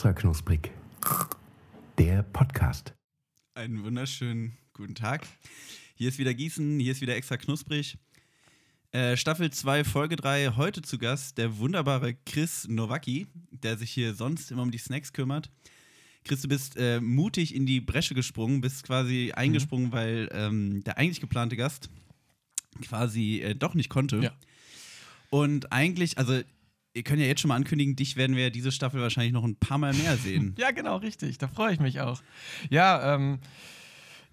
[0.00, 0.70] Extra knusprig.
[1.98, 2.94] Der Podcast.
[3.52, 5.26] Einen wunderschönen guten Tag.
[5.94, 7.98] Hier ist wieder Gießen, hier ist wieder extra knusprig.
[8.92, 14.14] Äh, Staffel 2, Folge 3, heute zu Gast der wunderbare Chris Nowacki, der sich hier
[14.14, 15.50] sonst immer um die Snacks kümmert.
[16.24, 20.96] Chris, du bist äh, mutig in die Bresche gesprungen, bist quasi eingesprungen, weil ähm, der
[20.96, 21.90] eigentlich geplante Gast
[22.80, 24.16] quasi äh, doch nicht konnte.
[24.20, 24.32] Ja.
[25.28, 26.40] Und eigentlich, also
[27.00, 29.56] ihr könnt ja jetzt schon mal ankündigen, dich werden wir diese Staffel wahrscheinlich noch ein
[29.56, 30.54] paar Mal mehr sehen.
[30.58, 31.38] Ja, genau, richtig.
[31.38, 32.20] Da freue ich mich auch.
[32.68, 33.38] Ja, ähm,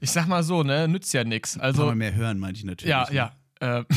[0.01, 1.55] ich sag mal so, ne, nützt ja nix.
[1.55, 2.89] ein paar Also, Mal mehr hören, meinte ich natürlich.
[2.89, 3.15] ja, ne?
[3.15, 3.79] ja.
[3.79, 3.83] Äh,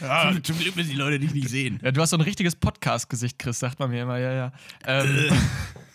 [0.00, 0.32] Ja.
[0.42, 1.78] Zum Glück müssen die Leute dich nicht sehen.
[1.82, 4.52] ja, du hast so ein richtiges Podcast-Gesicht, Chris, sagt man mir immer, ja, ja.
[4.84, 5.28] Ähm,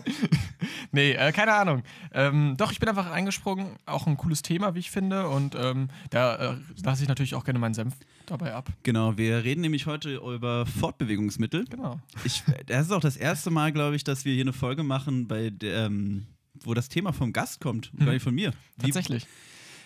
[0.97, 1.83] nee, äh, keine Ahnung.
[2.11, 3.77] Ähm, doch, ich bin einfach eingesprungen.
[3.85, 5.27] Auch ein cooles Thema, wie ich finde.
[5.29, 8.69] Und ähm, da äh, lasse ich natürlich auch gerne meinen Senf dabei ab.
[8.83, 11.65] Genau, wir reden nämlich heute über Fortbewegungsmittel.
[11.65, 12.01] Genau.
[12.23, 15.27] Ich, das ist auch das erste Mal, glaube ich, dass wir hier eine Folge machen,
[15.27, 16.25] bei der, ähm,
[16.63, 18.51] wo das Thema vom Gast kommt, gar nicht von mir.
[18.77, 19.27] Wie, Tatsächlich.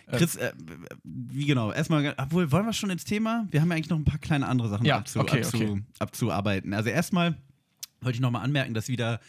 [0.09, 0.51] Chris, äh,
[1.03, 1.71] wie genau?
[1.71, 3.47] Erstmal, obwohl, wollen wir schon ins Thema?
[3.51, 5.83] Wir haben ja eigentlich noch ein paar kleine andere Sachen Ja, abzu, okay, abzu, okay.
[5.99, 6.73] abzuarbeiten.
[6.73, 7.37] Also erstmal
[8.01, 9.19] wollte ich nochmal anmerken, dass wieder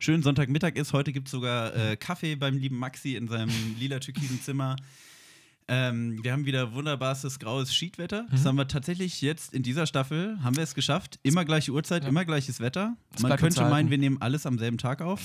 [0.00, 0.92] schön Sonntagmittag ist.
[0.92, 4.74] Heute gibt es sogar äh, Kaffee beim lieben Maxi in seinem lila-türkisen Zimmer.
[5.68, 8.22] Ähm, wir haben wieder wunderbares graues Schiedwetter.
[8.24, 8.28] Mhm.
[8.32, 11.20] Das haben wir tatsächlich jetzt in dieser Staffel, haben wir es geschafft.
[11.22, 12.08] Immer gleiche Uhrzeit, Ja.
[12.08, 12.96] immer gleiches Wetter.
[13.14, 15.20] Es Man könnte meinen, wir nehmen alles am selben Tag auf.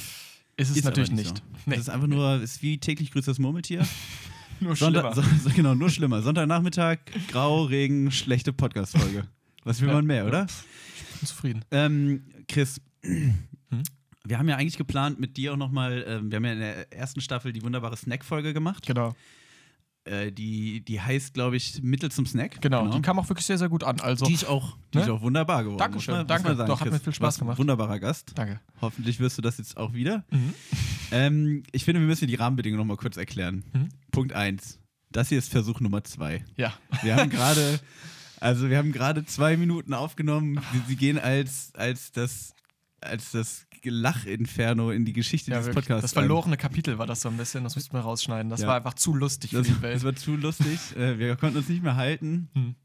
[0.58, 1.38] Ist es Ist natürlich nicht.
[1.38, 1.44] So.
[1.66, 3.86] Nee, Das ist einfach nur, ist wie täglich grüßt das Murmeltier.
[4.60, 5.30] nur Sonntag, schlimmer.
[5.44, 6.22] so, genau, nur schlimmer.
[6.22, 9.26] Sonntagnachmittag, grau, Regen, schlechte Podcast-Folge.
[9.64, 10.26] Was will Ja, man mehr, ja.
[10.28, 10.46] oder?
[11.20, 11.66] bin zufrieden.
[11.72, 12.80] Ähm, Chris?
[14.26, 16.92] Wir haben ja eigentlich geplant, mit dir auch nochmal, ähm, wir haben ja in der
[16.94, 18.86] ersten Staffel die wunderbare Snack-Folge gemacht.
[18.86, 19.14] Genau.
[20.04, 22.62] Äh, die, die heißt, glaube ich, Mittel zum Snack.
[22.62, 24.00] Genau, die kam auch wirklich sehr, sehr gut an.
[24.02, 25.04] Also, Die ist auch, die Ne?
[25.06, 25.80] ist auch wunderbar geworden.
[25.80, 26.48] Dankeschön, muss man- muss danke.
[26.50, 27.00] man sagen, Doch, hat Chris.
[27.00, 27.58] mir viel Spaß gemacht.
[27.58, 28.32] Wunderbarer Gast.
[28.36, 28.60] danke.
[28.82, 30.24] Hoffentlich wirst du das jetzt auch wieder.
[30.30, 30.54] Mhm.
[31.12, 33.64] Ähm, ich finde, wir müssen die Rahmenbedingungen nochmal kurz erklären.
[33.74, 33.90] Mhm.
[34.12, 34.80] Punkt 1.
[35.12, 36.46] Das hier ist Versuch Nummer 2.
[36.56, 36.74] Ja.
[37.02, 37.80] Wir haben gerade,
[38.40, 40.62] also wir haben gerade zwei Minuten aufgenommen.
[40.72, 42.54] Sie, sie gehen als, als das,
[43.02, 45.86] als das Lachinferno in die Geschichte ja dieses wirklich.
[45.88, 46.02] Podcasts.
[46.04, 48.50] das verlorene Kapitel war das so ein bisschen, das müssten wir rausschneiden.
[48.50, 48.68] Das Ja.
[48.68, 49.96] war einfach zu lustig Das, für die Welt.
[49.96, 50.80] das war zu lustig.
[50.98, 52.50] Äh, Wir konnten uns nicht mehr halten.
[52.54, 52.76] Hm.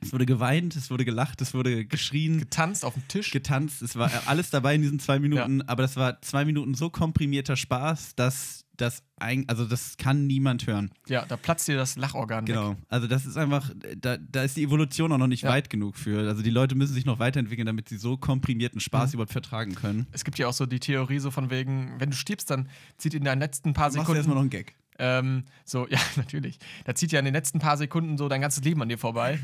[0.00, 3.30] Es wurde geweint, es wurde gelacht, es wurde geschrien, Getanzt auf dem Tisch.
[3.30, 3.82] getanzt.
[3.82, 5.62] Es war alles dabei in diesen zwei Minuten.
[5.62, 10.66] Aber das war zwei Minuten so komprimierter Spaß, dass das ein, also das kann niemand
[10.66, 10.90] hören.
[11.06, 12.54] ja, da platzt dir das Lachorgan weg.
[12.54, 12.76] Genau.
[12.88, 15.50] Also das ist einfach, da, da ist die Evolution auch noch nicht Ja.
[15.50, 16.26] weit genug für.
[16.28, 19.14] Also die Leute müssen sich noch weiterentwickeln, damit sie so komprimierten Spaß Mhm.
[19.14, 20.06] überhaupt vertragen können.
[20.12, 23.14] Es gibt ja auch so die Theorie so von wegen, wenn du stirbst, dann zieht
[23.14, 24.74] in deinen letzten paar Machst du erstmal Sekunden noch einen Gag.
[24.98, 26.58] ähm, so, ja, natürlich.
[26.84, 29.38] Da zieht ja in den letzten paar Sekunden so dein ganzes Leben an dir vorbei.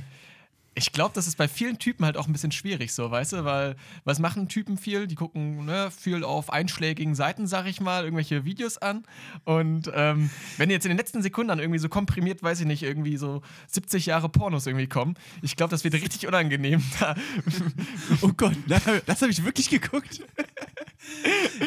[0.75, 3.45] Ich glaube, das ist bei vielen Typen halt auch ein bisschen schwierig, so, weißt du,
[3.45, 3.75] weil
[4.05, 5.09] was machen Typen viel?
[5.09, 9.05] Die gucken ne, viel auf einschlägigen Seiten, sag ich mal, irgendwelche Videos an.
[9.45, 12.85] Und ähm, wenn jetzt in den letzten Sekunden dann irgendwie so komprimiert, weiß ich nicht,
[12.85, 16.83] irgendwie so 70 Jahre Pornos irgendwie kommen, ich glaube, das wird richtig unangenehm.
[18.23, 20.21] Oh Gott, das, habe ich wirklich geguckt.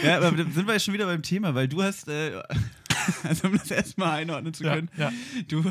[0.03, 2.41] ja, aber da sind wir jetzt schon wieder beim Thema, weil du hast, äh,
[3.23, 5.11] also um das erstmal einordnen zu ja, können, ja,
[5.47, 5.63] du,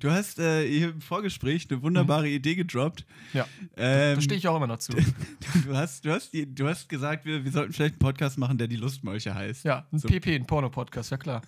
[0.00, 3.04] du hast äh, hier im Vorgespräch eine wunderbare Idee gedroppt.
[3.32, 3.46] ja.
[3.76, 4.92] Ähm, Da stehe ich auch immer noch zu.
[5.66, 8.68] Du hast, du hast, du hast gesagt, wir, wir sollten vielleicht einen Podcast machen, der
[8.68, 9.64] die Lustmolche heißt.
[9.64, 10.08] Ja, ein So.
[10.08, 11.42] PP, ein Porno-Podcast, ja klar.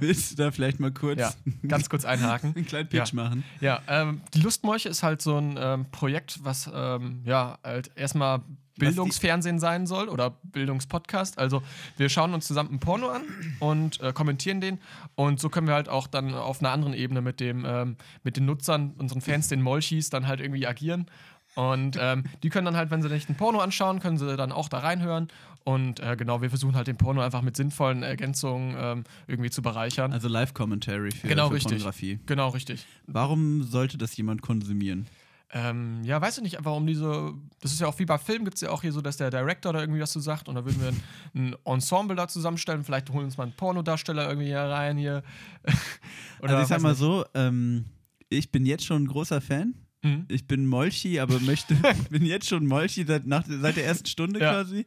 [0.00, 1.32] Willst du da vielleicht mal kurz Ja,
[1.68, 2.52] ganz kurz einhaken.
[2.56, 3.44] einen kleinen Pitch machen?
[3.60, 8.42] Ja, ähm, die Lustmolche ist halt so ein ähm, Projekt, was ähm, ja halt erstmal
[8.78, 11.38] Bildungsfernsehen sein soll oder Bildungspodcast.
[11.38, 11.62] Also
[11.96, 13.22] wir schauen uns zusammen ein Porno an
[13.60, 14.78] und äh, kommentieren den
[15.14, 18.36] und so können wir halt auch dann auf einer anderen Ebene mit dem ähm, mit
[18.36, 21.06] den Nutzern, unseren Fans, den Molchis, dann halt irgendwie agieren.
[21.54, 24.52] Und ähm, die können dann halt, wenn sie nicht ein Porno anschauen, können sie dann
[24.52, 25.28] auch da reinhören.
[25.64, 29.60] Und äh, genau, wir versuchen halt den Porno einfach mit sinnvollen Ergänzungen ähm, irgendwie zu
[29.60, 30.12] bereichern.
[30.14, 31.58] Also Live-Commentary für, Genau, für.
[31.58, 32.18] Pornografie.
[32.24, 32.86] genau, richtig.
[33.06, 35.06] Warum sollte das jemand konsumieren?
[35.54, 37.34] Ähm, ja, weiß ich nicht, einfach um diese.
[37.60, 39.30] Das ist ja auch wie bei Filmen, gibt es ja auch hier so, dass der
[39.30, 41.02] Director da irgendwie was zu sagt und da würden wir ein,
[41.34, 42.84] ein Ensemble da zusammenstellen.
[42.84, 45.22] Vielleicht holen wir uns mal einen Pornodarsteller irgendwie hier rein hier.
[46.40, 46.98] also ich sag mal nicht.
[46.98, 47.84] so, ähm,
[48.30, 49.74] ich bin jetzt schon ein großer Fan.
[50.02, 50.24] Mhm.
[50.28, 51.76] Ich bin Molchi, aber möchte,
[52.10, 54.52] bin jetzt schon Molchi seit, nach, seit der ersten Stunde Ja.
[54.52, 54.86] quasi.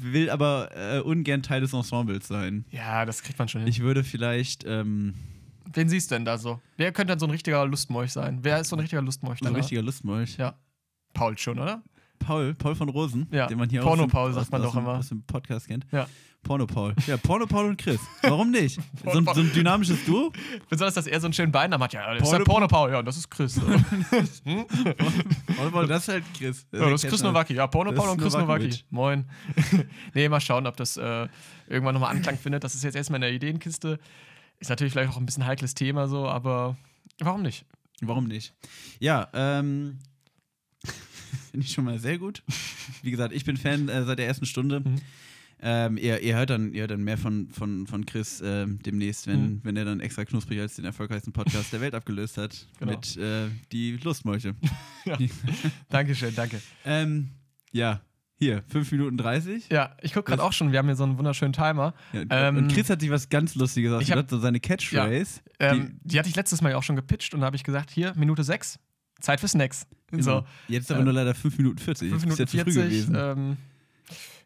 [0.00, 2.64] Will aber äh, ungern Teil des Ensembles sein.
[2.72, 3.68] Ja, das kriegt man schon hin.
[3.70, 5.14] Ich würde vielleicht ähm,
[5.72, 6.60] Wen siehst du denn da so?
[6.76, 8.38] Wer könnte denn so ein richtiger Lustmolch sein?
[8.42, 9.38] Wer ist so ein richtiger Lustmolch?
[9.40, 10.36] so ein richtiger Lustmolch.
[10.38, 10.54] Ja.
[11.12, 11.82] Paul schon, oder?
[12.18, 14.60] Paul, Paul von Rosen, Ja, den man hier Porno aus dem- Paul aus, sagt man
[14.62, 14.98] aus doch dem, immer.
[14.98, 15.86] aus dem Podcast kennt.
[15.92, 16.06] Ja.
[16.42, 16.94] Porno Paul.
[17.08, 17.98] Ja, Porno Paul und Chris.
[18.22, 18.78] Warum nicht?
[19.04, 20.32] so, ein, so ein dynamisches Duo.
[20.70, 21.92] Besonders, dass er so einen schönen Beinamen hat.
[21.92, 22.90] Ja, das ist Porno- der Porno Paul.
[22.92, 23.54] Ja, das ist Chris.
[23.54, 23.62] So.
[24.44, 26.66] Porno Paul, das ist halt Chris.
[26.72, 27.54] Ja, das ist Chris Nowacki.
[27.54, 28.34] Ja, Porno Das Paul ist und Chris.
[28.34, 28.84] Nowacki.
[28.90, 29.24] Moin.
[30.14, 31.28] nee, mal schauen, ob das äh,
[31.68, 32.64] irgendwann nochmal Anklang findet.
[32.64, 33.98] Das ist jetzt erstmal in der Ideenkiste.
[34.58, 36.76] Ist natürlich vielleicht auch ein bisschen heikles Thema so, aber
[37.18, 37.64] warum nicht?
[38.00, 38.54] Warum nicht?
[38.98, 39.98] Ja, ähm.
[41.50, 42.42] Finde ich schon mal sehr gut.
[43.02, 44.80] Wie gesagt, ich bin Fan äh, seit der ersten Stunde.
[44.80, 45.00] Mhm.
[45.58, 49.26] Ähm, ihr, ihr, hört dann, ihr hört dann mehr von, von, von Chris ähm, demnächst,
[49.26, 49.60] wenn, Mhm.
[49.62, 52.66] wenn er dann extra knusprig als den erfolgreichsten Podcast der Welt abgelöst hat.
[52.78, 52.92] Genau.
[52.92, 54.54] Mit äh, die Lustmolche.
[55.88, 56.60] Dankeschön, danke.
[56.84, 57.30] ähm,
[57.72, 58.00] ja,
[58.38, 59.68] hier, 5 Minuten 30.
[59.70, 61.94] Ja, ich gucke gerade auch schon, wir haben hier so einen wunderschönen Timer.
[62.12, 65.40] Ja, Ähm, und Chris hat sich was ganz Lustiges ausgedacht, so seine Catchphrase.
[65.58, 67.90] Ähm, die, hatte ich letztes Mal ja auch schon gepitcht und da habe ich gesagt,
[67.90, 68.78] hier, Minute 6,
[69.20, 69.86] Zeit für Snacks.
[70.12, 70.46] die, So, Genau.
[70.68, 72.10] Jetzt aber äh, nur leider 5 Minuten 40.
[72.10, 72.90] 5 Ist Minuten ja zu früh 40.
[72.90, 73.14] gewesen.
[73.18, 73.56] Ähm,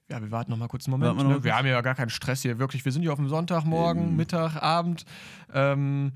[0.08, 1.16] ja, wir warten noch mal kurz einen Moment.
[1.28, 1.44] Ne?
[1.44, 2.84] Wir haben ja gar keinen Stress hier, wirklich.
[2.84, 4.16] Wir sind hier auf dem Sonntagmorgen, Eben.
[4.16, 5.04] Mittag, Abend.
[5.52, 6.12] Ähm,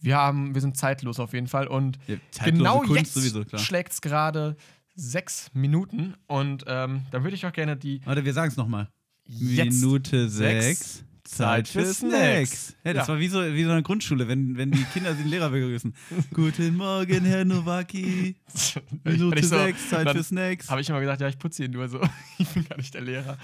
[0.00, 1.68] wir, haben, wir sind zeitlos auf jeden Fall.
[1.68, 4.56] Und Ja, genau Kunst jetzt schlägt es gerade
[4.94, 6.14] sechs Minuten.
[6.26, 8.88] Und ähm, dann würde ich auch gerne die Warte, wir sagen es nochmal.
[9.28, 10.78] Minute sechs.
[10.98, 11.04] 6.
[11.24, 12.74] Zeit für Snacks.
[12.84, 13.14] Ja, das Ja.
[13.14, 15.94] war wie so, wie so eine Grundschule, wenn, wenn die Kinder den Lehrer begrüßen.
[16.34, 18.34] Guten Morgen, Herr Nowacki.
[19.04, 20.68] Wenn Minute so- 6, Zeit für Snacks.
[20.68, 22.00] Habe ich immer gedacht, ja, ich putze ihn nur so.
[22.38, 23.38] Ich bin gar nicht der Lehrer.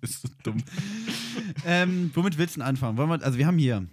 [0.00, 0.58] Das ist so dumm.
[1.64, 2.98] ähm, womit willst du denn anfangen?
[2.98, 3.86] Wollen wir, also wir haben hier.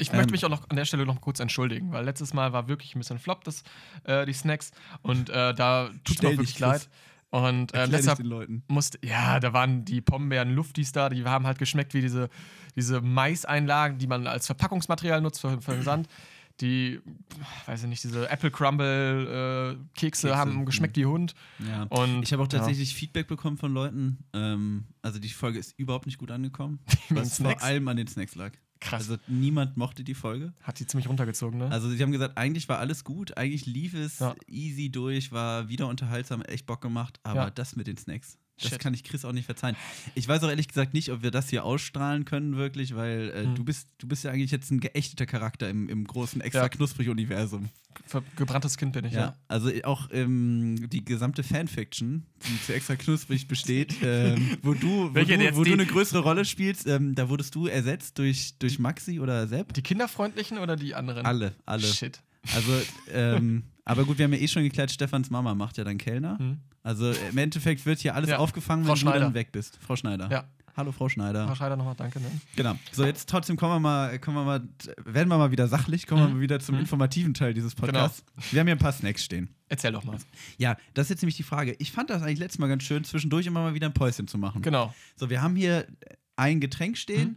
[0.00, 0.16] Ich Ähm.
[0.16, 2.94] möchte mich auch noch an der Stelle noch kurz entschuldigen, weil letztes Mal war wirklich
[2.94, 3.62] ein bisschen flop, das,
[4.04, 4.72] äh, die Snacks.
[5.02, 6.88] Und äh, da tut mir wirklich leid.
[7.30, 8.18] Und äh, deshalb
[8.66, 12.28] musste, ja, da waren die Pombeeren Luftis da, die haben halt geschmeckt wie diese,
[12.74, 16.08] diese Maiseinlagen, die man als Verpackungsmaterial nutzt für, für den Sand.
[16.60, 17.00] Die,
[17.66, 21.34] weiß ich nicht, diese Apple Crumble äh, Kekse, Kekse, haben geschmeckt wie Hund.
[21.66, 21.84] Ja.
[21.84, 22.58] Und, Ich habe auch ja.
[22.58, 24.18] tatsächlich Feedback bekommen von Leuten.
[24.34, 26.80] Ähm, also die Folge ist überhaupt nicht gut angekommen.
[27.10, 28.52] Was vor allem an den Snacks lag.
[28.80, 29.02] Krass.
[29.10, 30.52] Also niemand mochte die Folge.
[30.62, 31.70] Hat die ziemlich runtergezogen, ne?
[31.70, 34.34] Also sie haben gesagt, eigentlich war alles gut, eigentlich lief es Ja.
[34.48, 37.50] easy durch, war wieder unterhaltsam, echt Bock gemacht, aber Ja.
[37.50, 38.78] das mit den Snacks, das Shit.
[38.80, 39.76] kann ich Chris auch nicht verzeihen.
[40.14, 43.44] Ich weiß auch ehrlich gesagt nicht, ob wir das hier ausstrahlen können wirklich, weil äh,
[43.44, 43.54] Hm.
[43.54, 46.68] du bist du bist ja eigentlich jetzt ein geächteter Charakter im, im großen extra Ja.
[46.68, 47.68] knusprig Universum.
[48.06, 49.20] Ver gebranntes Kind bin ich, Ja.
[49.20, 49.36] ja.
[49.48, 55.14] Also auch ähm, die gesamte Fanfiction, die zu extra knusprig besteht, ähm, wo du wo,
[55.14, 58.78] Welche du, wo du eine größere Rolle spielst, ähm, da wurdest du ersetzt durch durch
[58.78, 59.72] Maxi oder Sepp.
[59.74, 61.26] Die kinderfreundlichen oder die anderen?
[61.26, 61.86] Alle, alle.
[61.86, 62.20] Shit.
[62.54, 62.72] Also,
[63.12, 66.38] ähm, aber gut, wir haben ja eh schon geklärt, Stefans Mama macht ja dann Kellner.
[66.38, 66.58] Hm.
[66.82, 69.34] Also im Endeffekt wird hier alles Ja, aufgefangen, Frau wenn du dann Schneider.
[69.34, 69.78] weg bist.
[69.82, 70.30] Frau Schneider.
[70.30, 70.44] Ja.
[70.76, 71.46] Hallo Frau Schneider.
[71.46, 72.20] Frau Scheider nochmal, danke.
[72.20, 72.30] Ne?
[72.56, 72.78] Genau.
[72.92, 74.62] So, jetzt trotzdem kommen wir mal, kommen wir mal,
[75.04, 76.34] werden wir mal wieder sachlich, kommen wir Mhm.
[76.36, 76.82] mal wieder zum Mhm.
[76.82, 78.24] informativen Teil dieses Podcasts.
[78.52, 79.50] Wir haben hier ein paar Snacks stehen.
[79.68, 80.16] Erzähl doch mal.
[80.56, 81.74] Ja, das ist jetzt nämlich die Frage.
[81.80, 84.38] Ich fand das eigentlich letztes Mal ganz schön, zwischendurch immer mal wieder ein Päuschen zu
[84.38, 84.62] machen.
[84.62, 84.94] Genau.
[85.16, 85.86] So, wir haben hier
[86.36, 87.30] ein Getränk stehen.
[87.30, 87.36] Mhm.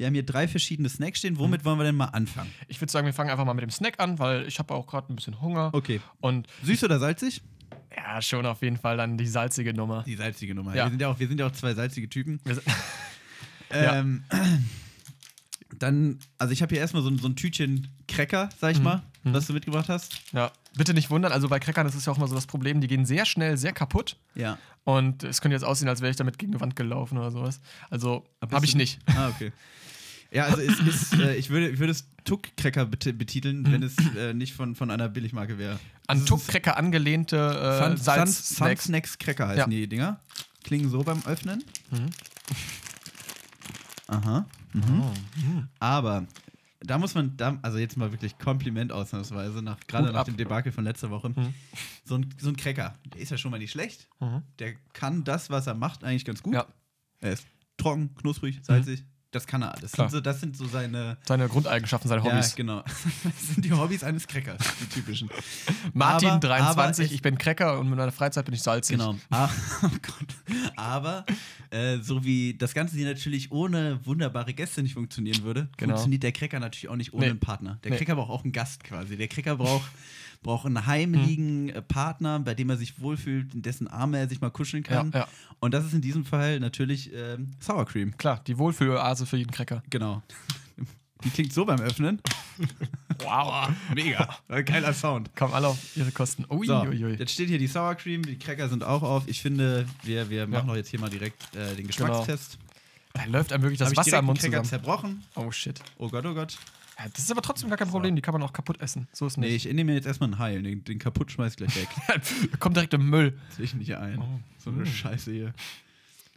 [0.00, 1.38] Wir haben hier drei verschiedene Snacks stehen.
[1.38, 2.50] Womit wollen wir denn mal anfangen?
[2.68, 4.86] Ich würde sagen, wir fangen einfach mal mit dem Snack an, weil ich habe auch
[4.86, 5.68] gerade ein bisschen Hunger.
[5.74, 6.00] Okay.
[6.22, 7.42] Und Süß oder salzig?
[7.94, 10.02] ja, schon auf jeden Fall dann die salzige Nummer.
[10.04, 10.74] Die salzige Nummer.
[10.74, 10.86] Ja.
[10.86, 12.40] Wir, sind ja auch, wir sind ja auch zwei salzige Typen.
[13.72, 14.24] Ähm,
[15.78, 18.84] Dann, also ich habe hier erstmal so, ein- so ein Tütchen Cracker, sag ich Mhm.
[18.84, 19.34] mal, Mhm.
[19.34, 20.20] was du mitgebracht hast.
[20.32, 22.80] Ja, bitte nicht wundern, also bei Crackern ist es ja auch immer so das Problem,
[22.80, 24.16] die gehen sehr schnell, sehr kaputt.
[24.34, 24.58] Ja.
[24.84, 27.60] Und es könnte jetzt aussehen, als wäre ich damit gegen eine Wand gelaufen oder sowas.
[27.90, 28.98] Also habe ich nicht.
[29.06, 29.52] Ah, okay.
[30.32, 33.72] Ja, also es ist, äh, ich, würde, ich würde es Tuck-Cracker bet betiteln, Mhm.
[33.72, 35.72] wenn es äh, nicht von, von einer Billigmarke wäre.
[36.06, 38.84] An Das ist Tuck-Cracker angelehnte äh, Fun, Fun, Fun Salz-Snacks.
[38.84, 39.66] Snacks Cracker heißen Ja.
[39.66, 40.20] die Dinger.
[40.62, 41.64] Klingen so beim Öffnen.
[41.90, 42.10] Mhm.
[44.06, 44.46] Aha.
[44.72, 44.82] Mhm.
[45.02, 45.68] Oh, mhm.
[45.78, 46.26] Aber
[46.80, 50.72] da muss man, da, also jetzt mal wirklich Kompliment ausnahmsweise, nach, gerade nach dem Debakel
[50.72, 51.28] von letzter Woche.
[51.28, 51.54] Mhm.
[52.04, 54.08] So, ein, so ein Cracker, der ist ja schon mal nicht schlecht.
[54.18, 54.42] Mhm.
[54.58, 56.54] Der kann das, was er macht, eigentlich ganz gut.
[56.54, 56.66] Ja,
[57.20, 57.46] Er ist
[57.76, 59.04] trocken, knusprig, salzig.
[59.32, 59.92] Das kann er alles.
[59.92, 61.16] Sind so, das sind so seine.
[61.24, 62.50] seine Grundeigenschaften, seine Hobbys.
[62.50, 62.82] Ja, genau.
[63.22, 65.30] Das sind die Hobbys eines Crackers, die typischen.
[65.92, 68.98] Martin, Aber- 23, aber es- ich bin Cracker und in meiner Freizeit bin ich salzig.
[68.98, 69.16] Genau.
[69.30, 69.48] Ah,
[69.84, 70.66] oh Gott.
[70.76, 71.24] Aber
[71.70, 75.92] äh, so wie das Ganze hier natürlich ohne wunderbare Gäste nicht funktionieren würde, Genau.
[75.94, 77.30] funktioniert der Cracker natürlich auch nicht ohne Nee.
[77.30, 77.78] einen Partner.
[77.84, 77.98] Der Nee.
[77.98, 79.16] Cracker braucht auch einen Gast quasi.
[79.16, 79.88] Der Cracker braucht,
[80.42, 84.40] braucht einen heimeligen äh, Partner, bei dem er sich wohlfühlt, in dessen Arme er sich
[84.40, 85.10] mal kuscheln Ja, kann.
[85.14, 85.28] ja,
[85.60, 88.16] Und das ist in diesem Fall natürlich ähm, Sour Cream.
[88.16, 89.82] klar, die Wohlfühloase für jeden Cracker.
[89.90, 90.22] Genau.
[91.24, 92.20] Die klingt so beim Öffnen.
[93.22, 93.68] Wow.
[93.94, 94.34] Mega.
[94.64, 95.36] Geiler Sound.
[95.36, 96.46] Kommen alle auf ihre Kosten.
[96.48, 97.14] Ui, So, ui, ui.
[97.18, 99.24] jetzt steht hier die Sour Cream, die Cracker sind auch auf.
[99.28, 102.58] Ich finde, wir, wir machen doch jetzt hier mal direkt äh, den Geschmackstest.
[103.12, 104.64] Da läuft einem wirklich das Hab Wasser im Mund zusammen.
[104.64, 105.22] zerbrochen.
[105.34, 105.80] Oh shit.
[105.98, 106.56] Oh Gott, oh Gott.
[107.00, 109.08] Ja, das ist aber trotzdem gar kein Problem, die kann man auch kaputt essen.
[109.12, 109.64] So ist Nee, nicht.
[109.64, 110.62] ich nehme mir jetzt erstmal einen Heil.
[110.62, 111.88] Den, den kaputt schmeiß ich gleich weg.
[112.60, 113.38] Kommt direkt im Müll.
[113.56, 114.18] Sehe ich nicht ein.
[114.18, 114.40] Oh.
[114.58, 115.54] So eine Scheiße hier.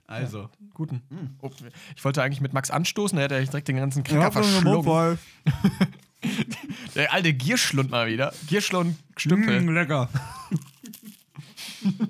[0.08, 0.50] Also.
[0.74, 1.02] Guten.
[1.10, 1.36] Hm.
[1.42, 1.52] Oh,
[1.96, 5.18] ich wollte eigentlich mit Max anstoßen, der hat ja direkt den ganzen Krieger verschlungen.
[6.96, 8.34] Der alte Gierschlund mal wieder.
[8.48, 9.60] Gierschlund Stümpel.
[9.60, 10.08] Mm, lecker.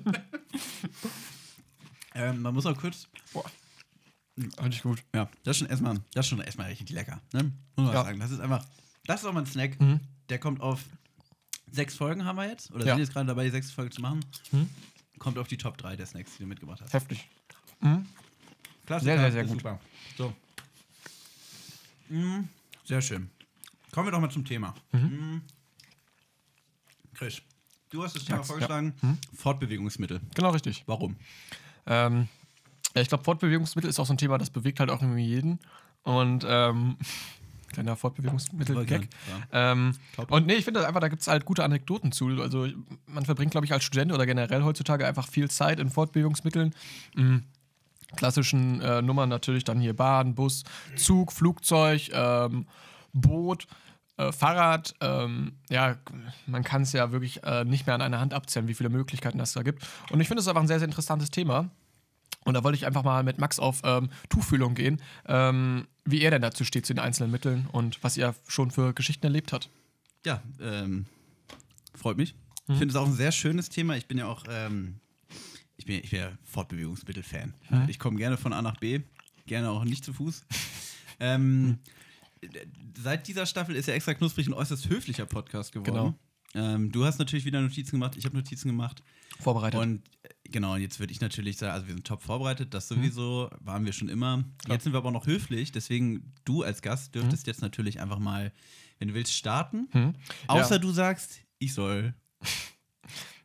[2.14, 3.08] ähm, man muss auch kurz.
[3.32, 3.44] Boah.
[4.56, 5.02] Fand ich gut.
[5.14, 7.20] Ja, das ist schon erstmal, das ist schon erstmal richtig lecker.
[7.32, 7.44] Ne?
[7.76, 7.92] Muss man Ja.
[8.04, 8.18] sagen.
[8.18, 8.64] Das ist einfach,
[9.06, 9.80] das ist auch mal ein Snack.
[9.80, 10.00] Mhm.
[10.28, 10.80] Der kommt auf
[11.70, 12.70] sechs Folgen haben wir jetzt.
[12.72, 12.94] Oder Ja.
[12.94, 14.24] sind jetzt gerade dabei, die sechste Folge zu machen.
[14.52, 14.68] Mhm.
[15.18, 16.92] Kommt auf die Top 3 der Snacks, die du mitgebracht hast.
[16.92, 17.28] Heftig.
[18.86, 19.58] Klassiker, Sehr, sehr, sehr ist gut.
[19.60, 19.80] Super.
[20.18, 20.34] So.
[22.08, 22.48] Mm,
[22.84, 23.30] sehr schön.
[23.92, 24.74] Kommen wir doch mal zum Thema.
[24.92, 25.38] Mm.
[27.14, 27.40] Chris,
[27.90, 28.52] du hast das Thema Max, ja.
[28.54, 28.94] vorgeschlagen.
[29.34, 30.20] Fortbewegungsmittel.
[30.34, 30.82] Genau richtig.
[30.86, 31.16] Warum?
[31.86, 32.28] Ähm,
[32.94, 35.58] ja, ich glaube, Fortbewegungsmittel ist auch so ein Thema, das bewegt halt auch irgendwie jeden.
[36.02, 36.96] Und ähm,
[37.72, 39.08] kleiner Fortbewegungsmittel-Gag.
[39.52, 39.72] Ja.
[39.72, 39.94] Ähm,
[40.28, 42.28] und nee, ich finde einfach, da gibt es halt gute Anekdoten zu.
[42.40, 42.68] Also
[43.06, 46.74] man verbringt, glaube ich, als Student oder generell heutzutage einfach viel Zeit in Fortbewegungsmitteln.
[47.16, 47.42] Mhm.
[48.16, 50.62] Klassischen äh, Nummern natürlich dann hier Bahn, Bus,
[50.94, 52.66] Zug, Flugzeug, ähm,
[53.12, 53.66] Boot,
[54.18, 54.94] äh, Fahrrad.
[55.00, 55.96] Ähm, ja,
[56.46, 59.38] man kann es ja wirklich äh, nicht mehr an einer Hand abzählen, wie viele Möglichkeiten
[59.38, 59.84] das da gibt.
[60.12, 61.70] Und ich finde es einfach ein sehr, sehr interessantes Thema.
[62.44, 66.30] Und da wollte ich einfach mal mit Max auf ähm, Tuchfühlung gehen, ähm, wie er
[66.30, 69.70] denn dazu steht zu den einzelnen Mitteln und was er schon für Geschichten erlebt hat.
[70.26, 71.06] Ja, ähm,
[71.94, 72.34] freut mich.
[72.66, 72.74] Mhm.
[72.74, 73.96] Ich finde es auch ein sehr schönes Thema.
[73.96, 74.96] Ich bin ja auch, ähm,
[75.76, 77.54] ich bin, ich bin ja Fortbewegungsmittel-Fan.
[77.70, 77.88] Mhm.
[77.88, 79.00] Ich komme gerne von A nach B,
[79.46, 80.44] gerne auch nicht zu Fuß.
[81.20, 81.78] ähm, Mhm.
[83.02, 86.14] Seit dieser Staffel ist ja extra knusprig ein äußerst höflicher Podcast geworden.
[86.52, 86.64] Genau.
[86.74, 89.02] Ähm, du hast natürlich wieder Notizen gemacht, ich habe Notizen gemacht.
[89.40, 89.80] Vorbereitet.
[89.80, 92.86] Und äh, genau, und jetzt würde ich natürlich sagen, also wir sind top vorbereitet, das
[92.88, 94.44] sowieso, waren wir schon immer.
[94.64, 94.76] Klar.
[94.76, 98.20] Jetzt sind wir aber auch noch höflich, deswegen du als Gast dürftest jetzt natürlich einfach
[98.20, 98.52] mal,
[98.98, 99.88] wenn du willst, starten.
[99.90, 100.14] Hm?
[100.46, 100.78] Außer Ja.
[100.78, 102.14] du sagst, ich soll.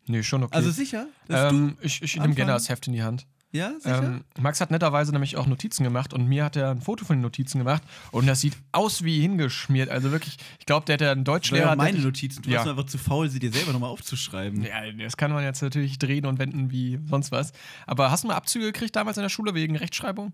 [0.07, 0.55] Nee, schon okay.
[0.55, 1.05] Also sicher?
[1.27, 3.27] Dass ähm, ich ich nehme gerne das Heft in die Hand.
[3.51, 4.03] Ja, sicher?
[4.03, 7.15] Ähm, Max hat netterweise nämlich auch Notizen gemacht und mir hat er ein Foto von
[7.17, 9.89] den Notizen gemacht und das sieht aus wie hingeschmiert.
[9.89, 11.69] Also wirklich, ich glaube, der hat ja einen Deutschlehrer.
[11.69, 12.41] waren meine Notizen.
[12.43, 12.57] Du Ja.
[12.57, 14.63] warst einfach zu faul, sie dir selber nochmal aufzuschreiben.
[14.63, 17.51] Ja, das kann man jetzt natürlich drehen und wenden wie sonst was.
[17.87, 20.33] Aber hast du mal Abzüge gekriegt damals in der Schule wegen Rechtschreibung?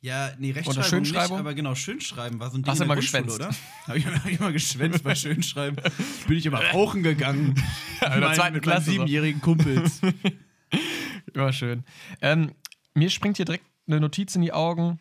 [0.00, 1.36] Ja, nee, Rechtschreibung Schönschreibung?
[1.38, 3.34] nicht, aber genau, Schönschreiben war so ein Ding Hast du immer geschwänzt?
[3.36, 3.48] oder?
[3.86, 5.76] Habe ich, hab ich immer geschwänzt bei Schönschreiben.
[6.28, 7.54] Bin ich immer rauchen gegangen.
[8.02, 10.00] in der Mein- zweiten mit meinen siebenjährigen Kumpels.
[11.34, 11.84] Immer schön.
[12.20, 12.52] Ähm,
[12.94, 15.00] mir springt hier direkt eine Notiz in die Augen.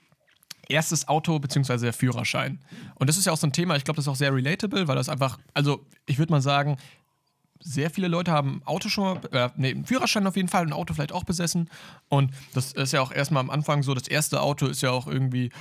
[0.68, 2.60] Erstes Auto beziehungsweise der Führerschein.
[2.96, 4.88] Und das ist ja auch so ein Thema, ich glaube, das ist auch sehr relatable,
[4.88, 6.78] weil das einfach, also ich würde mal sagen,
[7.60, 10.66] sehr viele Leute haben ein Auto schon mal, äh, nee, einen Führerschein auf jeden Fall,
[10.66, 11.70] ein Auto vielleicht auch besessen.
[12.10, 15.08] Und das ist ja auch erstmal am Anfang so, das erste Auto ist ja auch
[15.08, 15.52] irgendwie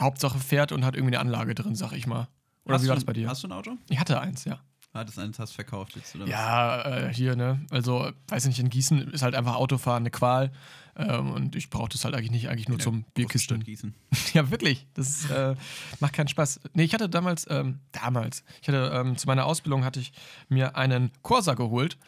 [0.00, 2.28] Hauptsache fährt und hat irgendwie eine Anlage drin, sag ich mal.
[2.64, 3.28] Oder Hast wie war das bei dir?
[3.28, 3.76] Hast du ein Auto?
[3.88, 4.60] Ich hatte eins, ja.
[5.02, 6.30] Das eins hast du verkauft jetzt, oder was?
[6.30, 7.66] Ja, äh, hier, ne?
[7.70, 10.52] Also, weiß nicht, in Gießen ist halt einfach Autofahren eine Qual.
[10.96, 13.64] Ähm, und ich brauche das halt eigentlich nicht, eigentlich nur zum Bierkisten.
[13.64, 13.94] Gießen.
[14.34, 14.86] Ja, wirklich.
[14.94, 15.56] Das äh,
[16.00, 16.60] macht keinen Spaß.
[16.74, 20.12] Nee, ich hatte damals, ähm, damals, ich hatte ähm, zu meiner Ausbildung hatte ich
[20.48, 21.98] mir einen Corsa geholt.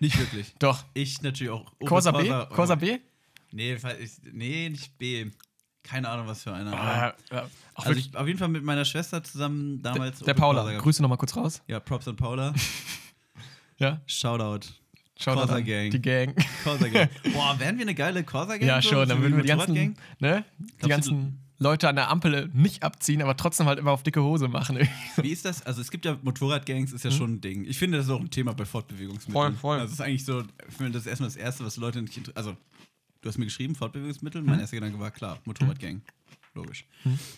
[0.00, 0.54] Nicht wirklich.
[0.58, 0.84] Doch.
[0.94, 1.70] Ich natürlich auch.
[1.84, 2.28] Corsa B?
[2.54, 2.98] Corsa B?
[3.50, 3.76] Nee,
[4.32, 5.30] nee, nicht B.
[5.82, 6.72] Keine Ahnung, was für einer.
[6.72, 10.20] Ah, ja, auch also ich, auf jeden Fall mit meiner Schwester zusammen damals.
[10.20, 10.64] der Corsa Paula.
[10.64, 10.82] gehabt.
[10.82, 11.62] Grüße nochmal kurz raus.
[11.66, 12.54] Ja, Props an Paula.
[13.78, 14.68] Ja, Shoutout.
[15.18, 15.64] schaut Corsa an.
[15.64, 15.90] Gang.
[15.90, 16.36] Die Gang.
[16.62, 17.08] Corsa Gang.
[17.32, 18.68] Boah, wären wir eine geile Corsa Gang?
[18.68, 18.90] Ja, so?
[18.90, 19.08] schon.
[19.08, 19.94] Dann würden wir die Motorradgang?
[19.94, 20.44] ganzen, ne,
[20.84, 24.48] die ganzen Leute an der Ampel nicht abziehen, aber trotzdem halt immer auf dicke Hose
[24.48, 24.78] machen.
[25.16, 25.64] Wie ist das?
[25.64, 27.64] Also es gibt ja Motorradgangs, ist ja schon ein Ding.
[27.64, 29.32] Ich finde, das ist auch ein Thema bei Fortbewegungsmitteln.
[29.32, 29.78] Voll, voll.
[29.78, 32.16] Also es ist eigentlich so, ich finde, das ist erstmal das Erste, was Leute nicht
[32.16, 32.36] interessiert.
[32.36, 32.56] Also,
[33.22, 34.42] du hast mir geschrieben, Fortbewegungsmittel.
[34.42, 36.02] Mein erster Gedanke war, klar, Motorradgang.
[36.54, 36.84] Logisch.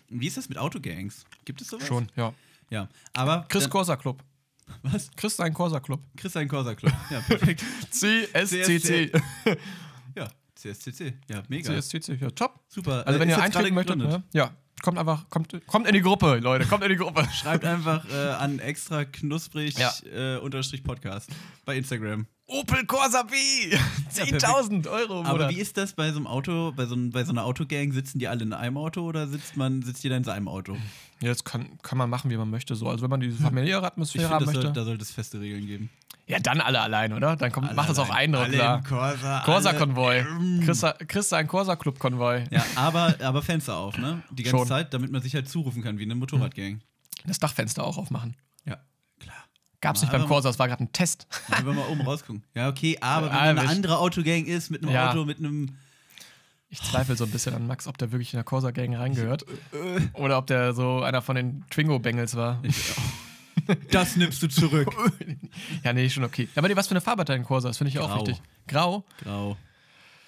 [0.08, 1.24] Wie ist das mit Autogangs?
[1.44, 1.86] Gibt es sowas?
[1.86, 2.34] Schon, ja.
[2.70, 2.88] Ja.
[3.12, 3.46] Aber.
[3.48, 4.22] Chris Corsa Club.
[4.82, 5.10] Was?
[5.14, 6.02] Chris ein Corsa Club.
[6.16, 6.92] Chris ein Corsa Club.
[7.10, 7.62] Ja, perfekt.
[7.90, 9.12] CSCC.
[10.16, 11.14] ja, CSCC.
[11.28, 11.80] Ja, mega.
[11.80, 12.60] CSCC, ja, top.
[12.68, 13.06] Super.
[13.06, 14.24] Also Äh, wenn ist ihr eintreten möchtet, ne?
[14.32, 14.50] ja,
[14.82, 17.28] kommt einfach, kommt, kommt in die Gruppe, Leute, kommt in die Gruppe.
[17.32, 19.92] Schreibt einfach äh, an extra knusprig Ja.
[20.06, 21.30] äh, unterstrich Podcast
[21.66, 22.26] bei Instagram.
[22.46, 23.34] Opel Corsa B!
[24.14, 27.24] 10.000 Euro im Aber wie ist das bei so einem Auto, bei so, einem- bei
[27.24, 27.90] so einer Autogang?
[27.92, 30.76] Sitzen die alle in einem Auto oder sitzt man, sitzt jeder in seinem Auto?
[31.20, 32.76] Ja, das kann, kann man machen, wie man möchte.
[32.76, 32.88] So.
[32.88, 34.78] Also wenn man diese familiäre Ich Atmosphäre finde, haben das soll, möchte.
[34.78, 35.90] da sollte es feste Regeln geben.
[36.26, 37.34] ja, dann alle allein, oder?
[37.36, 38.34] Dann kommt, macht das auch allein.
[38.34, 38.82] Eindruck, alle klar.
[38.84, 39.36] Corsa.
[39.38, 40.24] alle- Corsa-Konvoi.
[41.08, 42.44] Kriegst du einen Corsa-Club-Konvoi.
[42.50, 44.22] Ja, aber, aber Fenster auf, ne?
[44.30, 44.68] Die ganze Schon.
[44.68, 46.80] Zeit, damit man sich halt zurufen kann, wie eine Motorradgang.
[47.26, 48.36] Das Dachfenster auch aufmachen.
[49.84, 51.26] Gab's nicht beim Corsa, das war gerade ein Test.
[51.48, 52.42] Wenn wir mal oben rausgucken.
[52.54, 55.10] Ja, okay, aber wenn man eine ich- andere Autogang ist, mit einem Ja.
[55.10, 55.76] Auto, mit einem.
[56.70, 59.44] Ich zweifle so ein bisschen an Max, ob der wirklich in der Corsa-Gang reingehört.
[60.14, 62.60] Oder ob der so einer von den Twingo-Bengals war.
[63.90, 64.88] Das nimmst du zurück.
[65.84, 66.48] ja, nee, schon okay.
[66.54, 67.68] Ja, aber nee, was für eine Farbe hat dein Corsa?
[67.68, 68.26] Das finde ich auch Grau.
[68.26, 68.42] wichtig.
[68.66, 69.56] Grau, Grau.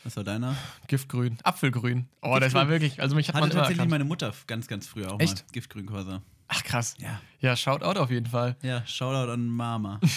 [0.05, 0.55] Was war deiner?
[0.87, 2.07] Giftgrün, Apfelgrün.
[2.23, 3.91] Oh, das war wirklich, also mich hat Hatte man tatsächlich erkannt.
[3.91, 5.39] meine Mutter ganz, ganz früher auch Echt?
[5.47, 5.53] mal.
[5.53, 6.23] Giftgrün Corsa.
[6.49, 6.97] Ach krass.
[6.99, 7.21] Ja.
[7.41, 8.57] Ja, Shoutout auf jeden Fall.
[8.63, 10.01] Ja, Shoutout an Mama.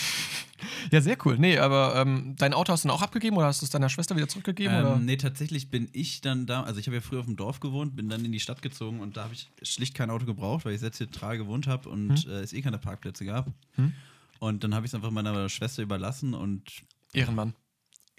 [0.92, 1.38] Ja, sehr cool.
[1.38, 3.90] Nee, aber ähm, dein Auto hast du dann auch abgegeben oder hast du es deiner
[3.90, 4.76] Schwester wieder zurückgegeben?
[4.78, 4.96] oder?
[4.96, 7.60] ähm, nee, tatsächlich bin ich dann da, also ich habe ja früher auf dem Dorf
[7.60, 10.66] gewohnt, bin dann in die Stadt gezogen und da habe ich schlicht kein Auto gebraucht,
[10.66, 13.48] weil ich selbst hier Trage gewohnt habe und äh, es eh keine Parkplätze gab.
[13.76, 13.94] Hm?
[14.40, 16.64] Und dann habe ich es einfach meiner Schwester überlassen und
[17.14, 17.54] Ehrenmann.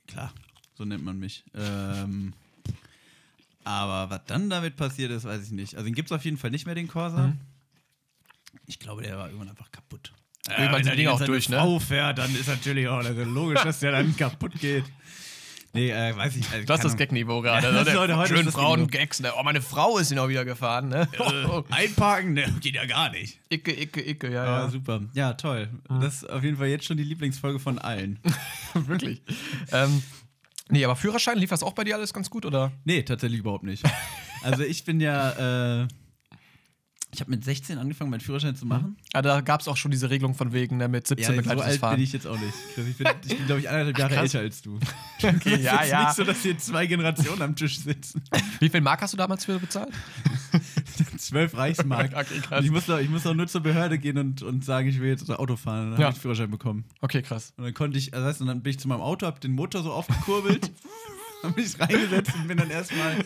[0.06, 0.32] klar,
[0.74, 1.44] so nennt man mich.
[1.54, 2.32] Ähm,
[3.64, 5.74] aber was dann damit passiert ist, weiß ich nicht.
[5.74, 7.28] Also den gibt es auf jeden Fall nicht mehr, den Corsa.
[7.28, 7.40] Mhm.
[8.66, 10.12] Ich glaube, der war irgendwann einfach kaputt.
[10.48, 11.56] Wenn sind da die Dinger auch durch, ne?
[11.58, 14.84] Frau fährt, dann ist natürlich auch also logisch, dass der dann kaputt geht.
[15.72, 16.50] Nee, äh, weiß ich.
[16.50, 17.68] Also, Das ist das Gag-Niveau gerade.
[17.68, 19.20] Ja, ist heute- Schönen Frauen-Gags.
[19.20, 19.30] Ne?
[19.38, 20.88] Oh, meine Frau ist ihn auch wieder gefahren.
[20.88, 21.06] Ne?
[21.18, 21.64] Ahnung.
[21.70, 23.38] Einparken, ne, geht ja gar nicht.
[23.50, 24.68] Icke, icke, icke, ja, Ja, ja.
[24.68, 25.00] super.
[25.12, 25.68] Ja, toll.
[26.00, 28.18] Das ist auf jeden Fall jetzt schon die Lieblingsfolge von allen.
[28.74, 29.22] Wirklich.
[29.70, 30.02] ähm,
[30.70, 32.72] nee, aber Führerschein, lief das auch bei dir alles ganz gut, oder?
[32.84, 33.84] nee, tatsächlich überhaupt nicht.
[34.42, 35.88] Also ich bin ja, äh,
[37.12, 38.96] ich habe mit 16 angefangen, meinen Führerschein zu machen.
[39.12, 41.36] Ah, da gab es auch schon diese Regelung von wegen, ne, mit 17 Ja, so
[41.36, 41.94] begleitetes alt Fahren.
[41.96, 42.54] bin ich jetzt auch nicht.
[42.70, 44.22] Ich bin, ich bin glaube ich, eineinhalb Jahre krass.
[44.34, 44.78] älter als du.
[45.22, 46.04] Okay, ja, ist ja.
[46.04, 48.22] nicht so, dass hier zwei Generationen am Tisch sitzen.
[48.58, 49.90] Wie viel Mark hast du damals für bezahlt?
[51.18, 52.10] Zwölf Reichsmark.
[52.20, 52.56] Okay.
[52.58, 54.98] Und ich muss, doch, ich muss doch nur zur Behörde gehen und, und sagen, ich
[55.00, 55.86] will jetzt Auto fahren.
[55.86, 56.06] Und dann Ja.
[56.06, 56.84] habe ich Führerschein bekommen.
[57.00, 57.52] Okay, krass.
[57.56, 59.52] Und dann konnte ich, weißt du, und dann bin ich zu meinem Auto, hab den
[59.52, 60.70] Motor so aufgekurbelt,
[61.42, 63.16] dann bin ich reingesetzt und bin dann erstmal,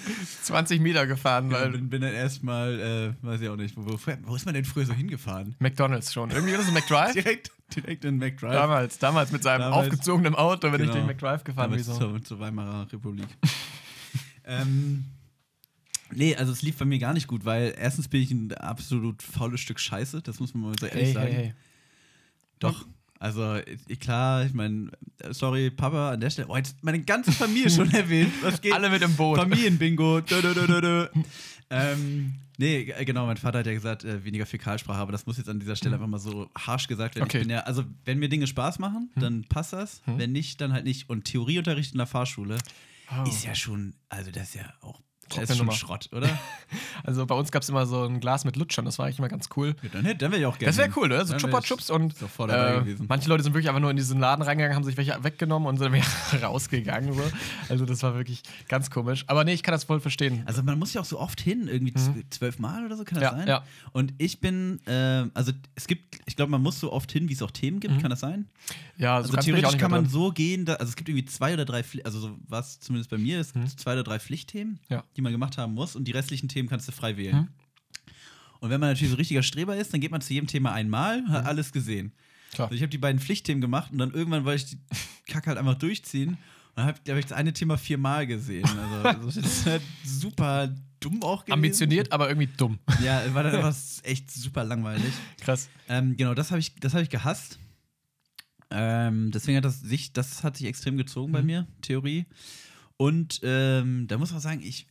[0.43, 3.99] 20 Meter gefahren, weil bin, bin dann erstmal, äh, weiß ich auch nicht, wo, wo,
[4.25, 5.55] wo ist man denn früher so hingefahren?
[5.59, 6.31] McDonalds schon.
[6.31, 7.13] Irgendwie das ein McDrive?
[7.15, 8.53] Direkt, direkt in McDrive.
[8.53, 9.87] Damals, damals mit seinem Damals.
[9.87, 10.93] aufgezogenen Auto, ich Genau.
[10.95, 11.83] den McDrive gefahren bin.
[11.83, 12.11] Damals So.
[12.13, 13.27] zur, zur Weimarer Republik.
[14.45, 15.05] ähm,
[16.13, 19.23] nee, also es lief bei mir gar nicht gut, weil erstens bin ich ein absolut
[19.23, 21.27] faules Stück Scheiße, das muss man mal so ehrlich Hey, sagen.
[21.33, 21.55] hey, hey.
[22.61, 22.87] Doch.
[23.25, 23.59] Also,
[24.01, 24.91] klar, ich meine,
[25.31, 26.49] sorry, Papa, an der Stelle.
[26.51, 28.31] Oh, jetzt meine ganze Familie schon erwähnt.
[28.43, 28.75] Was geht?
[28.75, 29.39] Alle mit im Boot.
[29.39, 30.21] Familienbingo.
[30.29, 31.07] Dö, dö, dö, dö,
[31.71, 35.49] ähm, nee, genau, mein Vater hat ja gesagt, äh, weniger Fäkalsprache, aber das muss jetzt
[35.49, 37.25] an dieser Stelle einfach mal so harsch gesagt werden.
[37.25, 37.39] Okay.
[37.39, 40.03] Ich bin ja, also, wenn mir Dinge Spaß machen, dann passt das.
[40.05, 41.09] Wenn nicht, dann halt nicht.
[41.09, 42.59] Und Theorieunterricht in der Fahrschule
[43.11, 43.27] Oh.
[43.29, 45.01] ist ja schon, also, das ist ja auch.
[45.29, 45.77] Das Trockene ist schon Nummer.
[45.79, 46.29] Schrott, oder?
[47.05, 49.29] Also bei uns gab es immer so ein Glas mit Lutschern, das war eigentlich immer
[49.29, 49.77] ganz cool.
[49.83, 50.71] Ja, dann hätte dann wäre ich auch gerne.
[50.71, 51.25] Das wäre cool, ne?
[51.25, 53.07] So Chupa Chups und äh, gewesen.
[53.09, 55.77] manche Leute sind wirklich einfach nur in diesen Laden reingegangen, haben sich welche weggenommen und
[55.79, 57.13] sind dann wieder rausgegangen.
[57.13, 57.23] So.
[57.69, 59.25] Also das war wirklich ganz komisch.
[59.29, 60.43] Aber nee, ich kann das voll verstehen.
[60.47, 63.17] Also man muss ja auch so oft hin, irgendwie zw- zwölf Mal oder so, kann
[63.21, 63.47] das Ja, sein?
[63.49, 63.65] ja.
[63.93, 67.35] Und ich bin, ähm, also es gibt, ich glaube, man muss so oft hin, wie
[67.35, 68.49] es auch Themen gibt, kann das sein?
[68.97, 69.33] Ja, Also Mhm.
[69.33, 71.83] bin ich theoretisch kann man so gehen, da, also es gibt irgendwie zwei oder drei,
[71.85, 74.79] Pfli also so war es zumindest bei mir, es gibt zwei oder drei Pflichtthemen, Mhm.
[74.89, 75.05] Ja.
[75.17, 77.37] Die man gemacht haben muss und die restlichen Themen kannst du frei wählen.
[77.37, 77.49] Mhm.
[78.61, 81.27] Und wenn man natürlich so richtiger Streber ist, dann geht man zu jedem Thema einmal,
[81.29, 82.07] hat alles gesehen.
[82.07, 82.55] Mhm.
[82.55, 82.69] Klar.
[82.69, 84.79] Also ich habe die beiden Pflichtthemen gemacht und dann irgendwann wollte ich die
[85.33, 86.39] Kacke halt einfach durchziehen und
[86.77, 88.65] dann habe hab ich das eine Thema viermal gesehen.
[89.05, 91.53] Also, das ist halt super dumm auch gewesen.
[91.53, 92.79] Ambitioniert, aber irgendwie dumm.
[93.03, 95.13] Ja, war dann einfach echt super langweilig.
[95.41, 95.69] Krass.
[95.89, 97.59] Ähm, genau, das habe ich, das hab ich gehasst.
[98.71, 101.47] Ähm, deswegen hat das sich, das hat sich extrem gezogen bei Mhm.
[101.47, 102.27] mir, Theorie.
[102.97, 104.87] Und ähm, da muss man sagen, ich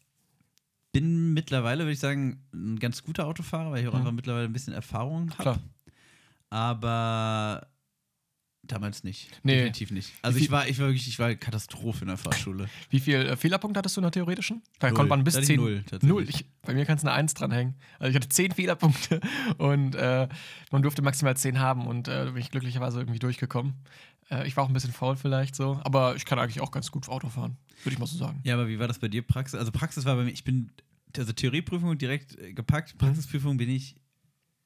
[0.93, 3.99] bin mittlerweile, würde ich sagen, ein ganz guter Autofahrer, weil ich auch Mhm.
[3.99, 5.55] einfach mittlerweile ein bisschen Erfahrung Klar.
[5.55, 5.63] habe.
[6.49, 7.67] Aber
[8.65, 9.29] damals nicht.
[9.43, 9.55] Nee.
[9.55, 10.13] Definitiv nicht.
[10.21, 12.69] Also ich war, ich war wirklich, ich war Katastrophe in der Fahrschule.
[12.89, 14.61] Wie viel äh, Fehlerpunkte hattest du in der theoretischen?
[14.79, 14.95] Da Null.
[14.95, 15.59] konnte man bis Da hatte ich 10.
[15.59, 15.83] null.
[16.03, 16.29] Null.
[16.29, 17.75] Ich, bei mir kannst du eine 1 dranhängen.
[17.99, 19.19] Also ich hatte 10 Fehlerpunkte
[19.57, 20.29] und äh,
[20.71, 23.73] man durfte maximal 10 haben und äh, bin ich glücklicherweise irgendwie durchgekommen.
[24.29, 26.91] Äh, ich war auch ein bisschen faul vielleicht so, aber ich kann eigentlich auch ganz
[26.91, 28.39] gut Auto fahren, würde ich mal so sagen.
[28.43, 29.59] Ja, aber wie war das bei dir, Praxis?
[29.59, 30.71] Also Praxis war bei mir, ich bin,
[31.17, 33.95] also Theorieprüfung direkt äh, gepackt, Praxisprüfung bin ich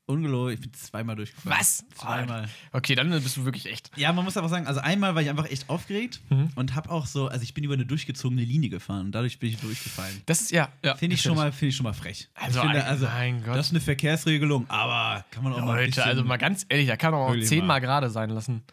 [0.09, 1.57] ungelogen, ich bin zweimal durchgefallen.
[1.59, 1.83] Was?
[1.95, 2.47] Zweimal.
[2.71, 3.91] Okay, dann bist du wirklich echt.
[3.97, 6.49] Ja, man muss aber sagen, also einmal war ich einfach echt aufgeregt Mhm.
[6.55, 9.49] und habe auch so, also ich bin über eine durchgezogene Linie gefahren und dadurch bin
[9.49, 10.21] ich durchgefallen.
[10.25, 10.69] Das ist ja.
[10.81, 12.29] ja Finde ich, schon mal- finde ich schon mal frech.
[12.35, 13.57] Also, ich finde, also mein Gott.
[13.57, 16.87] das ist eine Verkehrsregelung, aber kann man auch mal ein Leute, also mal ganz ehrlich,
[16.87, 17.65] da kann man auch Wirklich 10 mal.
[17.67, 18.63] mal gerade sein lassen.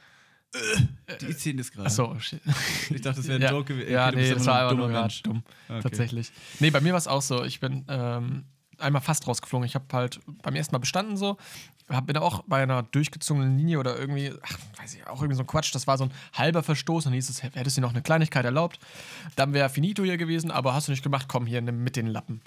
[1.20, 1.86] Die 10 ist gerade.
[1.86, 2.40] Achso, shit.
[2.90, 3.92] Ich dachte, das wäre ein ja, Joke gewesen.
[3.92, 5.42] Ja, Okay, nee, das war einfach nur gerade dumm.
[5.68, 5.82] Okay.
[5.82, 6.32] Tatsächlich.
[6.60, 7.44] Nee, bei mir war es auch so.
[7.44, 8.44] Ich bin ähm,
[8.78, 9.66] einmal fast rausgeflogen.
[9.66, 11.36] Ich habe halt beim ersten Mal bestanden so.
[11.88, 15.42] Hab, bin auch bei einer durchgezogenen Linie oder irgendwie, ach, weiß ich, auch irgendwie so
[15.42, 15.74] ein Quatsch.
[15.74, 17.04] Das war so ein halber Verstoß.
[17.04, 18.78] Dann hieß es, hättest du noch eine Kleinigkeit erlaubt.
[19.36, 22.06] Dann wäre finito hier gewesen, aber hast du nicht gemacht, komm hier nimm mit den
[22.06, 22.40] Lappen.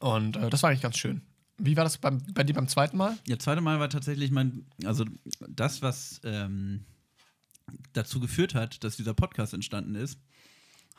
[0.00, 1.22] Und äh, das war eigentlich ganz schön.
[1.58, 3.16] Wie war das beim, bei dir beim zweiten Mal?
[3.26, 5.04] Ja, zweite Mal war tatsächlich mein, also
[5.48, 6.84] das, was ähm,
[7.92, 10.18] dazu geführt hat, dass dieser Podcast entstanden ist,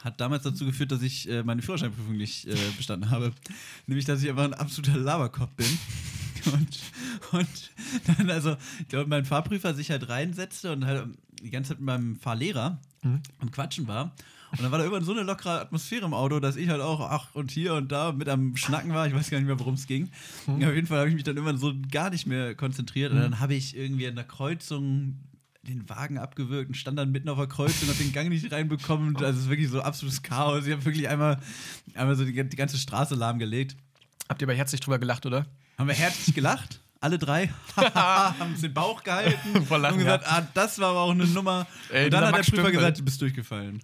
[0.03, 3.31] hat damals dazu geführt, dass ich äh, meine Führerscheinprüfung nicht äh, bestanden habe.
[3.87, 5.67] Nämlich, dass ich einfach ein absoluter Laberkopf bin.
[6.51, 6.79] Und,
[7.31, 7.71] und
[8.05, 11.07] dann, also, ich glaube, mein Fahrprüfer sich halt reinsetzte und halt
[11.41, 12.81] die ganze Zeit mit meinem Fahrlehrer
[13.39, 14.13] am Quatschen war.
[14.51, 16.99] Und dann war da irgendwann so eine lockere Atmosphäre im Auto, dass ich halt auch,
[16.99, 19.07] ach, und hier und da mit am Schnacken war.
[19.07, 20.09] Ich weiß gar nicht mehr, worum es ging.
[20.45, 23.13] Auf jeden Fall habe ich mich dann irgendwann so gar nicht mehr konzentriert.
[23.13, 25.17] Und dann habe ich irgendwie in der Kreuzung
[25.63, 28.51] den Wagen abgewürgt und stand dann mitten auf der Kreuzung und habe den Gang nicht
[28.51, 29.15] reinbekommen.
[29.15, 30.65] Also es ist wirklich so absolutes Chaos.
[30.65, 31.39] Ich habe wirklich einmal,
[31.95, 33.77] einmal so die, die ganze Straße lahmgelegt.
[34.27, 35.45] Habt ihr aber herzlich drüber gelacht, oder?
[35.77, 36.81] Haben wir herzlich gelacht.
[37.03, 39.37] Alle drei haben uns den Bauch gehalten
[39.69, 41.67] Lachen, und gesagt, ah, das war aber auch eine Nummer.
[41.91, 42.71] Ey, und dann hat der Max Prüfer Stümpel.
[42.71, 43.83] gesagt, du bist durchgefallen.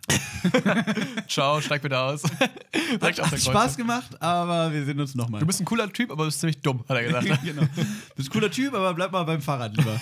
[1.27, 2.23] Ciao, steig bitte aus.
[2.23, 5.41] Hat der Spaß gemacht, aber wir sehen uns nochmal.
[5.41, 7.43] Du bist ein cooler Typ, aber du bist ziemlich dumm, hat er gesagt.
[7.43, 7.63] genau.
[7.63, 9.99] Du bist ein cooler Typ, aber bleib mal beim Fahrrad lieber.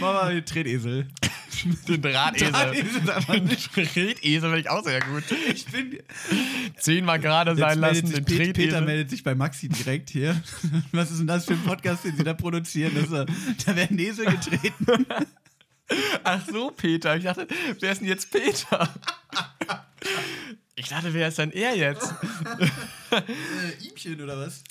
[0.00, 1.06] mal den Tretesel.
[1.88, 2.50] Den Drahtesel.
[3.04, 5.24] Drahtesel Tretesel finde ich auch sehr gut.
[5.52, 5.98] Ich bin.
[6.78, 8.80] Zehnmal gerade sein lassen, den Pet- Peter Tretesel.
[8.82, 10.40] meldet sich bei Maxi direkt hier.
[10.92, 12.92] Was ist denn das für ein Podcast, den sie da produzieren?
[12.94, 13.24] Das ja-
[13.64, 15.06] da werden Esel getreten.
[16.24, 17.16] Ach so, Peter.
[17.16, 17.46] Ich dachte,
[17.80, 18.92] wer ist denn jetzt Peter?
[20.78, 22.14] Ich dachte, wer ist denn er jetzt?
[23.08, 23.22] Äh,
[23.86, 24.64] Ihmchen oder was?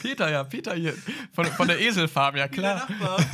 [0.00, 0.94] Peter, ja, Peter hier.
[1.32, 2.88] Von, von der Eselfarm, ja Der klar.
[2.88, 3.18] Nachbar.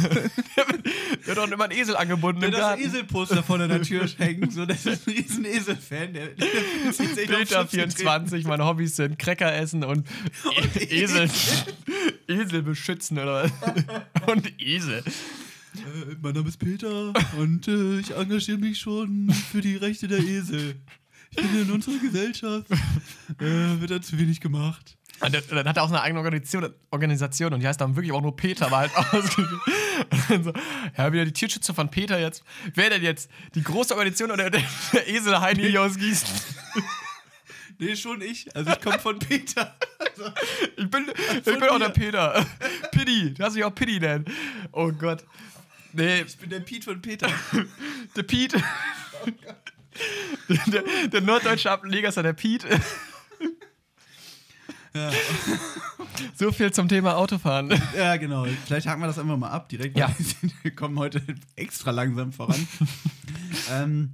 [1.27, 2.83] Der hat doch immer einen Esel angebunden Der im das Garten.
[2.83, 4.51] Eselposter vor der Tür hängen.
[4.51, 6.15] So, das ist ein riesen Esel-Fan.
[6.15, 6.49] Der, der
[6.91, 7.91] zieht sich auf Peter Schutz getreten.
[7.91, 10.09] 24, meine Hobbys sind Cracker essen und,
[10.81, 11.29] e Esel,
[12.27, 13.53] Esel beschützen oder was?
[14.27, 15.05] Und Esel.
[15.05, 20.21] Äh, mein Name ist Peter und äh, ich engagiere mich schon für die Rechte der
[20.21, 20.77] Esel.
[21.31, 22.71] Ich finde, in unserer Gesellschaft
[23.41, 24.97] äh, wird da zu wenig gemacht.
[25.21, 28.21] Und dann, hat er auch eine eigene Organisation, Organisation und die heißt dann wirklich auch
[28.21, 28.93] nur Peter, aber halt
[30.29, 30.53] dann so,
[30.97, 32.45] ja, wieder die Tierschützer von Peter jetzt.
[32.75, 33.31] Wer denn jetzt?
[33.55, 34.63] Die große Organisation oder der,
[34.93, 36.29] der Esel Heini hier aus Gießen?
[37.79, 38.55] Nee, schon ich.
[38.55, 39.75] Also ich komme von Peter.
[39.99, 40.33] Also,
[40.77, 42.47] Ich bin, ich bin auch der Peter.
[42.91, 44.25] Piddy, du hast mich auch Piddy nennen.
[44.73, 45.25] Oh Gott.
[45.93, 47.29] Nee, ich bin der Pete von Peter.
[48.15, 48.63] der Pete.
[50.49, 52.69] Der, der norddeutsche Ableger ist ja der Pete.
[54.95, 55.11] Ja.
[56.35, 57.71] So viel zum Thema Autofahren.
[57.97, 58.47] ja, genau.
[58.65, 59.99] Vielleicht haken wir das einfach mal ab direkt.
[59.99, 60.15] Ja.
[60.63, 61.23] Wir, kommen heute
[61.55, 62.67] extra langsam voran.
[63.71, 64.13] ähm,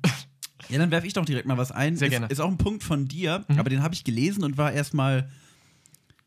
[0.69, 1.97] ja, dann werfe ich doch direkt mal was ein.
[1.97, 2.27] Sehr ist, gerne.
[2.27, 5.31] Ist auch ein Punkt von dir, aber den habe ich gelesen und war erstmal,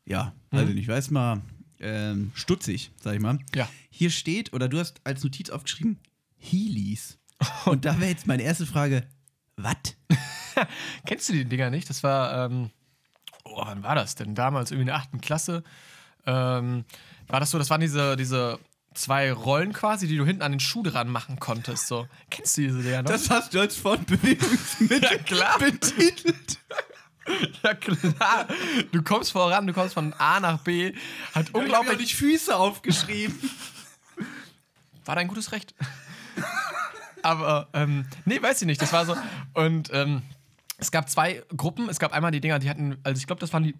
[0.05, 1.41] ja, weiß ich nicht, war erstmal
[1.79, 3.39] ähm, stutzig, sag ich mal.
[3.53, 3.67] Ja.
[3.89, 5.99] Hier steht, oder du hast als Notiz aufgeschrieben,
[6.37, 7.17] Heelys.
[7.65, 9.03] Und da wäre jetzt meine erste Frage,
[9.57, 9.75] was?
[11.05, 11.89] Kennst du die Dinger nicht?
[11.89, 12.71] Das war, ähm,
[13.43, 14.35] oh, wann war das denn?
[14.35, 15.63] Damals irgendwie in der achten Klasse.
[16.25, 16.85] Ähm,
[17.27, 18.59] war das so, das waren diese, diese
[18.93, 21.87] zwei Rollen quasi, die du hinten an den Schuh dran machen konntest.
[21.87, 22.07] So.
[22.29, 23.11] Kennst du diese Dinger noch?
[23.11, 25.59] Das hast du als Fortbewegungsmittel Ja, klar.
[25.59, 26.59] betitelt.
[27.63, 28.47] ja, klar.
[28.91, 30.93] Du kommst voran, du kommst von A nach B.
[31.33, 31.97] Hat Ich unglaublich.
[32.09, 33.37] die Füße aufgeschrieben.
[35.05, 35.75] War dein gutes Recht.
[37.25, 38.79] Aber, ähm, nee, weiß ich nicht.
[38.79, 39.15] Das war so.
[39.55, 40.21] Und ähm,
[40.77, 41.89] es gab zwei Gruppen.
[41.89, 43.75] Es gab einmal die Dinger, die hatten, also ich glaube, das waren die,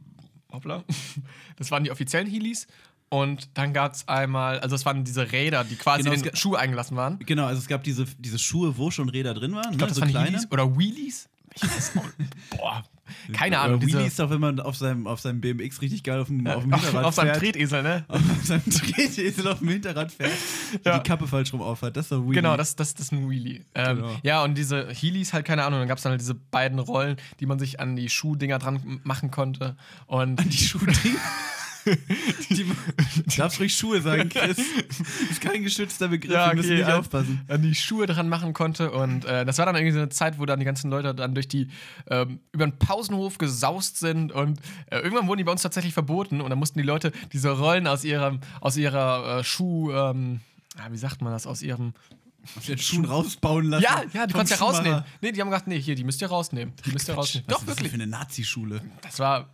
[0.51, 0.83] hoppla,
[1.57, 2.65] das waren die offiziellen Heelys.
[3.09, 6.35] Und dann gab es einmal, also es waren diese Räder, die quasi Genau, in den
[6.35, 7.19] Schuh eingelassen waren.
[7.19, 9.71] Genau, also es gab diese, diese Schuhe, wo schon Räder drin waren.
[9.71, 10.29] Ich glaube, das so waren kleine.
[10.29, 11.29] Heelys oder Wheelies.
[11.55, 12.83] Ich weiß auch, boah,
[13.33, 13.81] keine Ahnung.
[13.81, 16.63] Wheelie ist doch, wenn man auf seinem, auf seinem BMX richtig geil auf dem, auf
[16.63, 17.39] dem auf, Hinterrad auf seinem fährt.
[17.39, 18.03] Tretesel, ne?
[18.09, 20.31] auf seinem Tretesel auf dem Hinterrad fährt,
[20.83, 20.99] Ja.
[20.99, 21.95] die Kappe falsch rum aufhat.
[21.95, 22.35] Das ist doch Wheelie.
[22.41, 23.61] Genau, das, das, das ist ein Wheelie.
[23.73, 24.19] Ähm, Genau.
[24.23, 27.15] Ja, und diese Heelys halt, keine Ahnung, dann gab es dann halt diese beiden Rollen,
[27.39, 29.77] die man sich an die Schuhdinger dran machen konnte.
[30.07, 30.95] Und die Schuhding.
[32.49, 32.65] die,
[33.37, 34.57] darfst ruhig Schuhe sagen, Chris.
[35.29, 37.41] ist kein geschützter Begriff, Ja, wir müssen okay, nicht an- aufpassen.
[37.47, 38.91] an die Schuhe dran machen konnte.
[38.91, 41.33] Und äh, das war dann irgendwie so eine Zeit, wo dann die ganzen Leute dann
[41.35, 41.69] durch die,
[42.09, 44.31] ähm, über den Pausenhof gesaust sind.
[44.31, 46.41] Und äh, irgendwann wurden die bei uns tatsächlich verboten.
[46.41, 50.41] Und dann mussten die Leute diese Rollen aus ihrem, aus ihrer äh, Schuh, ähm,
[50.91, 51.93] wie sagt man das, aus ihrem.
[52.55, 53.83] Auf den Schuhen rausbauen lassen.
[53.83, 55.03] Ja, ja, die konntest du ja rausnehmen.
[55.21, 56.73] Nee, die haben gesagt, nee, hier, die müsst ihr rausnehmen.
[56.85, 57.47] Die müsst ihr rausnehmen.
[57.47, 57.91] Was Doch, ist das wirklich.
[57.91, 58.81] für eine Nazi-Schule?
[59.01, 59.49] Das war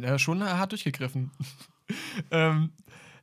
[0.00, 1.30] äh, schon hart durchgegriffen.
[2.30, 2.70] ähm,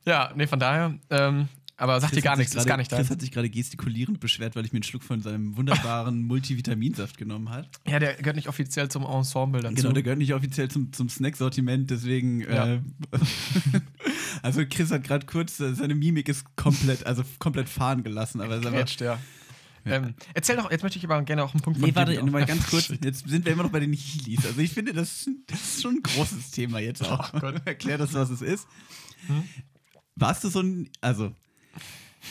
[0.04, 0.94] ja, nee, von daher.
[1.10, 3.10] Ähm, aber sagt dir Chris gar nichts, ist gerade- gar nicht Chris dein.
[3.10, 7.50] hat sich gerade gestikulierend beschwert, weil ich mir einen Schluck von seinem wunderbaren Multivitaminsaft genommen
[7.50, 7.68] habe.
[7.86, 9.74] Ja, der gehört nicht offiziell zum Ensemble dazu.
[9.74, 12.40] Genau, der gehört nicht offiziell zum, zum Snack-Sortiment, deswegen.
[12.40, 12.74] Ja.
[12.74, 12.80] Äh,
[14.42, 18.56] also Chris hat gerade kurz, äh, seine Mimik ist komplett, also komplett fahren gelassen, aber
[18.56, 18.64] ist.
[18.66, 19.18] Quetscht, ja.
[19.84, 22.44] Ähm, erzähl doch, jetzt möchte ich aber gerne auch einen Punkt von Nee, warte, mal
[22.44, 22.88] ganz kurz.
[22.88, 24.44] Jetzt sind wir immer noch bei den Heelys.
[24.44, 27.32] Also ich finde, das, das ist schon ein großes Thema jetzt auch.
[27.34, 27.52] Oh.
[27.64, 28.66] Erklär das, was es ist.
[30.16, 31.32] Warst du so ein, also,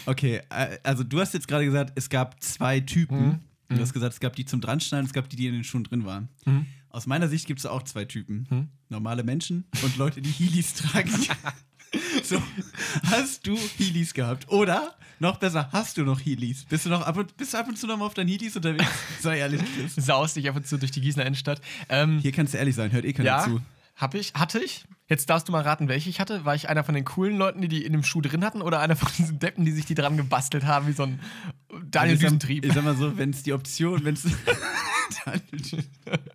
[0.05, 3.41] okay, äh, also du hast jetzt gerade gesagt, es gab zwei Typen.
[3.69, 3.75] Mhm.
[3.75, 5.83] Du hast gesagt, es gab die zum Dranschneiden, es gab die, die in den Schuhen
[5.83, 6.29] drin waren.
[6.45, 6.67] Mhm.
[6.89, 8.45] aus meiner Sicht gibt es auch zwei Typen.
[8.49, 8.67] Hm?
[8.89, 11.09] Normale Menschen und Leute, die Heelys tragen.
[12.23, 12.41] so,
[13.03, 14.49] hast du Heelys gehabt?
[14.49, 16.65] Oder, noch besser, hast du noch Heelys?
[16.65, 18.55] Bist du noch ab und, bist du ab und zu noch mal auf deinen Heelys
[18.55, 18.89] unterwegs?
[19.21, 19.95] Sei ehrlich, Chris.
[19.95, 21.61] Saust dich ab und zu durch die Gießener Innenstadt.
[21.89, 23.61] Ähm, Hier kannst du ehrlich sein, hört eh keiner ja, zu.
[23.95, 24.85] Hab ich, hatte ich.
[25.07, 26.45] Jetzt darfst du mal raten, welche ich hatte.
[26.45, 28.79] War ich einer von den coolen Leuten, die die in dem Schuh drin hatten, oder
[28.79, 31.19] einer von diesen Deppen, die sich die dran gebastelt haben, wie so ein
[31.85, 32.65] Daniel ich sag, Düsentrieb?
[32.65, 34.25] ich sag mal so, wenn es die Option, wenn es.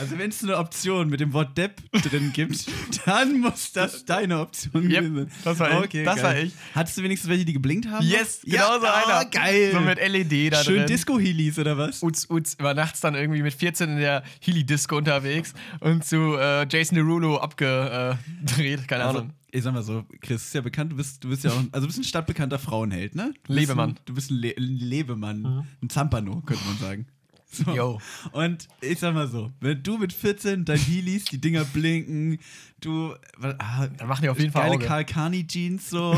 [0.00, 2.66] also, wenn es eine Option mit dem Wort Depp drin gibt,
[3.06, 5.30] dann muss das deine Option Yep, gewesen sein.
[5.44, 6.04] das war ich.
[6.04, 6.24] Das geil.
[6.24, 6.52] war ich.
[6.74, 8.04] Hattest du wenigstens welche, die geblinkt haben?
[8.06, 9.30] Yes, ja, genau so ah, einer.
[9.30, 9.70] geil.
[9.72, 10.86] So mit LED da Schön drin.
[10.86, 12.02] Disco-Heelys oder was?
[12.02, 16.66] Uz, Uz, war nachts dann irgendwie mit 14 in der Healy-Disco unterwegs und zu äh,
[16.68, 19.32] Jason Derulo abgedreht, keine Also, Ahnung.
[19.50, 21.80] ich sag mal so, Chris, ist ja bekannt, du bist, du bist ja auch, also
[21.82, 23.32] du bist ein stadtbekannter Frauenheld, ne?
[23.44, 23.90] Du Lebemann.
[23.90, 27.06] Ein, du bist ein, Le ein Lebemann, ein Zampano, könnte man sagen.
[27.64, 27.74] So.
[27.74, 28.00] Yo.
[28.32, 32.38] Und ich sag mal so, wenn du mit 14 dein Heelys, die Dinger blinken,
[32.80, 34.86] du, ah, Dann machen die auf jeden Fall geile Auge.
[34.86, 36.16] Karl Kani Jeans so,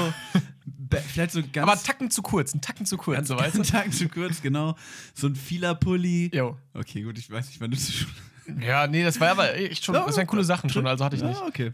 [1.08, 3.62] vielleicht so ganz, Aber Tacken zu kurz, einen Tacken zu kurz, ganz, so weißt du?
[3.62, 4.76] Tag zu kurz, genau,
[5.14, 6.30] so ein Fila-Pulli.
[6.34, 6.58] Jo.
[6.74, 8.12] Okay, gut, ich weiß nicht, wann du zu Schule
[8.60, 11.22] Ja, nee, das war aber echt schon, das waren coole Sachen schon, also hatte ich
[11.22, 11.40] nicht.
[11.40, 11.72] Ah, okay.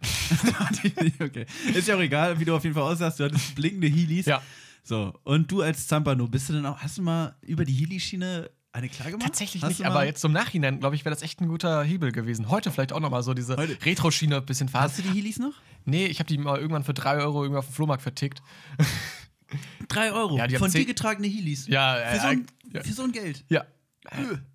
[0.55, 1.47] Hatte ich nicht, okay.
[1.75, 3.19] Ist ja auch egal, wie du auf jeden Fall aussahst.
[3.19, 4.27] Du hattest blinkende Heelys.
[4.27, 4.41] Ja.
[4.85, 8.49] So, und du als Zampano, bist du denn auch, hast du mal über die Heely-Schiene
[8.79, 9.27] eine klar gemacht?
[9.27, 12.13] Tatsächlich hast nicht, aber jetzt zum Nachhinein, glaube ich, wäre das echt ein guter Hebel
[12.13, 12.49] gewesen.
[12.49, 13.57] Heute vielleicht auch nochmal so diese.
[13.59, 14.85] Retro-Schiene ein bisschen fahren.
[14.85, 15.55] Hast du die Heelys noch?
[15.85, 18.43] Nee, ich habe die mal irgendwann für 3 Euro irgendwie auf dem Flohmarkt vertickt.
[19.89, 20.37] Drei Euro.
[20.37, 21.67] Ja, die Von dir getragene Heelys.
[21.67, 22.83] Ja, Für äh, so, ein, ja.
[22.83, 23.45] für so ein Geld.
[23.49, 23.65] Ja.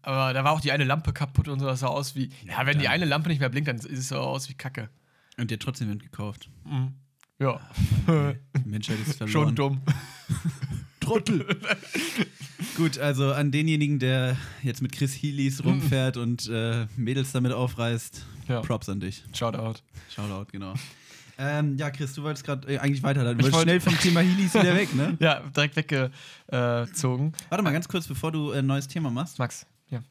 [0.02, 2.30] Aber da war auch die eine Lampe kaputt und so, das sah aus wie.
[2.46, 4.90] Ja, wenn die eine Lampe nicht mehr blinkt, dann sieht es so aus wie Kacke.
[5.38, 6.50] Und dir trotzdem wird gekauft.
[7.40, 7.60] Ja.
[8.08, 9.32] Die Menschheit ist verloren.
[9.32, 9.82] Schon dumm.
[11.00, 11.46] Trottel.
[12.76, 18.26] Gut, also an denjenigen, der jetzt mit Chris Heelys rumfährt und äh, Mädels damit aufreißt,
[18.48, 18.62] Ja.
[18.62, 19.24] Props an dich.
[19.34, 19.80] Shoutout.
[20.14, 20.74] Shoutout, genau.
[21.38, 23.40] Ähm, ja, Chris, du wolltest gerade äh, eigentlich weiterleiten.
[23.42, 25.18] Ich Du wolltest wollte- schnell vom Thema Heelys wieder weg, ne?
[25.20, 27.34] Ja, direkt weggezogen.
[27.50, 29.38] Warte mal ganz kurz, bevor du ein neues Thema machst.
[29.40, 30.02] Max, ja.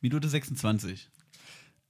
[0.00, 1.08] Minute 26.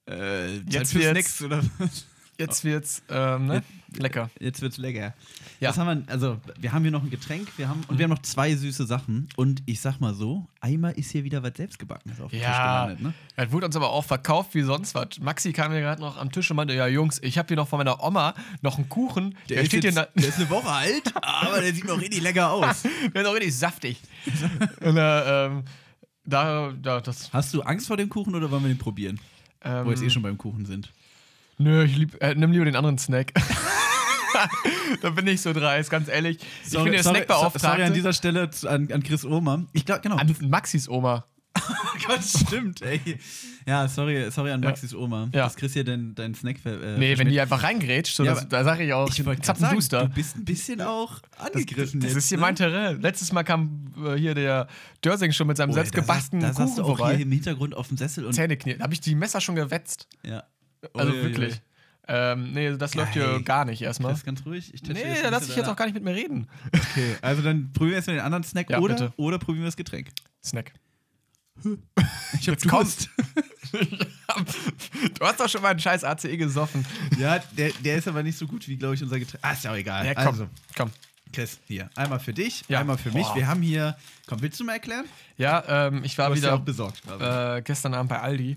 [0.07, 2.07] Äh, Zeit Jetzt für wird's- Snacks oder was?
[2.39, 3.63] Jetzt wird's ähm, ne?
[3.97, 4.29] lecker.
[4.39, 5.15] Jetzt wird's lecker.
[5.59, 5.71] Ja.
[5.71, 6.13] Was haben wir?
[6.13, 8.85] Also, wir haben hier noch ein Getränk, wir haben und wir haben noch zwei süße
[8.87, 9.29] Sachen.
[9.37, 12.85] Und ich sag mal so, einmal ist hier wieder was selbstgebackenes auf dem Tisch Ja,
[12.85, 13.15] gelandet, ne?
[13.37, 15.19] das wurde uns aber auch verkauft wie sonst was.
[15.21, 17.69] Maxi kam mir gerade noch am Tisch und meinte, ja Jungs, ich habe hier noch
[17.69, 19.35] von meiner Oma noch einen Kuchen.
[19.49, 21.99] Der, ist steht hier, jetzt, na- der ist eine Woche alt, aber der sieht noch
[22.01, 22.83] richtig lecker aus.
[23.15, 23.99] der ist auch richtig saftig.
[24.81, 25.63] und äh, ähm,
[26.25, 27.33] da, da, das.
[27.33, 29.21] Hast du Angst vor dem Kuchen oder wollen wir den probieren?
[29.63, 30.93] Ähm, Wo wir jetzt eh schon beim Kuchen sind.
[31.59, 33.33] Nö, ich lieb, äh, nimm lieber den anderen Snack.
[35.01, 36.39] da bin ich so dreist, ganz ehrlich.
[36.67, 37.59] ich bin der sorry, Snackbeauftragte.
[37.61, 39.65] sorry an dieser Stelle an, an Chris Oma.
[39.73, 40.17] Ich glaube, genau.
[40.17, 41.25] an Maxis Oma.
[42.07, 43.01] Gott, stimmt, ey.
[43.67, 44.69] Ja, sorry, sorry an Ja.
[44.69, 45.45] Maxis Oma, Ja.
[45.45, 48.35] dass Chris hier deinen dein Snack ver äh, Nee, wenn die einfach reingrätscht, so Ja,
[48.35, 50.03] das, da sage ich auch, Ich Zappenduster.
[50.05, 52.43] du bist ein bisschen auch angegriffen Das jetzt, ist hier ne?
[52.43, 53.01] mein Terrain.
[53.01, 54.69] Letztes Mal kam äh, hier der
[55.03, 57.17] Dörsing schon mit seinem Oh, selbstgebastelten da, saß- da Kuchen saß du auch vorbei.
[57.17, 58.81] hier im Hintergrund auf dem Sessel und Zähne knirschen.
[58.81, 60.07] Da habe ich die Messer schon gewetzt.
[60.23, 60.45] ja.
[60.95, 61.55] Also ui, wirklich.
[61.55, 61.61] ui.
[62.09, 64.13] Ähm, nee, das läuft hier gar nicht erstmal.
[64.13, 64.73] Das ist ganz ruhig.
[64.73, 66.47] Ich Nee, da ein lasse ich jetzt auch gar nicht mit mir reden.
[66.73, 69.13] Okay, also dann probieren wir erstmal den anderen Snack Ja, oder, bitte.
[69.17, 70.09] oder probieren wir das Getränk.
[70.45, 70.73] Snack.
[72.39, 72.59] Ich hab.
[72.59, 73.09] Durst.
[75.19, 76.85] du hast doch schon mal einen scheiß ACE gesoffen.
[77.19, 79.43] Ja, der, der ist aber nicht so gut wie, glaube ich, unser Getränk.
[79.43, 80.07] Ah, ist ja auch egal.
[80.07, 80.27] Ja, komm.
[80.27, 80.91] Also, komm.
[81.33, 81.91] Chris, hier.
[81.97, 82.81] Einmal für dich, Ja.
[82.81, 83.27] einmal für mich.
[83.27, 83.37] Boah.
[83.37, 83.97] Wir haben hier.
[84.27, 85.07] Komm, willst du mal erklären?
[85.39, 87.03] Ja, ähm, ich war hast ja wieder auch besorgt.
[87.21, 88.57] äh, gestern Abend bei Aldi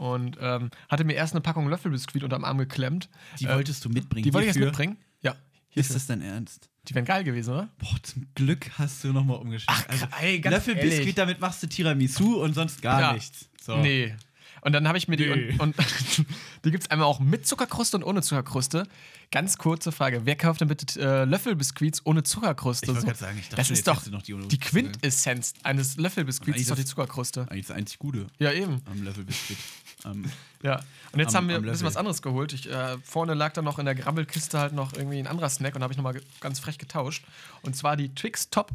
[0.00, 3.10] und ähm, hatte mir erst eine Packung Löffelbiskuit unterm Arm geklemmt.
[3.38, 4.24] die äh, wolltest du mitbringen.
[4.24, 4.96] Die wollte ich jetzt mitbringen?
[5.20, 5.36] Ja.
[5.74, 6.70] Ist das dein Ernst?
[6.88, 7.68] Die wären geil gewesen, oder?
[7.76, 9.74] Boah, zum Glück hast du nochmal umgeschrieben.
[10.10, 13.12] Ach, ey, ganz Löffelbiskuit, damit machst du Tiramisu und sonst gar Ja.
[13.12, 13.50] nichts.
[13.60, 13.76] So.
[13.76, 14.14] Nee.
[14.62, 15.26] Und dann habe ich mir die.
[15.28, 15.56] Nee.
[15.58, 16.24] Und, und
[16.64, 18.86] die gibt es einmal auch mit Zuckerkruste und ohne Zuckerkruste.
[19.30, 22.90] Ganz kurze Frage: Wer kauft denn bitte äh, Löffelbiskuits ohne Zuckerkruste?
[22.92, 24.58] Ich So, sagen, ich dachte, das ist doch die die.
[24.58, 27.46] Quintessenz eines Löffelbiskuits, ist doch die Zuckerkruste.
[27.50, 28.82] Eigentlich das einzig Gute Ja, eben.
[28.90, 29.58] am Löffelbiskuit.
[30.04, 30.24] Ähm,
[30.62, 30.80] Ja.
[31.12, 32.52] Und jetzt Am- haben wir ein bisschen was anderes geholt.
[32.52, 35.74] Ich, äh, vorne lag dann noch in der Grabbelkiste halt noch irgendwie ein anderer Snack
[35.74, 37.24] und habe ich nochmal ganz frech getauscht.
[37.62, 38.70] Und zwar die Twix Top.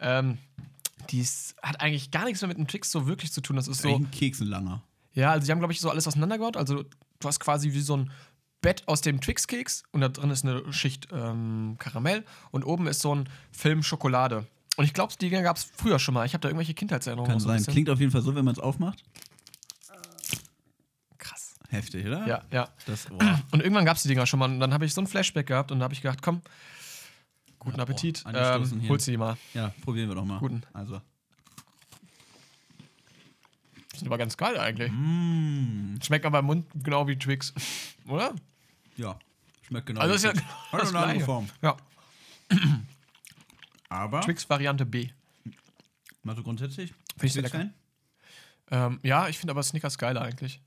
[0.00, 0.38] Ähm,
[1.10, 1.24] die
[1.62, 3.56] hat eigentlich gar nichts mehr mit dem Twix so wirklich zu tun.
[3.56, 3.88] Das ist so.
[3.88, 3.96] so.
[3.96, 4.82] ein Keksenlanger.
[5.14, 6.56] Ja, also die haben, glaube ich, so alles auseinandergebaut.
[6.56, 8.10] Also du hast quasi wie so ein
[8.60, 13.00] Bett aus dem Twix-Keks und da drin ist eine Schicht ähm, Karamell und oben ist
[13.00, 14.46] so ein Film Schokolade.
[14.76, 16.26] Und ich glaube, die gab es früher schon mal.
[16.26, 17.30] Ich habe da irgendwelche Kindheitserinnerungen.
[17.30, 17.72] Kann so ein sein.
[17.72, 19.04] Klingt auf jeden Fall so, wenn man es aufmacht.
[21.18, 21.54] krass.
[21.68, 22.26] Heftig, oder?
[22.26, 22.68] Ja, ja.
[22.86, 23.18] Das, oh.
[23.52, 25.46] Und irgendwann gab es die Dinger schon mal und dann habe ich so ein Flashback
[25.46, 26.40] gehabt und da habe ich gedacht, komm,
[27.58, 29.36] guten Appetit, angestoßen ähm, holst du die mal.
[29.52, 30.38] Ja, probieren wir doch mal.
[30.38, 30.62] Guten.
[30.72, 31.00] Also.
[33.94, 34.90] Sind aber ganz geil eigentlich.
[34.92, 35.96] Mm.
[36.02, 37.52] Schmeckt aber im Mund genau wie Twix.
[38.08, 38.34] Oder?
[38.96, 39.18] Ja,
[39.62, 40.00] schmeckt genau.
[40.00, 40.46] Also wie ist ja Twix.
[40.70, 41.24] genau Hat eine.
[41.24, 41.48] Form.
[41.62, 41.76] Ja.
[43.88, 45.08] Aber, Twix-Variante B.
[46.24, 47.74] mal so grundsätzlich, Finde ich sehr Twix-Fan?
[48.70, 50.60] Ähm, ja, ich finde aber Snickers geiler eigentlich.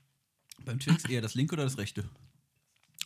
[0.64, 2.08] Beim Twix eher das linke oder das rechte?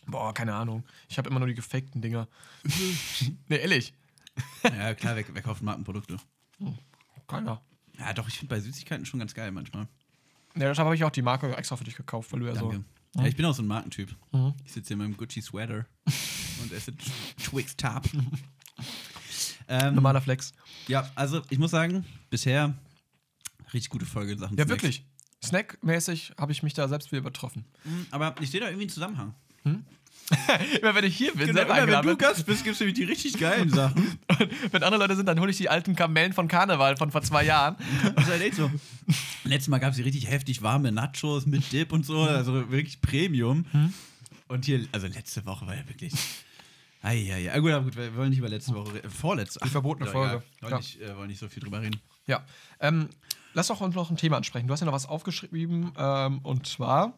[0.05, 0.85] Boah, keine Ahnung.
[1.09, 2.27] Ich habe immer nur die gefakten Dinger.
[3.47, 3.93] nee, ehrlich.
[4.63, 6.17] ja, klar, wer, wer kauft Markenprodukte?
[7.27, 7.61] Keiner.
[7.99, 9.87] Ja, doch, ich finde bei Süßigkeiten schon ganz geil manchmal.
[10.55, 12.83] Ja, deshalb habe ich auch die Marke extra für dich gekauft, weil du ja Danke.
[13.15, 13.21] so.
[13.21, 14.15] Ja, ich bin auch so ein Markentyp.
[14.31, 14.53] Mhm.
[14.65, 15.85] Ich sitze hier in meinem Gucci-Sweater
[16.63, 16.93] und esse
[17.43, 18.03] Twix Top.
[19.67, 20.53] ähm, Normaler Flex.
[20.87, 22.73] Ja, also ich muss sagen, bisher
[23.73, 24.81] richtig gute Folge in Sachen Ja, Snacks.
[24.83, 25.05] wirklich.
[25.43, 27.65] Snackmäßig habe ich mich da selbst wieder übertroffen.
[27.83, 29.35] Mhm, Aber ich sehe da irgendwie einen Zusammenhang.
[30.81, 32.95] Immer wenn ich hier bin, Genau, selber immer, wenn du Gast bist, gibt es nämlich
[32.95, 34.17] die richtig geilen Sachen.
[34.71, 37.43] wenn andere Leute sind, dann hole ich die alten Kamellen von Karneval von vor zwei
[37.45, 37.75] Jahren.
[38.15, 38.69] Das ist halt echt so.
[39.43, 43.01] Letztes Mal gab es die richtig heftig warme Nachos mit Dip und so, also wirklich
[43.01, 43.65] Premium.
[44.47, 46.13] Und hier, also letzte Woche war ja wirklich.
[47.01, 47.51] Eieiei.
[47.53, 49.09] Ah, gut, aber gut, wir wollen nicht über letzte Woche reden.
[49.09, 49.59] Vorletzte.
[49.63, 50.31] Die verbotene ja, Folge.
[50.35, 50.43] egal.
[50.61, 50.77] Wollen, Ja.
[50.77, 51.99] nicht, äh, wollen nicht so viel drüber reden.
[52.27, 52.45] Ja.
[52.79, 53.09] Ähm,
[53.53, 54.67] lass doch uns noch ein Thema ansprechen.
[54.67, 57.17] Du hast ja noch was aufgeschrieben, ähm, und zwar.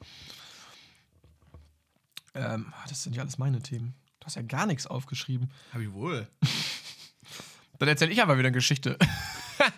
[2.36, 3.93] Ähm, ah, das sind ja alles meine Themen.
[4.19, 5.50] Du hast ja gar nichts aufgeschrieben.
[5.74, 6.28] Hab ich wohl.
[7.80, 8.98] Dann erzähle ich aber wieder eine Geschichte.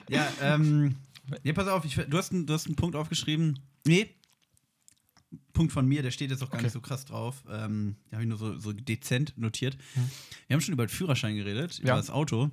[0.09, 0.95] Ja, ähm.
[1.43, 3.59] Nee, pass auf, ich, du, hast einen, du hast einen Punkt aufgeschrieben.
[3.85, 4.09] Nee.
[5.53, 6.63] Punkt von mir, der steht jetzt auch gar Okay.
[6.63, 7.43] nicht so krass drauf.
[7.49, 9.77] Ähm, den habe ich nur so, so dezent notiert.
[10.47, 11.95] Wir haben schon über den Führerschein geredet, über Ja.
[11.97, 12.49] das Auto.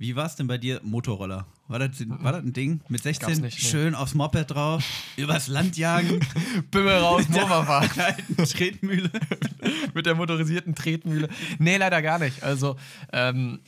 [0.00, 1.44] Wie war es denn bei dir, Motorroller?
[1.68, 2.80] War das, war das ein Ding?
[2.88, 3.68] Mit 16 Gab's nicht, nee.
[3.68, 4.82] schön aufs Moped drauf,
[5.18, 6.20] übers Land jagen,
[6.70, 8.16] Bimmel raus, Mofa fahren.
[8.38, 9.10] Tretmühle.
[9.94, 11.28] mit der motorisierten Tretmühle.
[11.58, 12.42] Nee, leider gar nicht.
[12.42, 12.76] Also,
[13.12, 13.60] ähm,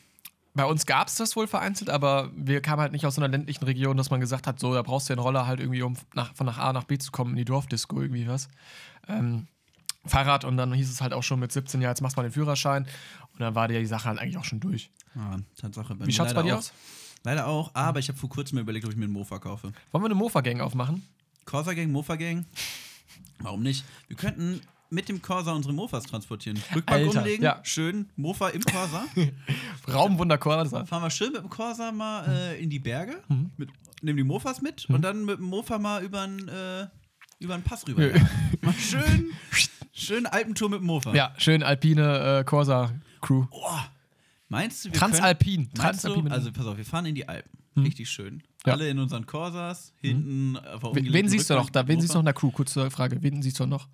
[0.54, 3.30] bei uns gab es das wohl vereinzelt, aber wir kamen halt nicht aus so einer
[3.30, 5.82] ländlichen Region, dass man gesagt hat, so, da brauchst du ja einen Roller halt irgendwie,
[5.82, 8.48] um nach, von nach A nach B zu kommen, in die Dorfdisco irgendwie was.
[9.06, 9.48] Ähm,
[10.04, 12.26] Fahrrad und dann hieß es halt auch schon mit 17 Jahren, jetzt machst du mal
[12.28, 12.84] den Führerschein.
[13.32, 14.90] Und dann war die Sache halt eigentlich auch schon durch.
[15.16, 15.98] Ah, Tatsache.
[16.00, 16.72] Wie mir schaut's bei dir aus?
[17.24, 19.72] Leider auch, aber ich habe vor kurzem mir überlegt, ob ich mir einen Mofa kaufe.
[19.92, 21.06] Wollen wir eine Mofa-Gang aufmachen?
[21.44, 22.44] Corsa Gang, Mofa Gang.
[23.38, 23.84] Warum nicht?
[24.08, 24.60] Wir könnten
[24.90, 26.62] mit dem Corsa unsere Mofas transportieren.
[26.74, 27.60] Rückbank Alter, umlegen, ja.
[27.62, 29.04] schön Mofa im Corsa.
[29.92, 30.84] Raumwunder Corsa.
[30.84, 33.50] Fahren wir schön mit dem Corsa mal äh, in die Berge, Mhm.
[33.56, 33.70] mit,
[34.02, 36.88] nehmen die Mofas mit und dann mit dem Mofa mal über einen äh,
[37.64, 38.08] Pass rüber.
[38.60, 39.30] mal schön,
[39.92, 41.14] schön Alpentour mit dem Mofa.
[41.14, 43.46] Ja, schön alpine äh, Corsa-Crew.
[43.50, 43.68] Oh,
[44.48, 45.54] meinst du, wir Transalpin.
[45.56, 47.50] Können, du, Transalpin mit- also pass auf, wir fahren in die Alpen.
[47.74, 47.84] Hm.
[47.84, 48.42] Richtig schön.
[48.66, 48.74] Ja.
[48.74, 51.86] Alle in unseren Corsas, hinten der Wen, wen siehst du noch da?
[51.88, 52.50] Wen siehst du noch in der Crew?
[52.50, 53.22] Kurze Frage.
[53.22, 53.88] Wen siehst du noch?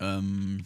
[0.00, 0.62] Ähm,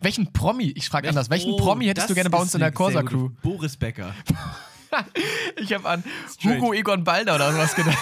[0.00, 0.72] Welchen Promi?
[0.76, 1.30] Ich frage anders.
[1.30, 3.30] Welchen Oh, Promi hättest du gerne bei uns in der Corsa-Crew?
[3.42, 4.14] Boris Becker.
[5.56, 6.60] Ich habe an Straight.
[6.60, 7.96] Hugo Egon Balder oder sowas gedacht.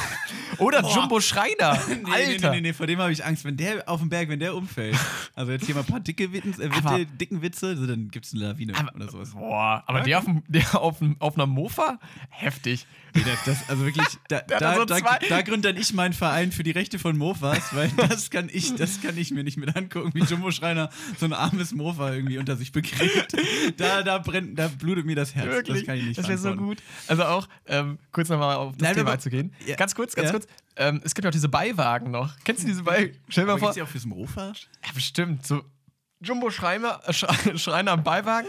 [0.61, 0.95] Oder Boah.
[0.95, 1.79] Jumbo Schreiner.
[1.89, 2.51] Nee, Alter.
[2.51, 3.45] nee, nee, nee, vor dem habe ich Angst.
[3.45, 4.97] Wenn der auf dem Berg, wenn der umfällt.
[5.35, 8.27] Also jetzt hier mal ein paar dicke Witz, äh, Aber- dicken Witze, so, dann gibt
[8.27, 9.31] es eine Lawine Aber- oder sowas.
[9.33, 11.99] Boah, aber der, auf, dem- der auf, dem- auf einer Mofa?
[12.31, 12.87] Heftig.
[13.15, 16.63] Nee, das, also wirklich, da, da, so da, da gründe dann ich meinen Verein für
[16.63, 20.11] die Rechte von Mofas, weil das kann ich, das kann ich mir nicht mit angucken,
[20.15, 23.35] wie Jumbo Schreiner so ein armes Mofa irgendwie unter sich begräbt.
[23.77, 25.47] Da, da brennt, da blutet mir das Herz.
[25.47, 25.79] Wirklich.
[25.79, 26.79] Das kann ich nicht Das wäre so gut.
[27.09, 29.53] Also auch, ähm, kurz nochmal auf das Nein, Thema aber- einzugehen.
[29.67, 29.77] Ja.
[29.77, 30.33] Ganz kurz, ganz Ja.
[30.33, 30.47] kurz.
[30.77, 32.33] Ähm, es gibt ja auch diese Beiwagen noch.
[32.45, 33.17] Kennst du diese Beiwagen?
[33.29, 33.69] Stell dir mal vor.
[33.69, 34.53] gibt's die auch fürs Mofa?
[34.87, 35.47] Ja, bestimmt.
[35.47, 35.63] So
[36.23, 38.49] Jumbo Schreiner, äh, Schre- Schreiner am Beiwagen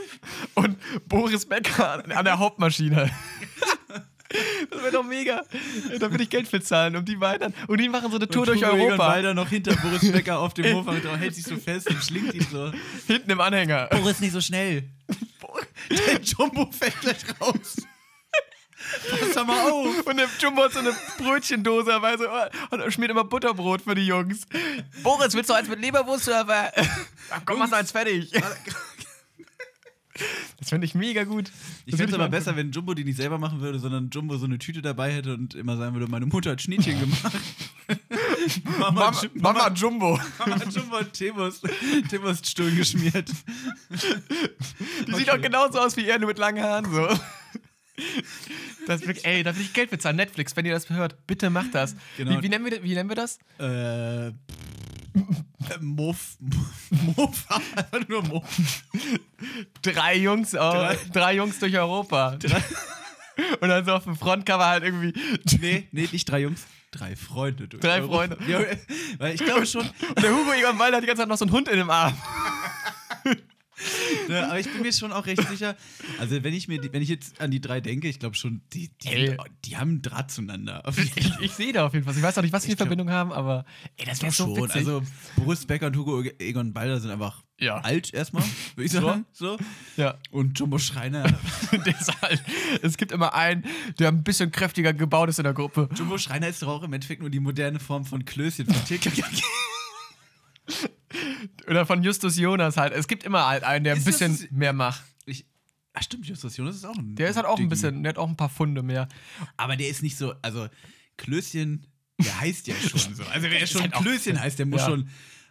[0.55, 3.09] und Boris Becker an der Hauptmaschine.
[4.69, 5.43] Das wäre doch mega.
[5.99, 7.53] Da würde ich Geld für zahlen, um die beiden.
[7.67, 8.97] Und die machen so eine Tour Und durch Europa.
[8.97, 12.03] Balder noch hinter Boris Becker auf dem Mofa mit drauf, hält sich so fest und
[12.03, 12.71] schlingt ihn so.
[13.07, 13.87] Hinten im Anhänger.
[13.91, 14.83] Boris, nicht so schnell.
[15.89, 17.75] Der Jumbo fällt gleich raus.
[19.33, 20.05] Pass mal auf.
[20.05, 22.25] Und der Jumbo hat so eine Brötchendose dabei so,
[22.71, 24.41] und er schmiert immer Butterbrot für die Jungs.
[25.03, 26.71] Boris, willst du eins mit Leberwurst oder
[27.45, 28.31] komm, mach eins fertig.
[30.59, 31.51] Das finde ich mega gut.
[31.85, 34.45] Ich fände es aber besser, wenn Jumbo die nicht selber machen würde, sondern Jumbo so
[34.45, 37.35] eine Tüte dabei hätte und immer sagen würde, meine Mutter hat Schnittchen gemacht.
[38.79, 40.19] Mama, Mama, Mama Jumbo.
[40.39, 41.67] Mama Jumbo hat Teewurst,
[42.09, 43.29] Teewurststuhl geschmiert.
[45.07, 46.91] Die sieht auch genauso aus wie er, nur mit langen Haaren.
[46.91, 47.07] So.
[48.87, 50.15] Das ey, da will ich Geld bezahlen.
[50.15, 51.95] Netflix, wenn ihr das hört, bitte macht das.
[52.17, 52.31] Genau.
[52.31, 53.39] Wie, wie, nennen wir, wie nennen wir das?
[53.59, 54.31] Äh.
[55.79, 56.37] Mof.
[56.89, 57.61] Mofa.
[57.75, 58.83] Einfach nur Mof.
[59.81, 60.97] Drei Jungs, oh, drei.
[61.13, 62.37] Drei- Jungs durch Europa.
[63.61, 65.13] Und dann so auf dem Frontcover halt irgendwie.
[65.59, 66.65] Nee, nee, nicht drei Jungs.
[66.91, 67.67] Drei Freunde.
[67.67, 68.35] durch Drei Europa.
[68.35, 68.37] Freunde.
[68.47, 68.59] Ja,
[69.17, 69.81] weil ich glaube schon.
[69.87, 71.89] Und der Hugo Egon Balder hat die ganze Zeit noch so einen Hund in dem
[71.89, 72.13] Arm.
[74.29, 75.75] Ne, aber ich bin mir schon auch recht sicher.
[76.19, 78.89] Also, wenn ich mir, wenn ich jetzt an die drei denke, ich glaube schon, die,
[79.03, 79.37] die, Ey.
[79.65, 80.83] die haben einen Draht zueinander.
[81.15, 82.15] Ich, ich sehe da auf jeden Fall.
[82.15, 83.65] Ich weiß auch nicht, was Ich glaub- Verbindung haben, aber
[83.97, 84.57] ey, das wäre so schon.
[84.63, 84.75] witzig.
[84.77, 85.03] Also,
[85.35, 87.77] Boris Becker und Hugo Egon Balder sind einfach Ja.
[87.81, 88.43] alt erstmal,
[88.75, 89.25] würde ich sagen.
[89.33, 89.57] So.
[89.97, 90.15] ja.
[90.31, 91.23] Und Jumbo Schreiner.
[91.85, 92.43] Der ist halt,
[92.81, 93.65] es gibt immer einen,
[93.99, 95.89] der ein bisschen kräftiger gebaut ist in der Gruppe.
[95.95, 99.23] Jumbo Schreiner ist doch auch im Endeffekt nur die moderne Form von Klößchen von TKKG.
[101.67, 102.93] Oder von Justus Jonas halt.
[102.93, 105.03] Es gibt immer halt einen, der ein bisschen mehr macht.
[105.25, 105.45] Ich,
[105.93, 108.17] ach stimmt, Justus Jonas ist auch ein Der ist halt auch ein bisschen, der hat
[108.17, 109.07] auch ein paar Funde mehr.
[109.57, 110.67] Aber der ist nicht so, also
[111.17, 111.85] Klößchen,
[112.19, 113.23] der heißt ja schon so.
[113.25, 114.87] Also wer schon halt Klößchen heißt, der muss Ja.
[114.87, 115.09] schon.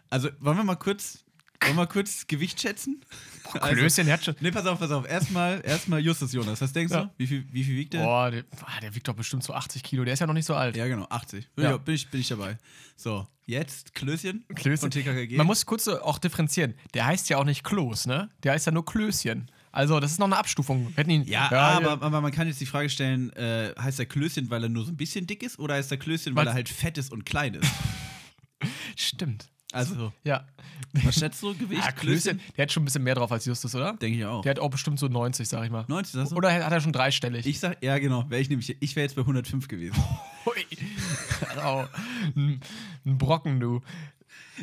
[0.09, 1.23] Also wollen wir mal kurz,
[1.61, 3.01] wollen wir mal kurz Gewicht schätzen?
[3.59, 4.35] Also, Klößchen, der hat schon.
[4.39, 5.07] Nee, pass auf, pass auf.
[5.07, 6.61] Erstmal, erstmal Justus Jonas.
[6.61, 7.03] Was denkst Ja.
[7.05, 7.11] du?
[7.17, 7.99] Wie viel, wie viel wiegt der?
[8.03, 8.43] Boah, der,
[8.81, 10.03] der wiegt doch bestimmt so 80 Kilo.
[10.05, 10.75] Der ist ja noch nicht so alt.
[10.77, 11.49] Ja, genau, 80.
[11.55, 11.75] Bin, Ja.
[11.75, 12.57] ich, bin, ich, bin ich dabei.
[12.95, 14.77] So, jetzt Klößchen, Klößchen.
[14.77, 15.35] von TKKG.
[15.37, 16.75] Man muss kurz auch differenzieren.
[16.93, 18.29] Der heißt ja auch nicht Klos, ne?
[18.43, 19.51] Der heißt ja nur Klößchen.
[19.73, 20.93] Also, das ist noch eine Abstufung.
[21.07, 24.49] Ihn, ja, ja, aber, aber man kann jetzt die Frage stellen, äh, heißt er Klößchen,
[24.49, 26.51] weil er nur so ein bisschen dick ist oder heißt er Klößchen, weil Was?
[26.51, 27.69] er halt fett ist und klein ist?
[28.95, 29.49] Stimmt.
[29.73, 30.45] Also, Ja.
[30.93, 31.83] was schätzt du, Gewicht?
[31.83, 33.93] ja Klößchen, der hat schon ein bisschen mehr drauf als Justus, oder?
[33.93, 34.41] Denke ich auch.
[34.41, 35.85] Der hat auch bestimmt so 90, sag ich mal.
[35.87, 36.35] 90, sagst du?
[36.35, 37.45] Oder hat er schon dreistellig?
[37.45, 39.95] Ich sag, ja genau, wäre ich nämlich, ich wäre jetzt bei 105 gewesen.
[40.45, 40.65] Hui.
[41.63, 41.87] Au.
[42.35, 42.59] Ein,
[43.05, 43.81] ein Brocken, du.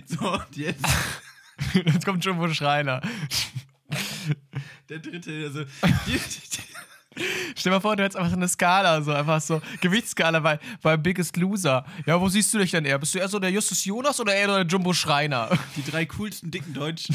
[0.06, 0.84] So, und jetzt
[1.74, 3.00] Jetzt kommt Jumbo Schreiner.
[4.88, 5.64] der dritte, also
[6.06, 6.20] die,
[7.56, 10.58] Stell dir mal vor, du hättest einfach so eine Skala, so einfach so Gewichtsskala bei,
[10.82, 11.84] bei Biggest Loser.
[12.06, 12.98] Ja, wo siehst du dich denn eher?
[12.98, 15.50] Bist du eher so der Justus Jonas oder eher der Jumbo Schreiner?
[15.76, 17.14] die drei coolsten dicken Deutschen.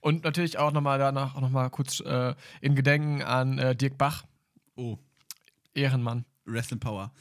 [0.00, 3.98] Und natürlich auch nochmal danach auch noch mal kurz äh, in Gedenken an äh, Dirk
[3.98, 4.24] Bach,
[4.76, 4.98] Oh,
[5.74, 6.24] Ehrenmann.
[6.46, 7.12] Rest in Power.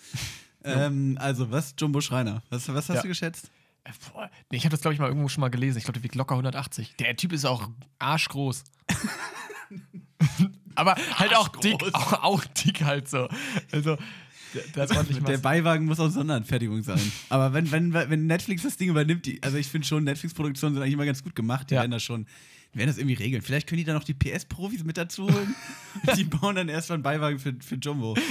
[0.68, 2.41] Ähm, also, was Jumbo Schreiner?
[2.49, 3.01] Was, was hast Ja.
[3.03, 3.51] du geschätzt?
[3.84, 5.78] Äh, boah, nee, ich habe das, glaube ich, mal irgendwo schon mal gelesen.
[5.78, 6.95] Ich glaube, der wiegt locker 180.
[6.97, 8.64] Der Typ ist auch arschgroß.
[10.76, 13.28] Aber halt auch dick, auch, auch dick halt so.
[13.71, 13.97] Also,
[14.76, 15.38] der, der.
[15.38, 16.99] Beiwagen muss aus Sonderanfertigung sein.
[17.30, 20.82] Aber wenn, wenn, wenn Netflix das Ding übernimmt, die, also ich finde schon, Netflix-Produktionen sind
[20.84, 21.69] eigentlich immer ganz gut gemacht.
[21.69, 21.82] Die Ja.
[21.82, 22.26] werden das schon,
[22.73, 23.41] die werden das irgendwie regeln.
[23.41, 25.55] Vielleicht können die dann noch die PS-Profis mit dazu holen.
[26.15, 28.15] die bauen dann erstmal einen Beiwagen für, für Jumbo.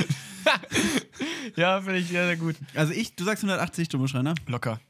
[1.57, 2.57] Ja, finde ich sehr, sehr gut.
[2.75, 4.35] Also ich, du sagst 180 Jumbo Schreiner?
[4.47, 4.81] Locker.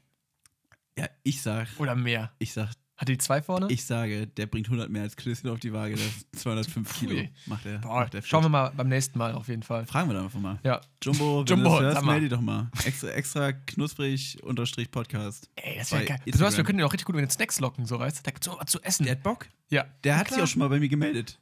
[0.97, 2.31] Ja, ich sag, Oder mehr.
[2.39, 3.67] ich sag, Hat die zwei vorne?
[3.69, 5.95] ich sage, der bringt 100 mehr als Klößchen auf die Waage.
[5.95, 7.27] Das ist 205 Kilo.
[7.45, 7.79] Macht er.
[7.79, 9.85] Boah, macht er schauen wir mal beim nächsten Mal auf jeden Fall.
[9.85, 10.59] Fragen wir dann einfach mal.
[10.63, 10.79] Ja.
[11.03, 12.71] Jumbo, wenn Jumbo, du das hörst, melde dich doch mal.
[12.85, 15.49] Extra, extra knusprig unterstrich Podcast.
[15.55, 16.17] Ey, das wäre geil.
[16.25, 16.39] Instagram.
[16.39, 18.23] Du weißt, wir können den auch richtig gut mit den Snacks locken, so weißt du?
[18.23, 19.03] Da gibt's auch was zu essen.
[19.03, 19.47] Der hat Bock.
[19.69, 19.85] ja.
[20.05, 20.35] Der hat Klar.
[20.39, 21.37] sich auch schon mal bei mir gemeldet.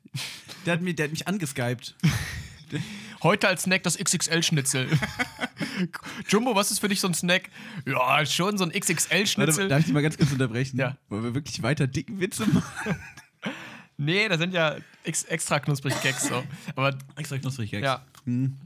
[0.65, 1.95] Der hat, mir, der hat mich angeskypt.
[3.23, 4.87] Heute als Snack das XXL-Schnitzel.
[6.27, 7.49] Jumbo, was ist für dich so ein Snack?
[7.85, 9.69] Ja, schon so ein XXL-Schnitzel.
[9.69, 10.77] darf ich dich mal ganz kurz unterbrechen?
[10.77, 10.97] Ja.
[11.09, 12.63] Wollen wir wirklich weiter dicken Witze machen?
[13.95, 16.43] Nee, da sind ja ex extra knusprig Gags so.
[16.75, 17.85] Aber Extra knusprig, Gags.
[17.85, 18.03] ja.
[18.25, 18.57] Hm.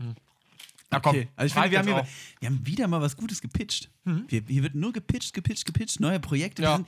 [0.90, 1.28] Na komm, Okay.
[1.36, 2.08] Also ich finde, wir haben, hier,
[2.40, 3.90] wir haben wieder mal was Gutes gepitcht.
[4.06, 6.62] Wir, hier wird nur gepitcht, gepitcht, gepitcht, neue Projekte.
[6.64, 6.70] Ja.
[6.70, 6.88] Wir, sind,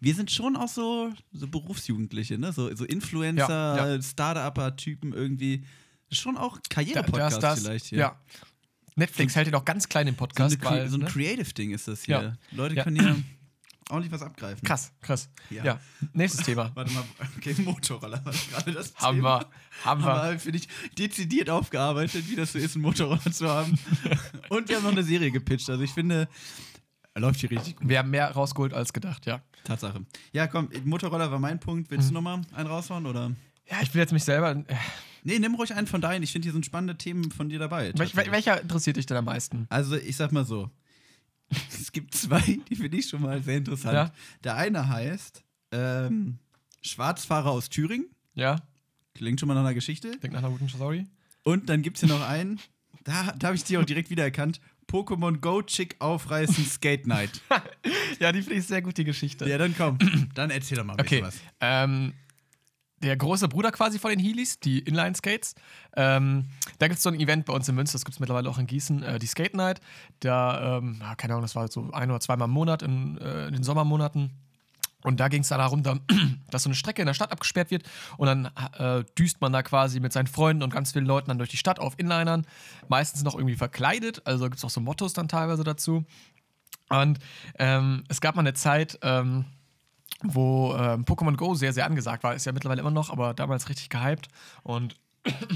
[0.00, 2.52] wir sind schon auch so, so Berufsjugendliche, ne?
[2.52, 4.00] so, so Influencer, Ja, ja.
[4.00, 5.64] Startup-Typen irgendwie.
[6.12, 7.98] Schon auch Da, Karriere-Podcast das, vielleicht hier.
[7.98, 8.20] Ja.
[8.96, 10.56] Netflix hält den auch ganz klein im So, Podcast.
[10.56, 11.06] Cre- weil, so ein ne?
[11.06, 12.20] Creative-Ding ist das hier.
[12.22, 12.32] Ja.
[12.56, 12.84] Leute Ja.
[12.84, 13.16] können hier
[13.90, 14.62] ordentlich was abgreifen.
[14.66, 15.28] Krass, krass.
[15.50, 15.64] Ja.
[15.64, 15.80] Ja.
[16.12, 16.70] Nächstes Thema.
[16.74, 17.04] Warte mal,
[17.36, 19.40] okay, Motorroller war gerade das Haben Thema.
[19.40, 19.46] wir.
[19.84, 20.06] Haben wir.
[20.12, 23.78] Haben wir, finde ich, dezidiert aufgearbeitet, wie das so ist, einen Motorroller zu haben.
[24.48, 25.70] Und wir haben noch eine Serie gepitcht.
[25.70, 26.28] Also ich finde,
[27.14, 27.88] er läuft hier richtig gut.
[27.88, 29.40] Wir haben mehr rausgeholt als gedacht, ja.
[29.64, 30.04] Tatsache.
[30.32, 31.90] Ja, komm, Motorroller war mein Punkt.
[31.90, 33.06] Willst du nochmal einen raushauen?
[33.06, 33.30] Oder?
[33.70, 34.64] Ja, ich will jetzt mich selber.
[35.24, 36.22] Nee, nimm ruhig einen von deinen.
[36.22, 37.92] Ich finde, hier sind spannende Themen von dir dabei.
[37.94, 39.66] Wel welcher interessiert dich denn am meisten?
[39.68, 40.70] Also, ich sag mal so.
[41.72, 43.94] Es gibt zwei, die finde ich schon mal sehr interessant.
[43.94, 44.12] Ja.
[44.44, 45.42] Der eine heißt
[45.72, 46.38] ähm,
[46.82, 48.06] Schwarzfahrer aus Thüringen.
[48.34, 48.56] Ja,
[49.14, 50.12] Klingt schon mal nach einer Geschichte.
[50.18, 51.06] denk nach einer guten Story.
[51.42, 52.60] Und dann gibt es hier noch einen,
[53.04, 54.60] da, da habe ich die auch direkt wiedererkannt.
[54.88, 57.40] Pokémon Go Chick aufreißen Skate Night.
[58.20, 59.48] Ja, die finde ich sehr gut, die Geschichte.
[59.48, 59.98] Ja, dann komm.
[60.34, 61.20] Dann erzähl doch mal ein Okay.
[61.22, 61.54] bisschen was.
[61.60, 62.12] Ähm,
[63.02, 65.54] der große Bruder quasi von den Heelys, die Inline-Skates.
[65.96, 66.46] Ähm,
[66.78, 68.58] da gibt es so ein Event bei uns in Münster, das gibt es mittlerweile auch
[68.58, 69.80] in Gießen, äh, die Skate Night.
[70.20, 73.54] Da, ähm, keine Ahnung, das war so ein oder zweimal im Monat in, äh, in
[73.54, 74.30] den Sommermonaten.
[75.02, 75.98] Und da ging es dann darum, da-
[76.50, 77.84] dass so eine Strecke in der Stadt abgesperrt wird
[78.18, 81.38] und dann äh, düst man da quasi mit seinen Freunden und ganz vielen Leuten dann
[81.38, 82.46] durch die Stadt auf Inlinern.
[82.88, 86.04] Meistens noch irgendwie verkleidet, also gibt es auch so Mottos dann teilweise dazu.
[86.90, 87.18] Und
[87.58, 89.46] ähm, es gab mal eine Zeit, ähm,
[90.22, 92.34] wo ähm, Pokémon Go sehr, sehr angesagt war.
[92.34, 94.28] Ist ja mittlerweile immer noch, aber damals richtig gehypt.
[94.62, 94.96] Und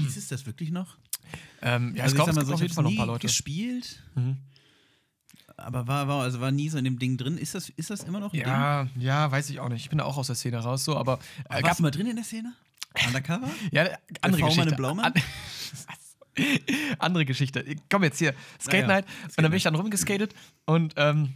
[0.07, 0.97] Ist es das wirklich noch?
[1.61, 3.27] ähm, ja, also ich glaube, es gibt so, auf jeden Fall noch ein paar Leute.
[3.27, 4.03] gespielt.
[4.15, 4.37] Mhm.
[5.57, 7.37] aber war, war, also war nie so in dem Ding drin.
[7.37, 8.47] Ist das, ist das immer noch ein Ding?
[8.47, 9.81] Ja, ja, weiß ich auch nicht.
[9.81, 12.07] Ich bin da auch aus der Szene raus, so, aber äh, Warst du mal drin
[12.07, 12.53] in der Szene?
[13.07, 13.49] Undercover?
[13.71, 13.87] ja,
[14.21, 14.69] andere Geschichte.
[14.69, 15.05] im Blaumann?
[15.05, 15.13] An
[16.99, 17.65] andere Geschichte.
[17.89, 19.05] Komm jetzt hier, Skate Night.
[19.23, 20.33] Und dann bin ich dann rumgeskatet
[20.65, 21.33] und ähm,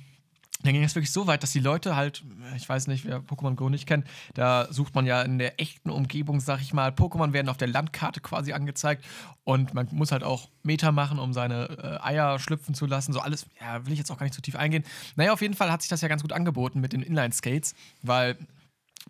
[0.61, 2.23] dann ging es wirklich so weit, dass die Leute halt,
[2.57, 5.89] ich weiß nicht, wer Pokémon Go nicht kennt, da sucht man ja in der echten
[5.89, 9.05] Umgebung, sag ich mal, Pokémon werden auf der Landkarte quasi angezeigt
[9.45, 13.13] und man muss halt auch Meter machen, um seine äh, Eier schlüpfen zu lassen.
[13.13, 14.83] So alles, ja, will ich jetzt auch gar nicht zu tief eingehen.
[15.15, 18.37] Naja, auf jeden Fall hat sich das ja ganz gut angeboten mit den Inline-Skates, weil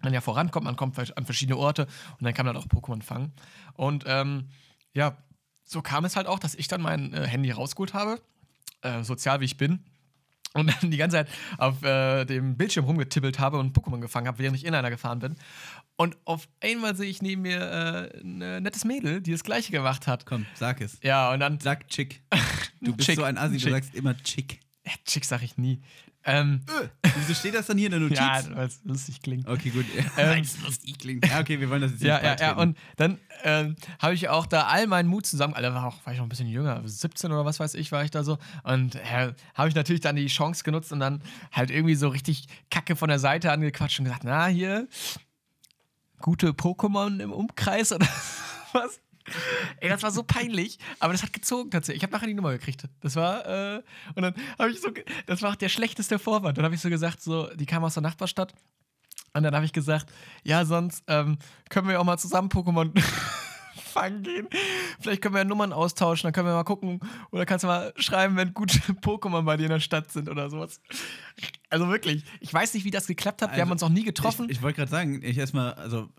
[0.01, 1.87] man ja vorankommt, man kommt an verschiedene Orte
[2.19, 3.33] und dann kann man halt auch Pokémon fangen.
[3.73, 4.49] Und ähm,
[4.93, 5.17] ja,
[5.65, 8.21] so kam es halt auch, dass ich dann mein äh, Handy rausgeholt habe,
[8.81, 9.83] äh, sozial wie ich bin,
[10.53, 14.39] und dann die ganze Zeit auf äh, dem Bildschirm rumgetippelt habe und Pokémon gefangen habe,
[14.39, 15.35] während ich Inliner gefahren bin.
[15.95, 19.71] Und auf einmal sehe ich neben mir äh, ein äh, nettes Mädel, die das gleiche
[19.71, 20.25] gemacht hat.
[20.25, 20.97] Komm, sag es.
[21.03, 21.59] Ja, und dann.
[21.59, 22.21] Sag Chick.
[22.81, 23.71] Du bist Chick, so ein Assi, du Chick.
[23.71, 24.61] sagst immer Chick.
[24.85, 25.81] Ja, Chick sag ich nie.
[26.25, 26.61] Ähm,
[27.17, 28.17] Wieso steht das dann hier in der Notiz?
[28.19, 29.47] ja, weil es lustig klingt.
[29.47, 29.85] Okay, gut.
[29.95, 31.25] Ähm, Weil es lustig klingt.
[31.25, 32.55] Ja, okay, wir wollen das jetzt Ja, nicht ja, ja.
[32.57, 36.11] Und dann ähm, habe ich auch da all meinen Mut zusammen, Alter, war, auch, war
[36.13, 38.37] ich noch ein bisschen jünger, 17 oder was weiß ich, war ich da so.
[38.63, 41.21] Und äh, habe ich natürlich dann die Chance genutzt und dann
[41.53, 44.87] halt irgendwie so richtig Kacke von der Seite angequatscht und gesagt, na, hier,
[46.19, 48.07] gute Pokémon im Umkreis oder
[48.73, 48.99] was?
[49.79, 51.97] Ey, das war so peinlich, aber das hat gezogen tatsächlich.
[52.01, 52.83] Ich habe nachher die Nummer gekriegt.
[53.01, 53.83] Das war, äh,
[54.15, 54.89] und dann habe ich so,
[55.25, 56.57] das war der schlechteste Vorwand.
[56.57, 58.53] Dann habe ich so gesagt, so, die kam aus der Nachbarstadt.
[59.33, 60.11] Und dann habe ich gesagt,
[60.43, 61.37] ja, sonst ähm,
[61.69, 62.91] können wir auch mal zusammen Pokémon
[63.89, 64.47] fangen gehen.
[64.99, 66.99] Vielleicht können wir ja Nummern austauschen, dann können wir mal gucken.
[67.31, 70.49] Oder kannst du mal schreiben, wenn gute Pokémon bei dir in der Stadt sind oder
[70.49, 70.81] sowas.
[71.69, 73.49] Also wirklich, ich weiß nicht, wie das geklappt hat.
[73.49, 74.45] wir Also, haben uns auch nie getroffen.
[74.45, 76.09] Ich, ich wollte gerade sagen, ich erstmal, also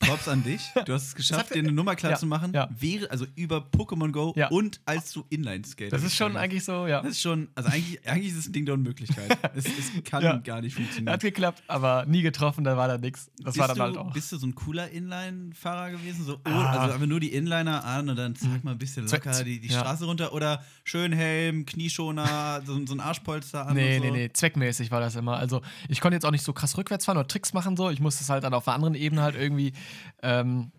[0.00, 0.62] Props an dich.
[0.86, 2.52] Du hast es geschafft, dir eine Nummer klar ja, zu machen.
[2.54, 2.68] ja.
[2.76, 4.48] Wäre, also über Pokémon Go Ja.
[4.48, 5.92] und als du Inline skate.
[5.92, 7.02] das ist schon eigentlich so, ja.
[7.02, 9.38] Das ist schon, also eigentlich, eigentlich ist es ein Ding der Unmöglichkeit.
[9.54, 11.12] es, es kann gar nicht funktionieren.
[11.12, 13.30] Hat geklappt, aber nie getroffen, da war da nichts.
[13.36, 14.12] Das bist, war dann du, halt auch.
[14.12, 16.24] bist du so ein cooler Inline-Fahrer gewesen?
[16.24, 16.50] So, oh, Ah.
[16.72, 16.78] Mhm.
[16.80, 19.68] Also aber nur die Inliner an und dann zack mal ein bisschen locker die, die.
[19.68, 23.74] Straße runter oder schön Helm, Knieschoner, so, so ein Arschpolster an.
[23.76, 24.12] Nee, und so.
[24.12, 25.36] nee, nee, zweckmäßig war das immer.
[25.36, 27.90] Also ich konnte jetzt auch nicht so krass rückwärts fahren oder Tricks machen so.
[27.90, 29.72] Ich musste es halt dann auf einer anderen Ebene halt irgendwie
[30.22, 30.72] ähm,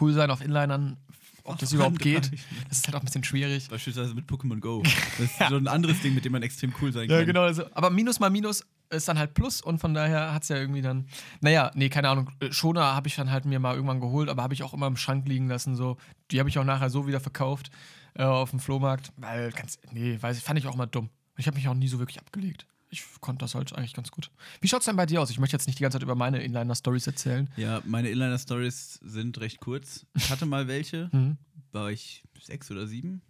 [0.00, 0.96] cool sein auf Inlinern,
[1.44, 2.30] ob Auf das überhaupt geht.
[2.68, 3.68] Das ist halt auch ein bisschen schwierig.
[3.68, 4.82] Beispielsweise mit Pokémon Go.
[5.18, 7.26] Das ist so ein anderes Ding, mit dem man extrem cool sein Ja, kann.
[7.26, 7.42] genau.
[7.42, 10.56] Also, aber Minus mal Minus ist dann halt Plus und von daher hat es ja
[10.56, 11.06] irgendwie dann.
[11.40, 12.30] Naja, nee, keine Ahnung.
[12.40, 14.86] Äh, Schoner habe ich dann halt mir mal irgendwann geholt, aber habe ich auch immer
[14.86, 15.74] im Schrank liegen lassen.
[15.76, 15.96] So.
[16.30, 17.70] Die habe ich auch nachher so wieder verkauft
[18.14, 19.12] äh, auf dem Flohmarkt.
[19.16, 19.78] Weil ganz.
[19.92, 21.08] Nee, weiß ich, fand ich auch mal dumm.
[21.36, 22.66] Ich habe mich auch nie so wirklich abgelegt.
[22.90, 24.30] Ich konnte das halt eigentlich ganz gut.
[24.60, 25.28] Wie schaut es denn bei dir aus?
[25.30, 27.50] Ich möchte jetzt nicht die ganze Zeit über meine Inliner-Stories erzählen.
[27.56, 30.06] Ja, meine Inliner-Stories sind recht kurz.
[30.14, 31.36] Ich hatte mal welche, Mhm.
[31.72, 33.20] war ich sechs oder sieben,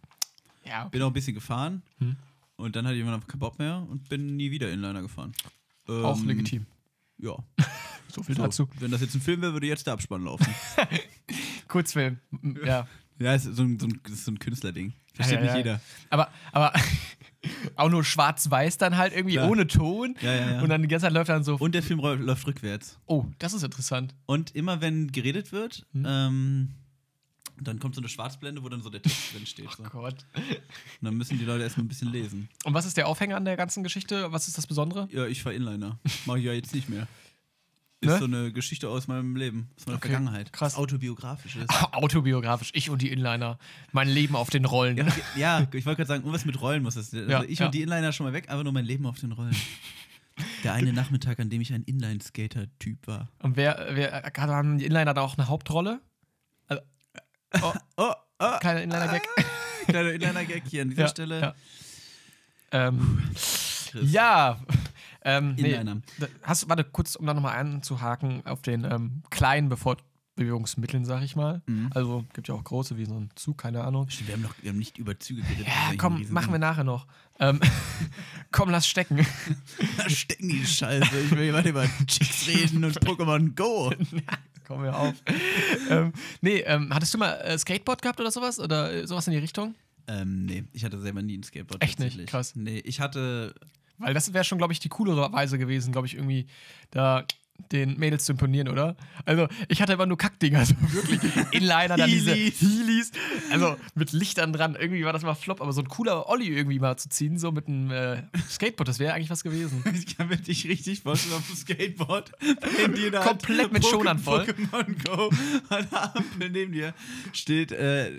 [0.64, 2.16] Ja, bin auch ein bisschen gefahren Mhm.
[2.56, 5.32] und dann hatte ich irgendwann keinen Bock mehr und bin nie wieder Inliner gefahren.
[5.88, 6.66] auch Ähm, legitim.
[7.18, 7.36] Ja.
[8.10, 8.68] So viel So, dazu.
[8.80, 10.46] Wenn das jetzt ein Film wäre, würde jetzt der Abspann laufen.
[11.68, 12.18] Kurzfilm.
[12.64, 12.86] Ja.
[13.18, 14.94] ja, ist so ein, so ein, so ein Künstlerding.
[15.12, 15.72] Versteht Ja, ja, nicht ja.
[15.72, 15.80] jeder.
[16.10, 16.72] Aber, aber
[17.76, 19.48] auch nur schwarz-weiß dann halt irgendwie Klar.
[19.50, 20.16] ohne Ton.
[20.20, 20.62] Ja, ja, ja.
[20.62, 21.56] Und dann die ganze Zeit läuft dann so.
[21.56, 22.98] Und der Film läuft rückwärts.
[23.06, 24.14] oh, das ist interessant.
[24.26, 26.04] Und immer wenn geredet wird, Hm.
[26.06, 26.68] ähm,
[27.60, 29.68] dann kommt so eine Schwarzblende, wo dann so der Text drin steht.
[29.72, 29.82] So.
[29.82, 30.14] Und Gott.
[31.00, 32.48] dann müssen die Leute erstmal ein bisschen lesen.
[32.64, 34.30] Und was ist der Aufhänger an der ganzen Geschichte?
[34.30, 35.08] Was ist das Besondere?
[35.10, 35.98] Ja, ich fahr Inliner.
[36.26, 37.08] Mach ich ja jetzt nicht mehr.
[38.00, 38.18] Ist Ne?
[38.18, 40.52] so eine Geschichte aus meinem Leben, aus meiner Okay, Vergangenheit.
[40.52, 40.74] krass.
[40.74, 41.68] Was Autobiografisches.
[41.92, 42.70] Autobiografisch.
[42.74, 43.58] Ich und die Inliner.
[43.90, 44.96] Mein Leben auf den Rollen.
[44.96, 47.12] Ja, ja, ich wollte gerade sagen, irgendwas mit Rollen muss das.
[47.12, 47.66] Also Ja, ich ja.
[47.66, 49.56] und die Inliner schon mal weg, aber nur mein Leben auf den Rollen.
[50.62, 53.28] Der eine Nachmittag, an dem ich ein Inline-Skater-Typ war.
[53.42, 56.00] Und wer, wer haben die Inliner da auch eine Hauptrolle?
[56.68, 56.82] Also,
[57.62, 59.26] oh, Oh, oh, keine Inliner-Gag.
[59.88, 61.40] kleiner Inliner-Gag hier an dieser Stelle.
[61.40, 61.54] ja.
[62.70, 63.24] Ähm,
[64.02, 64.60] ja.
[65.24, 66.00] Ähm, nee, Inliner.
[66.18, 71.34] da- hast, warte, kurz, um da nochmal einzuhaken auf den ähm, kleinen Befortbewegungsmitteln, sag ich
[71.36, 71.60] mal.
[71.66, 71.90] Mhm.
[71.94, 74.06] Also gibt ja auch große, wie so ein Zug, keine Ahnung.
[74.26, 75.66] Wir haben, noch, wir haben nicht über Züge geredet.
[75.66, 77.06] Ja, komm, machen wir nachher noch.
[77.40, 77.60] Ähm,
[78.52, 79.26] komm, lass stecken.
[80.06, 81.18] Stecken die Scheiße.
[81.20, 83.92] Ich will weiter über Chicks reden und Pokémon Go.
[84.66, 85.14] Komm mir auf.
[85.88, 86.12] ähm,
[86.42, 88.60] nee, ähm, hattest du mal äh, Skateboard gehabt oder sowas?
[88.60, 89.74] Oder äh, sowas in die Richtung?
[90.06, 91.82] Ähm, nee, ich hatte selber nie ein Skateboard.
[91.82, 92.26] Echt nicht?
[92.26, 92.54] Krass.
[92.54, 93.54] Nee, ich hatte.
[93.98, 96.46] Weil das wäre schon, glaube ich, die coolere Weise gewesen, glaube ich, irgendwie
[96.90, 97.24] da
[97.72, 98.96] den Mädels zu imponieren, oder?
[99.24, 101.20] Also, ich hatte immer nur Kackdinger, also wirklich.
[101.50, 103.12] Inliner, dann diese Heelys.
[103.50, 104.76] Also, mit Lichtern dran.
[104.78, 107.52] Irgendwie war das mal flop, aber so ein cooler Olli irgendwie mal zu ziehen, so
[107.52, 109.84] mit einem äh, Skateboard, das wäre eigentlich was gewesen.
[109.98, 112.30] Ich kann mir dich richtig vorstellen auf dem Skateboard.
[112.78, 114.42] Neben dir da Komplett mit Schonern voll.
[114.42, 115.30] Pokémon Go.
[115.68, 116.94] An der Ampel neben dir
[117.32, 118.12] steht äh,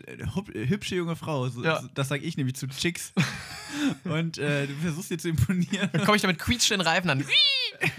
[0.53, 1.47] hübsche junge Frau.
[1.47, 1.81] So, Ja.
[1.93, 3.13] Das sage ich nämlich zu Chicks.
[4.03, 5.89] Und äh, du versuchst dir zu imponieren.
[5.93, 7.23] Dann komme ich da mit quietschenden Reifen an.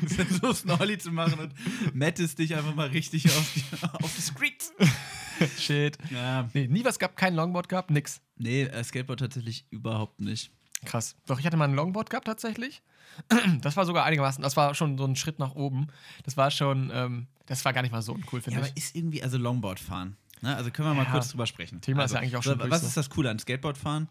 [0.01, 3.64] Du versuchst einen Olli zu machen und mettest dich einfach mal richtig auf die,
[4.05, 4.72] auf die Streets.
[5.59, 5.97] Shit.
[6.11, 6.49] Ja.
[6.53, 8.20] Nee, nie was gehabt, kein Longboard gehabt, nix.
[8.37, 10.51] Nee, äh, Skateboard tatsächlich überhaupt nicht.
[10.85, 11.16] Krass.
[11.26, 12.83] Doch, ich hatte mal ein Longboard gehabt tatsächlich.
[13.61, 15.89] Das war sogar einigermaßen, das war schon so ein Schritt nach oben.
[16.24, 18.76] Das war schon, ähm, das war gar nicht mal so uncool, Ja, finde aber ich.
[18.76, 20.16] ist irgendwie, also Longboard fahren.
[20.43, 20.55] Ne?
[20.57, 21.11] Also können wir mal Ja.
[21.11, 21.81] kurz drüber sprechen.
[21.81, 24.09] Thema ist also, ja eigentlich auch schon durch, Was ist das Coole an Skateboard fahren?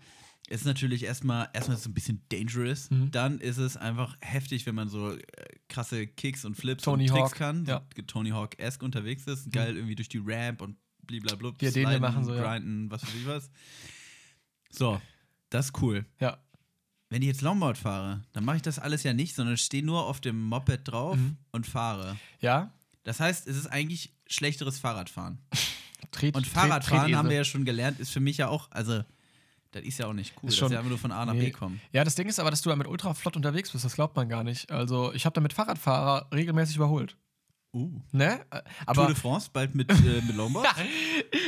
[0.50, 2.90] Ist natürlich erstmal, erstmal ist es ein bisschen dangerous.
[2.90, 3.12] Mhm.
[3.12, 5.20] Dann ist es einfach heftig, wenn man so äh,
[5.68, 7.66] krasse Kicks und Flips Tony und Tricks Hawk, kann.
[7.66, 7.82] ja.
[8.08, 9.52] Tony Hawk-esque unterwegs ist.
[9.52, 10.76] Geil irgendwie durch die Ramp und
[11.06, 11.52] blablabla.
[11.60, 12.42] Wir sliden, machen so, ja.
[12.58, 13.52] grinden, was weiß ich was.
[14.72, 15.00] So,
[15.50, 16.06] das ist cool.
[16.20, 16.38] Ja.
[17.10, 20.06] Wenn ich jetzt Longboard fahre, dann mache ich das alles ja nicht, sondern stehe nur
[20.06, 21.38] auf dem Moped drauf Mhm.
[21.52, 22.18] und fahre.
[22.40, 22.72] Ja?
[23.04, 25.40] Das heißt, es ist eigentlich schlechteres Fahrradfahren.
[26.12, 27.18] Tret, Und Tret- Fahrradfahren Tretesel.
[27.18, 29.04] haben wir ja schon gelernt, ist für mich ja auch, also,
[29.72, 30.50] das ist ja auch nicht cool.
[30.50, 31.46] Ist das schon- ist ja einfach nur von A nach Nee.
[31.46, 31.80] B kommen.
[31.92, 34.28] Ja, das Ding ist aber, dass du damit ultra flott unterwegs bist, das glaubt man
[34.30, 34.72] gar nicht.
[34.72, 37.16] Also, ich habe damit Fahrradfahrer regelmäßig überholt.
[37.72, 38.02] Uh.
[38.12, 38.40] Ne?
[38.50, 39.06] Äh, Tour Aber.
[39.08, 40.68] de France, bald mit, äh, mit Longboard.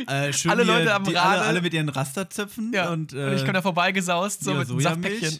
[0.07, 1.29] Äh, schön Alle Leute am die, Rade.
[1.29, 2.71] Alle, alle mit ihren Rasterzöpfen.
[2.73, 4.79] Ja, und, und, äh, ich bin da vorbeigesaust, so ja, mit einem.
[4.79, 5.39] Saftpäckchen.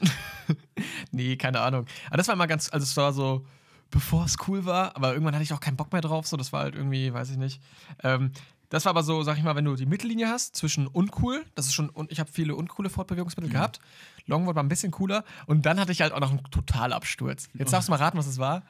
[1.12, 1.86] nee, keine Ahnung.
[2.08, 3.46] Aber das war immer ganz, also es war so,
[3.90, 6.52] bevor es cool war, aber irgendwann hatte ich auch keinen Bock mehr drauf, so, das
[6.54, 7.62] war halt irgendwie, weiß ich nicht.
[8.04, 8.32] Ähm,
[8.72, 11.68] das war aber so, sag ich mal, wenn du die Mittellinie hast zwischen uncool, das
[11.68, 13.54] ist schon, und ich habe viele uncoole Fortbewegungsmittel Mhm.
[13.54, 13.80] gehabt.
[14.26, 17.50] Longboard war ein bisschen cooler und dann hatte ich halt auch noch einen Totalabsturz.
[17.54, 17.72] Jetzt Oh.
[17.72, 18.64] darfst du mal raten, was es war.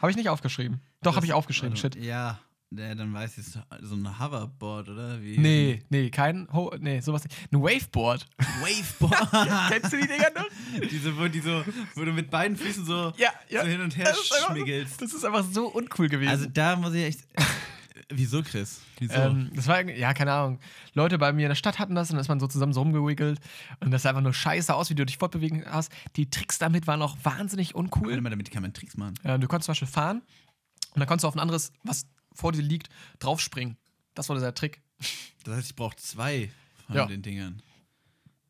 [0.00, 0.80] Habe ich nicht aufgeschrieben.
[1.02, 2.04] Doch, habe ich aufgeschrieben, warte, shit.
[2.04, 2.38] Ja,
[2.70, 3.44] ja, dann weiß ich.
[3.46, 5.20] So ein Hoverboard, oder?
[5.22, 5.36] Wie?
[5.38, 7.36] Nee, nee, kein, Ho nee, sowas nicht.
[7.52, 8.26] Ein Waveboard.
[8.62, 9.28] Waveboard.
[9.70, 10.88] Kennst du die Dinger noch?
[10.90, 11.62] Diese, wo, die so,
[11.94, 13.62] wo du mit beiden Füßen so, Ja, ja.
[13.62, 15.02] so hin und her Das ist einfach- schmiggelst.
[15.02, 16.30] Das ist einfach so uncool gewesen.
[16.30, 17.20] Also da muss ich echt.
[18.08, 18.80] Wieso, Chris?
[18.98, 19.14] Wieso?
[19.14, 20.58] Ähm, das war ja, keine Ahnung.
[20.94, 22.80] Leute bei mir in der Stadt hatten das und dann ist man so zusammen so
[22.82, 23.40] rumgewickelt
[23.80, 25.92] und das sah einfach nur scheiße aus, wie du dich fortbewegen hast.
[26.16, 28.08] Die Tricks damit waren auch wahnsinnig uncool.
[28.10, 29.14] Warte mal, damit kann man Tricks machen.
[29.24, 30.22] Äh, du konntest zum Beispiel fahren
[30.94, 32.88] und dann konntest du auf ein anderes, was vor dir liegt,
[33.18, 33.76] draufspringen.
[34.14, 34.80] Das war dieser Trick.
[35.44, 36.50] Das heißt, ich brauche zwei
[36.86, 37.06] von Ja.
[37.06, 37.62] den Dingern.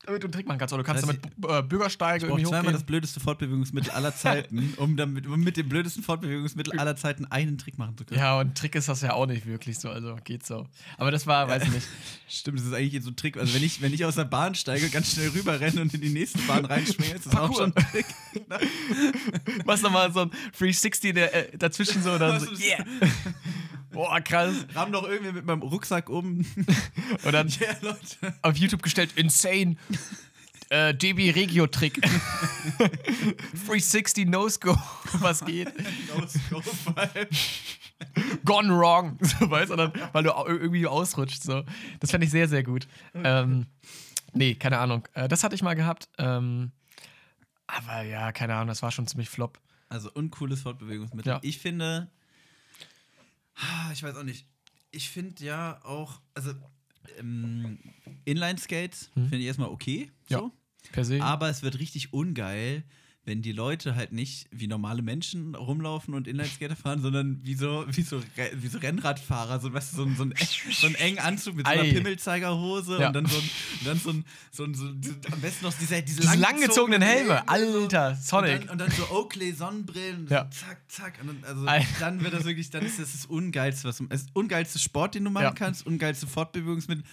[0.04, 0.74] Damit du einen Trick machen kannst.
[0.74, 2.86] Oder du kannst Das damit äh, Bürgersteige irgendwie zweimal das hochgehen.
[2.86, 7.78] blödeste Fortbewegungsmittel aller Zeiten, um, damit, um mit dem blödesten Fortbewegungsmittel aller Zeiten einen Trick
[7.78, 8.20] machen zu können.
[8.20, 10.66] Ja, und Trick ist das ja auch nicht wirklich so, also geht so.
[10.98, 11.88] Aber das war, weiß ich nicht.
[12.28, 13.36] Stimmt, das ist eigentlich so ein Trick.
[13.36, 16.00] Also wenn ich, wenn ich aus der Bahn steige, ganz schnell rüber renne und in
[16.00, 18.06] die nächste Bahn reinspringe, ist das auch schon ein Trick.
[19.64, 22.84] Machst nochmal so ein 360 der, äh, dazwischen so dann so, yeah.
[23.94, 24.54] Boah, krass.
[24.74, 26.38] Ramm doch irgendwie mit meinem Rucksack um.
[27.24, 28.34] Und dann Ja, Leute.
[28.42, 29.76] auf YouTube gestellt, insane
[30.70, 32.00] äh, DB Regio Trick.
[33.66, 34.80] 360 No-Scope,
[35.20, 35.72] was geht?
[36.16, 37.28] No-Scope-Fall.
[38.44, 39.18] Gone wrong.
[39.20, 41.42] So, weißt du, dann, weil du irgendwie ausrutscht.
[41.42, 41.62] So.
[42.00, 42.88] Das fände ich sehr, sehr gut.
[43.14, 43.66] Ähm,
[44.32, 45.06] nee, keine Ahnung.
[45.14, 46.08] Äh, das hatte ich mal gehabt.
[46.18, 46.72] Ähm,
[47.66, 49.58] aber ja, keine Ahnung, das war schon ziemlich flop.
[49.88, 51.32] Also uncooles Fortbewegungsmittel.
[51.34, 51.38] Ja.
[51.42, 52.10] Ich finde,
[53.92, 54.46] ich weiß auch nicht.
[54.90, 56.52] Ich finde ja auch, also
[57.18, 57.78] ähm,
[58.24, 60.10] Inline-Skates finde ich erstmal okay.
[60.28, 60.38] Ja.
[60.38, 60.52] So.
[60.92, 61.22] Per se.
[61.22, 62.84] Aber es wird richtig ungeil,
[63.24, 67.84] wenn die Leute halt nicht wie normale Menschen rumlaufen und Inline-Skater fahren, sondern wie so,
[67.88, 68.20] wie so,
[68.54, 70.34] wie so Rennradfahrer, so, weißt du, so, ein- so, ein,
[70.72, 71.92] so einen engen Anzug mit so einer Ei.
[71.92, 73.06] Pimmelzeigerhose Ja.
[73.06, 73.44] und dann so ein,
[73.80, 74.86] und dann so ein, so ein, so
[75.32, 77.46] am besten noch diese, diese, Diese langgezogenen Helme.
[77.48, 78.60] Alter, Und Sonic.
[78.62, 80.50] dann, und dann so Oakley-Sonnenbrillen, Ja.
[80.50, 81.14] zack, zack.
[81.20, 81.86] Und dann, also, Ei.
[82.00, 85.22] dann wird das wirklich, dann ist das das Ungeilste, was du, das ungeilste Sport, den
[85.24, 85.52] du machen Ja.
[85.52, 87.04] kannst, ungeilste Fortbewegungsmittel,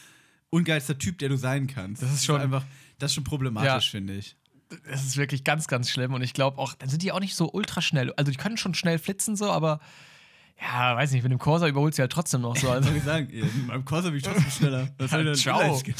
[0.50, 2.02] ungeilster Typ, der du sein kannst.
[2.02, 2.64] Das ist schon- einfach,
[2.98, 4.36] das ist schon problematisch, finde ich.
[4.90, 6.14] Das ist wirklich ganz, ganz schlimm.
[6.14, 8.14] Und ich glaube auch, dann sind die auch nicht so ultra schnell.
[8.14, 9.80] Also die können schon schnell flitzen, so, aber
[10.62, 12.70] ja, weiß nicht, mit dem Corsa überholt sie halt trotzdem noch so.
[12.70, 13.30] Also, ich sagen?
[13.32, 14.90] Ja, mit meinem Corsa bin ich trotzdem schneller.
[14.98, 15.82] Was denn Ciao.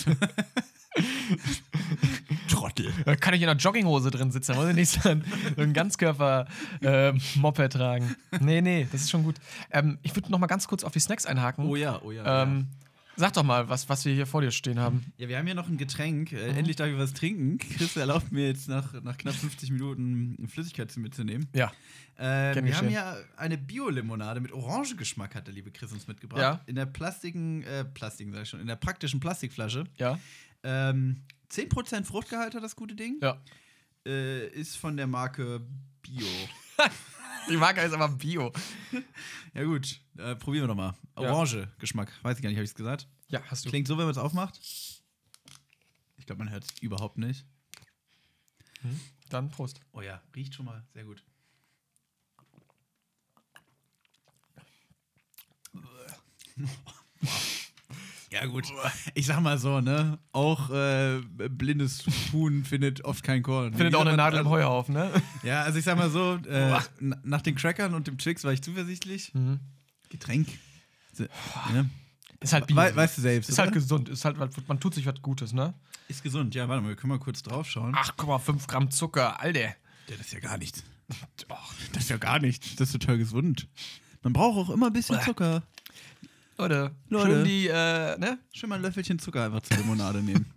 [2.50, 2.92] Trottel.
[3.06, 5.24] da kann ich in einer Jogginghose drin sitzen, da muss ich nicht so ein,
[5.56, 8.16] so ein Ganzkörper-Moped tragen.
[8.42, 9.36] Nee, nee, das ist schon gut.
[9.72, 11.66] Ähm, ich würde noch mal ganz kurz auf die Snacks einhaken.
[11.66, 12.26] Oh ja, oh ja.
[12.26, 12.44] ja.
[13.20, 15.12] Sag doch mal, was, was wir hier vor dir stehen haben.
[15.18, 16.32] Ja, wir haben hier noch ein Getränk.
[16.32, 16.38] Mhm.
[16.38, 17.58] Äh, endlich darf ich was trinken.
[17.58, 21.50] Chris erlaubt mir jetzt nach, nach knapp 50 Minuten Flüssigkeit zu mitzunehmen.
[21.54, 21.70] Ja.
[22.16, 26.42] Äh, wir haben ja eine Bio-Limonade mit Orangengeschmack, hat der liebe Chris uns mitgebracht.
[26.42, 26.62] Ja.
[26.66, 29.84] In der plastiken, äh, Plastiken sag ich schon, in der praktischen Plastikflasche.
[29.98, 30.18] Ja.
[30.64, 33.18] Ähm, 10% Fruchtgehalt hat das gute Ding.
[33.22, 33.42] Ja.
[34.08, 35.60] Äh, ist von der Marke
[36.04, 36.26] Bio.
[37.48, 38.52] Die Marke ist aber Bio.
[39.56, 40.00] Ja, gut.
[40.18, 40.96] Äh, probieren wir doch mal.
[41.18, 41.34] Ja.
[41.34, 42.12] Orange-Geschmack.
[42.22, 43.08] Weiß ich gar nicht, habe ich es gesagt?
[43.30, 43.70] Ja, hast du.
[43.70, 44.60] Klingt so, wenn man es aufmacht.
[46.18, 47.46] Ich glaube, man hört es überhaupt nicht.
[49.30, 49.82] Dann Prost.
[49.92, 51.24] Oh ja, riecht schon mal sehr gut.
[58.32, 58.68] Ja, gut.
[59.16, 60.20] Ich sag mal so, ne?
[60.32, 63.74] Auch äh, blindes Huhn findet oft kein Korn.
[63.74, 65.12] Findet auch eine Nadel im Heuhaufen, ne?
[65.44, 68.62] Ja, also ich sag mal so, äh, nach den Crackern und dem Twix war ich
[68.62, 69.34] zuversichtlich.
[69.34, 69.60] Mhm.
[70.10, 70.48] Getränk.
[71.18, 71.90] Ne?
[72.40, 72.78] Ist halt Bio.
[72.78, 73.50] We weißt du selbst.
[73.50, 73.64] ist oder?
[73.64, 74.10] halt gesund.
[74.10, 75.74] Ist halt, man tut sich was Gutes, ne?
[76.08, 76.56] Ist gesund.
[76.56, 77.94] Ja, warte mal, wir können mal kurz drauf schauen.
[77.96, 79.60] 8,5 Gramm Zucker, Alter.
[79.60, 79.74] Ja,
[80.08, 80.84] das ist ja gar nichts.
[81.92, 82.76] Das ist ja gar nichts.
[82.76, 83.68] Das ist total gesund.
[84.22, 85.64] Man braucht auch immer ein bisschen Zucker.
[86.60, 87.32] Leute, Leute.
[87.32, 88.38] schön die, äh, ne?
[88.52, 90.46] Schön mal ein Löffelchen Zucker einfach zur Limonade nehmen.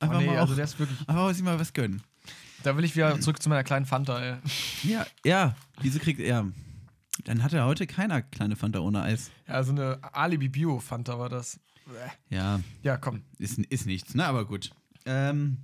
[0.00, 0.98] Oh, Einfach nee, mal also auch, der ist wirklich.
[1.08, 2.02] einfach sich mal was gönnen.
[2.64, 4.36] Da will ich wieder zurück zu meiner kleinen Fanta, ey.
[4.82, 5.54] Ja, ja.
[5.80, 6.48] Wieso kriegt er.
[7.22, 9.30] Dann hat er heute keiner kleine Fanta ohne Eis.
[9.46, 11.60] Ja, so eine Alibi-Bio-Fanta war das.
[12.30, 13.22] Ja, Ja, komm.
[13.38, 14.26] ist, ist nichts, ne?
[14.26, 14.72] Aber gut.
[15.06, 15.58] Ähm,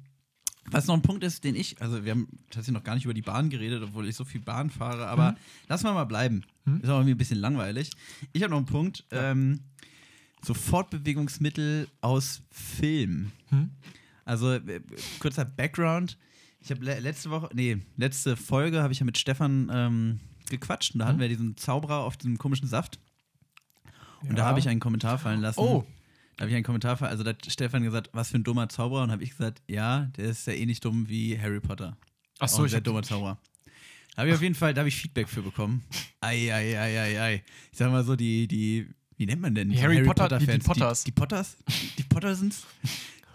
[0.70, 3.14] was noch ein Punkt ist, den ich, also wir haben tatsächlich noch gar nicht über
[3.14, 5.36] die Bahn geredet, obwohl ich so viel Bahn fahre, aber
[5.68, 6.42] lass mal mal bleiben.
[6.82, 7.90] Ist auch irgendwie ein bisschen langweilig.
[8.32, 9.04] Ich habe noch einen Punkt.
[9.10, 9.60] Ähm,
[10.44, 13.32] so Fortbewegungsmittel aus Film.
[13.48, 13.70] Hm?
[14.24, 14.80] Also äh,
[15.18, 16.18] kurzer Background.
[16.60, 20.92] Ich habe le letzte Woche, nee, letzte Folge habe ich ja mit Stefan ähm, gequatscht
[20.94, 22.98] und da hatten wir diesen Zauberer auf diesem komischen Saft.
[24.22, 24.48] Und da Ja.
[24.48, 25.60] habe ich einen Kommentar fallen lassen.
[25.60, 25.86] Oh.
[26.38, 28.68] Da habe ich einen Kommentar fallen, also da hat Stefan gesagt, was für ein dummer
[28.68, 29.02] Zauberer.
[29.02, 31.96] Und habe ich gesagt, ja, der ist ja ähnlich dumm wie Harry Potter.
[32.38, 33.38] Ach Auch so, ein ich hab, dummer Zauberer.
[34.14, 35.84] Da habe ich auf jeden Fall, da habe ich Feedback für bekommen.
[36.20, 37.44] Ei, ei, ei, ei, ei.
[37.72, 40.52] Ich sag mal so, die, die, wie nennt man denn Die Harry Potter- die- die
[40.52, 40.64] Fans?
[40.64, 41.02] Potters.
[41.04, 41.56] Die, die Potters?
[41.98, 42.66] Die Pottersons?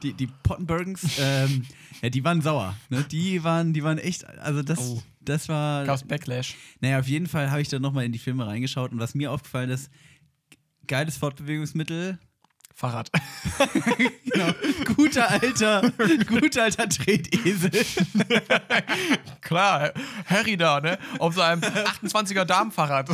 [0.02, 1.18] Die, die Pottenbergens?
[1.20, 1.66] ähm,
[2.02, 2.76] ja, die waren sauer.
[2.90, 3.04] Ne?
[3.12, 5.04] Die waren, die waren echt, also das, Oh.
[5.20, 5.86] das war.
[5.86, 6.56] gab's Backlash.
[6.82, 9.30] Naja, auf jeden Fall habe ich dann nochmal in die Filme reingeschaut und was mir
[9.32, 9.90] aufgefallen ist,
[10.88, 12.18] geiles Fortbewegungsmittel,
[12.74, 13.10] Fahrrad.
[14.26, 14.52] genau,
[14.96, 15.92] guter alter,
[16.28, 17.72] guter alter Tretesel.
[19.42, 19.94] Klar,
[20.26, 20.98] Harry da, ne?
[21.20, 23.10] Auf seinem 28er Damenfahrrad.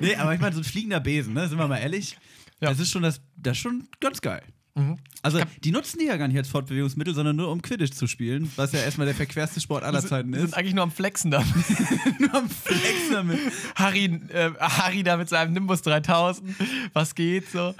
[0.00, 1.48] Nee, aber ich meine, so ein fliegender Besen, ne?
[1.48, 2.16] Sind wir mal ehrlich.
[2.60, 2.70] Ja.
[2.70, 4.42] Das ist schon das, das ist schon ganz geil.
[4.78, 4.96] Mhm.
[5.22, 8.50] Also, die nutzen die ja gar nicht als Fortbewegungsmittel, sondern nur um Quidditch zu spielen,
[8.56, 10.54] was ja erstmal der verquerste Sport aller Zeiten Die sind ist.
[10.54, 11.44] eigentlich nur am Flexen da.
[12.20, 13.38] Nur am Flex damit.
[13.74, 16.54] Harry, äh, Harry da mit seinem Nimbus 3000.
[16.92, 17.74] Was geht so?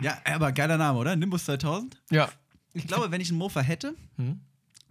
[0.00, 1.16] Ja, aber geiler Name, oder?
[1.16, 2.00] Nimbus 2000?
[2.10, 2.28] Ja.
[2.72, 4.40] Ich glaube, wenn ich einen Mofa hätte, Hm?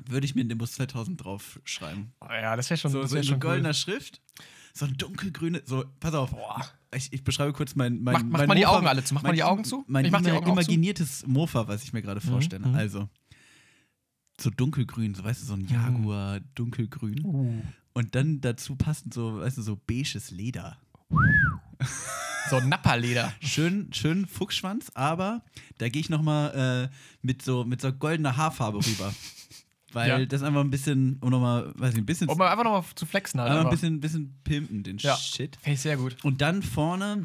[0.07, 2.11] würde ich mir Nimbus 2000 draufschreiben.
[2.21, 3.73] Oh ja, das wäre schon, So, das so wär in so schon goldener cool.
[3.73, 4.21] Schrift.
[4.75, 6.35] So ein dunkelgrüne, so, pass auf.
[6.95, 9.13] Ich, ich beschreibe kurz mein, mein, macht mein mal die Augen alle zu.
[9.13, 9.83] Macht mal mein- die Augen zu.
[9.87, 12.67] Mein Ich mach die Augen imaginiertes Mofa, was ich mir gerade vorstelle.
[12.67, 12.75] mhm.
[12.75, 13.07] Also,
[14.39, 17.23] so dunkelgrün, so weißt du, so ein Jaguar, dunkelgrün.
[17.23, 17.61] Uh.
[17.93, 20.77] Und dann dazu passend so, weißt du, so beiges Leder.
[22.49, 23.31] So Napperleder.
[23.41, 25.43] Schön, schön Fuchsschwanz, aber
[25.77, 29.13] da gehe ich nochmal äh, mit, so, mit so goldener Haarfarbe rüber.
[29.93, 30.25] Weil Ja.
[30.25, 33.39] das einfach ein bisschen, um nochmal, weiß ich, ein bisschen, Um einfach nochmal zu flexen
[33.39, 33.51] halt.
[33.51, 35.15] einfach ein bisschen, bisschen pimpen, den Ja.
[35.15, 35.55] Shit.
[35.57, 36.15] Finde ich sehr gut.
[36.23, 37.23] Und dann vorne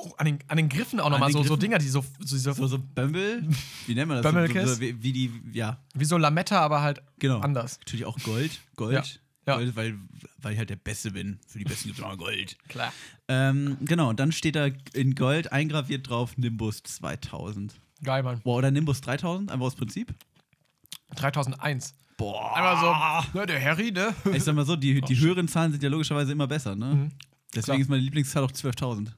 [0.00, 1.56] Oh, an, den, an den Griffen auch nochmal so, so?
[1.56, 3.42] Dinger, die so, so, so, so, so Bömmel,
[3.88, 4.32] wie nennt man das?
[4.32, 4.62] Bömmelkiss?
[4.68, 7.40] So, so, wie, wie die, ja, wie so Lametta, aber halt genau.
[7.40, 7.78] anders.
[7.80, 8.60] Natürlich auch Gold.
[8.76, 8.94] Gold.
[8.94, 9.02] Ja.
[9.54, 9.56] Ja.
[9.56, 9.98] Gold weil,
[10.40, 11.40] weil ich halt der Beste bin.
[11.48, 12.56] Für die Besten gibt es immer Gold.
[12.68, 12.92] Klar.
[13.26, 17.74] Ähm, genau, und dann steht da in Gold eingraviert drauf Nimbus 2000.
[18.04, 18.40] Geil, Mann.
[18.44, 20.14] Boah, oder Nimbus 3000, einfach aus Prinzip.
[21.14, 21.94] 3001.
[22.16, 22.56] Boah.
[22.56, 24.14] Einmal so, ne, der Harry, ne?
[24.32, 26.86] Ich sag mal so, die, die höheren Zahlen sind ja logischerweise immer besser, ne?
[26.86, 27.12] Mhm.
[27.54, 27.78] Deswegen Klar.
[27.78, 29.08] ist meine Lieblingszahl auch 12.000.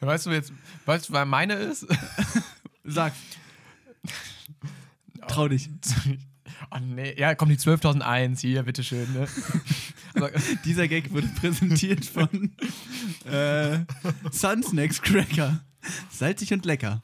[0.00, 0.52] Weißt du jetzt,
[0.84, 1.86] weißt du, wer meine ist?
[2.84, 3.12] Sag.
[5.28, 5.70] Trau dich.
[6.70, 9.28] Oh nee, ja, komm, die 12.001 hier, bitteschön, ne?
[10.14, 10.30] Aber,
[10.64, 12.52] Dieser Gag wurde präsentiert von
[13.30, 13.80] äh,
[14.30, 15.60] Sun Snacks Cracker.
[16.10, 17.02] Salzig und lecker.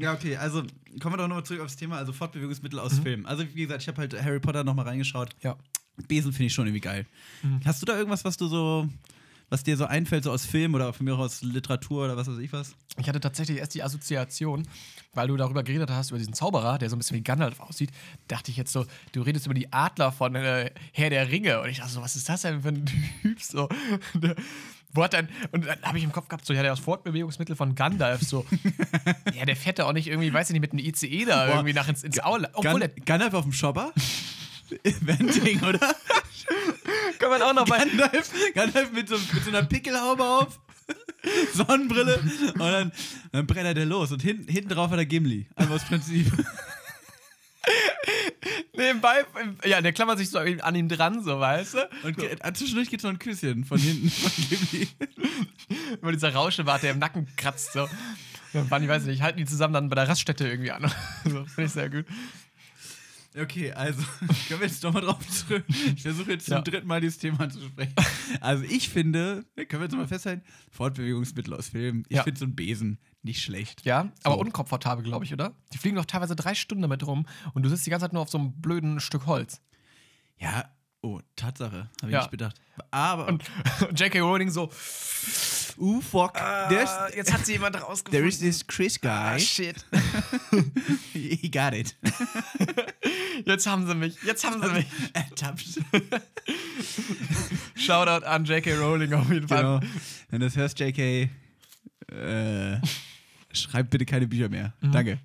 [0.00, 0.62] Ja, okay, also
[1.00, 3.26] kommen wir doch nochmal zurück aufs Thema, also Fortbewegungsmittel aus Filmen.
[3.26, 5.30] Also wie gesagt, ich habe halt Harry Potter nochmal reingeschaut.
[5.42, 5.56] ja.
[6.08, 7.04] Besen finde ich schon irgendwie geil.
[7.42, 7.60] Mhm.
[7.64, 8.88] Hast du da irgendwas, was du so,
[9.50, 12.26] was dir so einfällt, so aus Film oder von mir auch aus Literatur oder was
[12.26, 12.74] weiß ich was?
[12.96, 14.66] Ich hatte tatsächlich erst die Assoziation,
[15.12, 17.90] weil du darüber geredet hast, über diesen Zauberer, der so ein bisschen wie Gandalf aussieht,
[18.28, 21.60] dachte ich jetzt so, du redest über die Adler von äh, Herr der Ringe.
[21.60, 22.86] Und ich dachte so, was ist das denn für ein
[23.22, 23.42] Typ?
[23.42, 23.68] So,
[24.92, 27.54] wo hat dann, und dann habe ich im Kopf gehabt, so, ja, der ist Fortbewegungsmittel
[27.56, 28.22] von Gandalf.
[28.22, 28.44] So,
[29.34, 31.54] ja, der fährt da auch nicht irgendwie, weiß ich nicht, mit einem ICE da Boah.
[31.54, 32.48] irgendwie nach ins, ins Aula.
[32.54, 33.92] Obwohl, Gan Gandalf auf dem Shopper?
[34.84, 35.94] Ding, oder?
[37.18, 37.78] kann man auch noch bei.
[37.78, 40.60] Gandalf, Gandalf mit, so, mit so einer Pickelhaube auf,
[41.54, 42.18] Sonnenbrille
[42.54, 42.92] und dann,
[43.32, 45.46] dann brennt er los und hinten, hinten drauf hat er Gimli.
[45.54, 46.26] Einfach aus Prinzip.
[48.76, 49.24] Nebenbei,
[49.64, 51.88] ja, der klammert sich so an ihm dran, so, weißt du?
[52.04, 54.88] Und ge- äh, zwischendurch gibt es noch ein Küsschen von hinten von Gimli.
[56.00, 57.88] Immer dieser Rauschebart, der im Nacken kratzt, so.
[58.52, 60.82] Ja, Mann, ich weiß nicht, halten die zusammen dann bei der Raststätte irgendwie an.
[61.24, 62.06] so, Finde ich sehr gut.
[63.40, 64.02] Okay, also
[64.48, 65.64] können wir jetzt nochmal drauf zurück.
[65.94, 66.60] Ich versuche jetzt zum Ja.
[66.62, 67.94] dritten Mal dieses Thema anzusprechen.
[68.40, 70.42] Also ich finde, können wir jetzt mal festhalten,
[70.72, 72.04] Fortbewegungsmittel aus Filmen.
[72.08, 72.24] Ich Ja.
[72.24, 73.84] finde so ein Besen nicht schlecht.
[73.84, 74.40] Ja, aber So.
[74.40, 75.52] unkomfortabel, glaube ich, oder?
[75.72, 78.22] Die fliegen doch teilweise drei Stunden damit rum und du sitzt die ganze Zeit nur
[78.22, 79.60] auf so einem blöden Stück Holz.
[80.38, 80.70] Ja,
[81.02, 82.20] oh, Tatsache, habe ich Ja.
[82.20, 82.60] nicht bedacht.
[82.90, 83.44] Aber, Und
[83.94, 84.20] J.K.
[84.20, 84.70] Rowling so,
[85.78, 88.12] uh, fuck, "Ah, jetzt hat sie jemand rausgefunden.
[88.12, 89.84] there is this Chris Ah, guy, shit.
[91.12, 91.94] he got it.
[93.44, 94.16] Jetzt haben sie mich.
[94.22, 94.86] Jetzt haben sie mich.
[95.12, 95.64] Ertappt.
[97.74, 98.74] Shoutout an J.K.
[98.76, 99.80] Rowling auf jeden Fall.
[99.80, 99.92] Genau.
[100.30, 101.28] Wenn du das hörst, JK,
[102.12, 102.80] äh,
[103.52, 104.72] schreib bitte keine Bücher mehr.
[104.80, 104.92] Mhm.
[104.92, 105.18] Danke.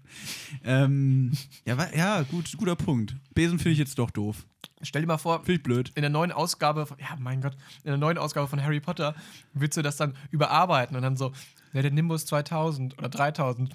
[0.63, 1.31] Ähm,
[1.65, 3.15] ja, ja, gut, guter Punkt.
[3.33, 4.45] Besen finde ich jetzt doch doof.
[4.81, 5.91] Stell dir mal vor, Finde ich blöd.
[5.95, 7.53] in der neuen Ausgabe, von, ja, mein Gott,
[7.83, 9.15] in der neuen Ausgabe von Harry Potter
[9.53, 11.31] willst du das dann überarbeiten und dann so,
[11.73, 13.73] ja, der Nimbus 2000 oder 3000.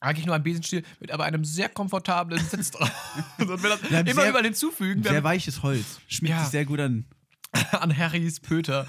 [0.00, 2.90] Eigentlich nur ein Besenstiel mit aber einem sehr komfortablen Sitz drauf.
[3.38, 6.00] und will das Ja, immer sehr- überall hinzufügen, Sehr weiches Holz.
[6.08, 6.40] Schmiegt Ja.
[6.42, 7.06] sich sehr gut an.
[7.72, 8.86] an Harrys Pöter.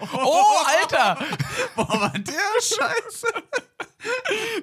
[0.00, 1.18] Oh, Alter!
[1.76, 3.26] Boah, war der Scheiße.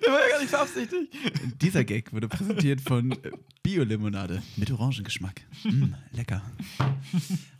[0.05, 1.13] Der war ja gar nicht beabsichtigt.
[1.61, 3.17] Dieser Gag wurde präsentiert von
[3.63, 5.41] Bio-Limonade mit Orangengeschmack.
[5.63, 6.41] Mm, lecker.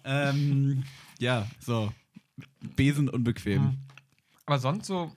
[0.04, 0.84] ähm,
[1.20, 1.92] ja, so.
[2.76, 3.62] Besen unbequem.
[3.64, 3.78] Mhm.
[4.46, 5.12] Aber sonst so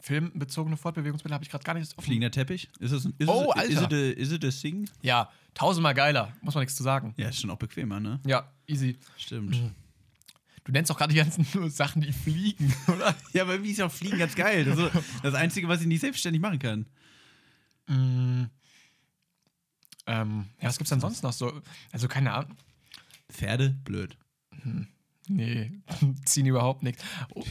[0.00, 2.04] filmbezogene Fortbewegungsmittel habe ich gerade gar nicht offen.
[2.06, 2.68] Fliegender Teppich?
[2.78, 3.92] Ist es, ist Oh, es, Alter.
[4.16, 4.88] is it a thing?
[5.02, 6.32] Ja, tausendmal geiler.
[6.40, 7.12] Muss man nichts zu sagen.
[7.16, 8.20] Ja, ist schon auch bequemer, ne?
[8.24, 8.96] Ja, easy.
[9.18, 9.60] Stimmt.
[10.68, 13.16] Du nennst doch gerade die ganzen nur Sachen, die fliegen, oder?
[13.32, 14.66] Ja, aber wie ist ja auch Fliegen ganz geil.
[14.66, 14.90] Das ist
[15.22, 16.84] das Einzige, was ich nicht selbstständig machen kann.
[17.88, 18.50] Ähm,
[20.06, 21.62] ja, was gibt's denn sonst noch so?
[21.90, 22.54] Also keine Ahnung.
[23.30, 24.18] Pferde, blöd.
[25.26, 25.72] Nee,
[26.26, 27.02] ziehen überhaupt nichts.
[27.34, 27.44] Oh,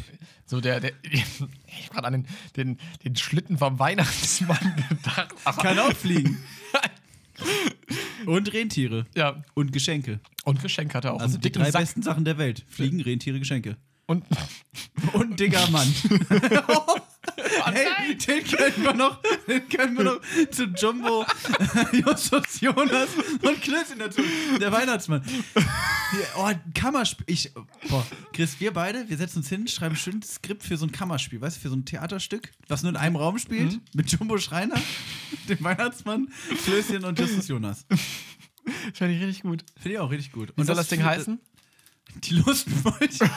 [0.46, 1.50] so der, der ich hab
[1.90, 5.34] gerade an den, den, den Schlitten vom Weihnachtsmann gedacht.
[5.44, 6.38] Aber, Kann auch fliegen.
[8.28, 9.06] Und Rentiere.
[9.16, 10.20] ja, Und Geschenke.
[10.44, 11.20] und Geschenk hat er auch.
[11.22, 11.82] Also die drei Sack.
[11.82, 12.66] besten Sachen der Welt.
[12.68, 13.78] Fliegen, Rentiere, Geschenke.
[14.06, 14.24] Und
[15.14, 15.88] Und dicker Mann.
[17.66, 20.22] hey, den können wir noch, den können wir noch
[20.52, 21.26] zu Jumbo,
[21.94, 23.10] Justus Jonas
[23.42, 24.22] und Klößchen dazu.
[24.60, 25.22] Der Weihnachtsmann.
[26.38, 27.26] Oh, ein Kammerspiel.
[27.28, 27.52] Ich,
[27.90, 30.92] boah, Chris, wir beide, wir setzen uns hin, schreiben ein schönes Skript für so ein
[30.92, 34.38] Kammerspiel, weißt du, für so ein Theaterstück, was nur in einem Raum spielt, mit Jumbo
[34.38, 34.76] Schreiner,
[35.50, 36.30] dem Weihnachtsmann,
[36.66, 37.86] Klößchen und Justus Jonas.
[38.94, 39.64] fände ich richtig gut.
[39.76, 40.50] Finde ich auch richtig gut.
[40.56, 41.40] Wie Und soll das Ding für- heißen?
[42.16, 43.30] Die Lustmolche.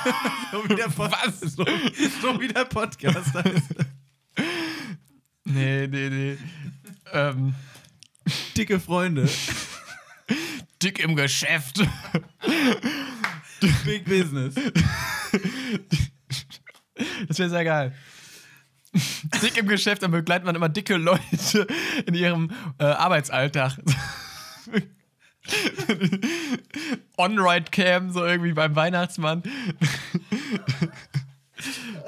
[0.52, 1.40] so, wie der Was?
[1.56, 1.64] So,
[2.22, 3.74] so wie der Podcast heißt.
[5.44, 6.38] Nee, nee, nee.
[7.12, 7.54] ähm,
[8.56, 9.28] Dicke Freunde.
[10.82, 11.80] dick im Geschäft.
[13.84, 14.54] Big Business.
[17.28, 17.94] Das wäre sehr geil.
[19.42, 21.66] Dick im Geschäft, dann begleitet man immer dicke Leute
[22.06, 23.78] in ihrem äh, Arbeitsalltag.
[27.16, 29.42] On-Ride-Cam, so irgendwie beim Weihnachtsmann.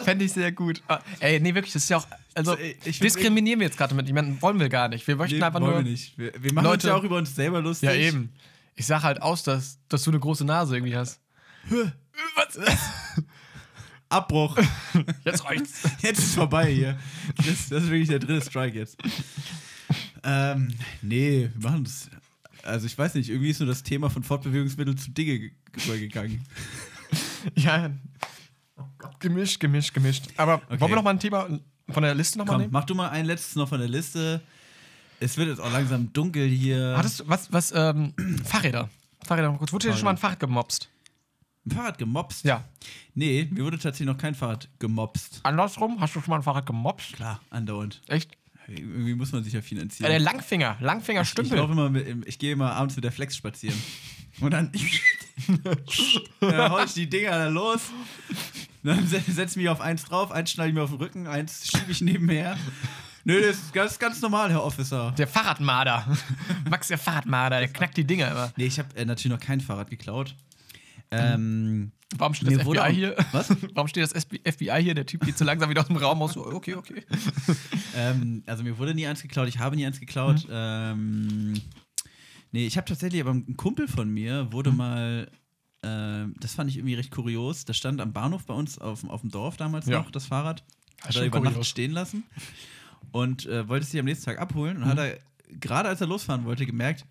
[0.04, 0.82] Fände ich sehr gut.
[0.88, 2.06] Ah, ey, nee, wirklich, das ist ja auch.
[2.34, 5.06] Also, ich diskriminieren wir jetzt gerade mit jemandem, wollen wir gar nicht.
[5.06, 5.84] Wir möchten Nee, einfach wollen nur.
[5.84, 6.16] wir nicht.
[6.16, 7.88] Wir, wir machen uns Leute- ja auch über uns selber lustig.
[7.90, 8.32] Ja, eben.
[8.74, 11.20] Ich sag halt aus, dass, dass du eine große Nase irgendwie hast.
[12.34, 12.58] Was?
[14.08, 14.56] Abbruch.
[15.24, 15.82] Jetzt reicht's.
[16.00, 16.98] Jetzt ist vorbei hier.
[17.36, 18.96] Das, das ist wirklich der dritte Strike jetzt.
[20.24, 20.68] Ähm,
[21.02, 22.08] nee, wir machen das.
[22.62, 25.52] Also ich weiß nicht, irgendwie ist nur das Thema von Fortbewegungsmitteln zu Dinge ge-
[25.84, 26.44] übergegangen.
[27.56, 27.90] Ja.
[29.18, 30.28] Gemischt, gemischt, gemischt.
[30.36, 31.48] Aber wollen wir noch mal ein Thema
[31.90, 32.72] von der Liste noch mal Komm, nehmen?
[32.72, 34.40] mach du mal ein letztes noch von der Liste.
[35.20, 36.94] Es wird jetzt auch langsam dunkel hier.
[36.96, 38.88] Hattest du, was, was, ähm, Fahrräder.
[39.26, 39.72] Fahrräder noch kurz.
[39.72, 40.88] Wurde dir schon mal ein Fahrrad gemobst?
[41.66, 42.44] ein Fahrrad gemobst?
[42.44, 42.64] Ja.
[43.14, 45.40] Nee, mir wurde tatsächlich noch kein Fahrrad gemobst.
[45.42, 47.12] Andersrum, hast du schon mal ein Fahrrad gemobst?
[47.14, 48.00] Klar, andauernd.
[48.08, 48.32] Echt?
[48.78, 50.10] Irgendwie muss man sich ja finanzieren.
[50.10, 51.58] der Langfinger, Langfinger ich Stümpel.
[51.58, 53.76] laufe immer mit, im- ich gehe immer abends mit der Flex spazieren.
[54.40, 54.72] Und dann,
[56.40, 57.80] dann hau ich die Dinger da los.
[58.82, 61.26] Dann se- setze ich mich auf eins drauf, eins schneide ich mir auf den Rücken,
[61.26, 62.56] eins schiebe ich nebenher.
[63.24, 65.12] Nö, das ist ganz, ganz normal, Herr Officer.
[65.16, 66.16] Der Fahrradmarder.
[66.68, 68.52] Max der Fahrradmarder, der knackt die Dinger immer.
[68.56, 70.34] Nee, ich habe äh, natürlich noch kein Fahrrad geklaut.
[71.12, 73.16] Ähm, Warum steht Mir das FBI auch- hier?
[73.32, 73.48] Was?
[73.74, 74.94] Warum steht das FBI hier?
[74.94, 76.32] Der Typ geht so langsam wieder aus dem Raum aus.
[76.34, 77.02] So, okay, okay.
[77.96, 80.44] ähm, also mir wurde nie eins geklaut, ich habe nie eins geklaut.
[80.48, 80.52] Mhm.
[80.52, 81.52] Ähm,
[82.52, 84.76] nee, ich habe tatsächlich, aber ein Kumpel von mir wurde Mhm.
[84.76, 85.30] mal,
[85.82, 89.10] ähm, das fand ich irgendwie recht kurios, das stand am Bahnhof bei uns auf, dem-
[89.10, 89.98] auf dem Dorf damals Ja.
[89.98, 90.62] noch, das Fahrrad.
[91.02, 91.68] Hat er über Nacht kurios.
[91.68, 92.22] stehen lassen
[93.10, 95.00] und äh, wollte es sich am nächsten Tag abholen und hat Mhm.
[95.00, 95.18] er,
[95.58, 97.04] gerade als er losfahren wollte, gemerkt,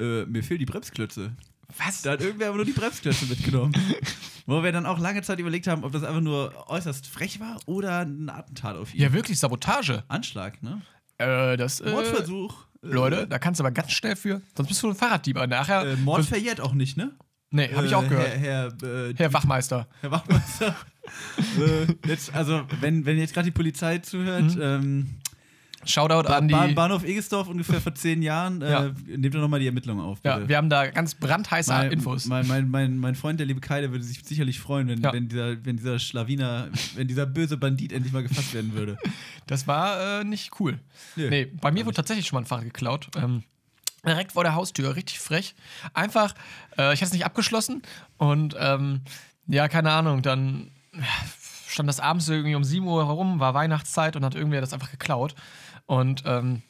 [0.00, 1.32] äh, mir fehlen die Bremsklötze.
[1.76, 2.02] Was?
[2.02, 3.72] Da hat irgendwer aber nur die Bremsklötze mitgenommen.
[4.46, 7.58] Wo wir dann auch lange Zeit überlegt haben, ob das einfach nur äußerst frech war
[7.66, 9.00] oder ein Attentat auf ihn.
[9.02, 10.04] Ja, wirklich, Sabotage.
[10.08, 10.80] Anschlag, ne?
[11.18, 11.80] Äh, das.
[11.80, 12.54] Äh, Mordversuch.
[12.82, 14.40] Äh, Leute, da kannst du aber ganz schnell für.
[14.56, 15.36] Sonst bist du ein Fahrraddieb.
[15.36, 15.84] Aber nachher.
[15.86, 17.12] Äh, Mord verjährt auch nicht, ne?
[17.50, 18.28] nee, habe ich auch Äh, gehört.
[18.28, 19.86] Herr, Herr, äh, Herr Wachmeister.
[20.00, 20.74] Herr Wachmeister.
[21.58, 24.62] äh, jetzt, also, wenn, wenn jetzt gerade die Polizei zuhört, Mhm.
[24.62, 25.06] ähm,
[25.88, 26.54] Shoutout ba an die.
[26.54, 28.90] ba Bahnhof Egesdorf ungefähr vor zehn Jahren, äh, Ja.
[29.06, 30.20] nehmt doch nochmal die Ermittlungen auf.
[30.20, 30.40] Bitte.
[30.42, 32.26] ja, wir haben da ganz brandheiße mein, Infos.
[32.26, 35.12] Mein, mein, mein, mein Freund, der liebe Kai, der würde sich sicherlich freuen, wenn, Ja.
[35.12, 38.96] wenn, dieser, wenn dieser Schlawiner, wenn dieser böse Bandit endlich mal gefasst werden würde.
[39.46, 40.78] Das war äh, nicht cool.
[41.16, 43.08] Nö, nee, bei mir wurde tatsächlich schon mal ein Fahrrad geklaut.
[43.16, 43.44] Ähm,
[44.06, 45.54] direkt vor der Haustür, richtig frech.
[45.94, 46.34] Einfach,
[46.76, 47.80] äh, ich hatte es nicht abgeschlossen
[48.18, 49.00] und ähm,
[49.46, 50.70] ja, keine Ahnung, dann
[51.66, 54.90] stand das abends irgendwie um 7 Uhr herum, war Weihnachtszeit und hat irgendwer das einfach
[54.90, 55.34] geklaut.
[55.88, 56.60] Und ähm,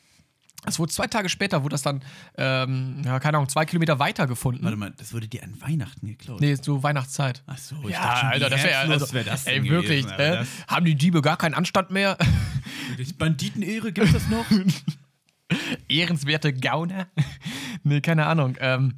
[0.64, 2.02] es wurde zwei Tage später, wurde das dann,
[2.36, 4.62] ähm, ja, keine Ahnung, zwei Kilometer weiter gefunden.
[4.64, 6.40] Warte mal, das wurde dir an Weihnachten geklaut.
[6.40, 7.42] Nee, so Weihnachtszeit.
[7.46, 10.20] Ach so, ich Ja, dachte schon, Alter, das wäre also, wär das ey, wirklich, gewesen,
[10.20, 12.16] äh, haben die Diebe gar keinen Anstand mehr?
[13.18, 14.46] Banditenehre, gibt das noch?
[15.88, 17.08] Ehrenswerte Gauner.
[17.82, 18.56] nee, keine Ahnung.
[18.60, 18.94] Ähm,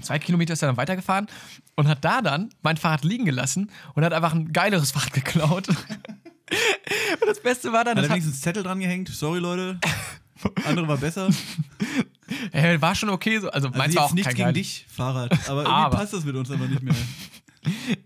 [0.00, 1.26] zwei Kilometer ist er dann weitergefahren
[1.76, 5.68] und hat da dann mein Fahrrad liegen gelassen und hat einfach ein geileres Fahrrad geklaut.
[7.20, 9.08] und das Beste war dann, Hat er wenigstens Zettel dran gehängt?
[9.08, 9.78] Sorry, Leute.
[10.66, 11.28] Andere war besser.
[12.52, 13.38] äh, war schon okay.
[13.38, 13.50] So.
[13.50, 14.52] Also, Also meins war auch nichts gegen geil.
[14.52, 15.32] dich, Fahrrad.
[15.48, 16.94] Aber irgendwie Aber- passt das mit uns aber nicht mehr.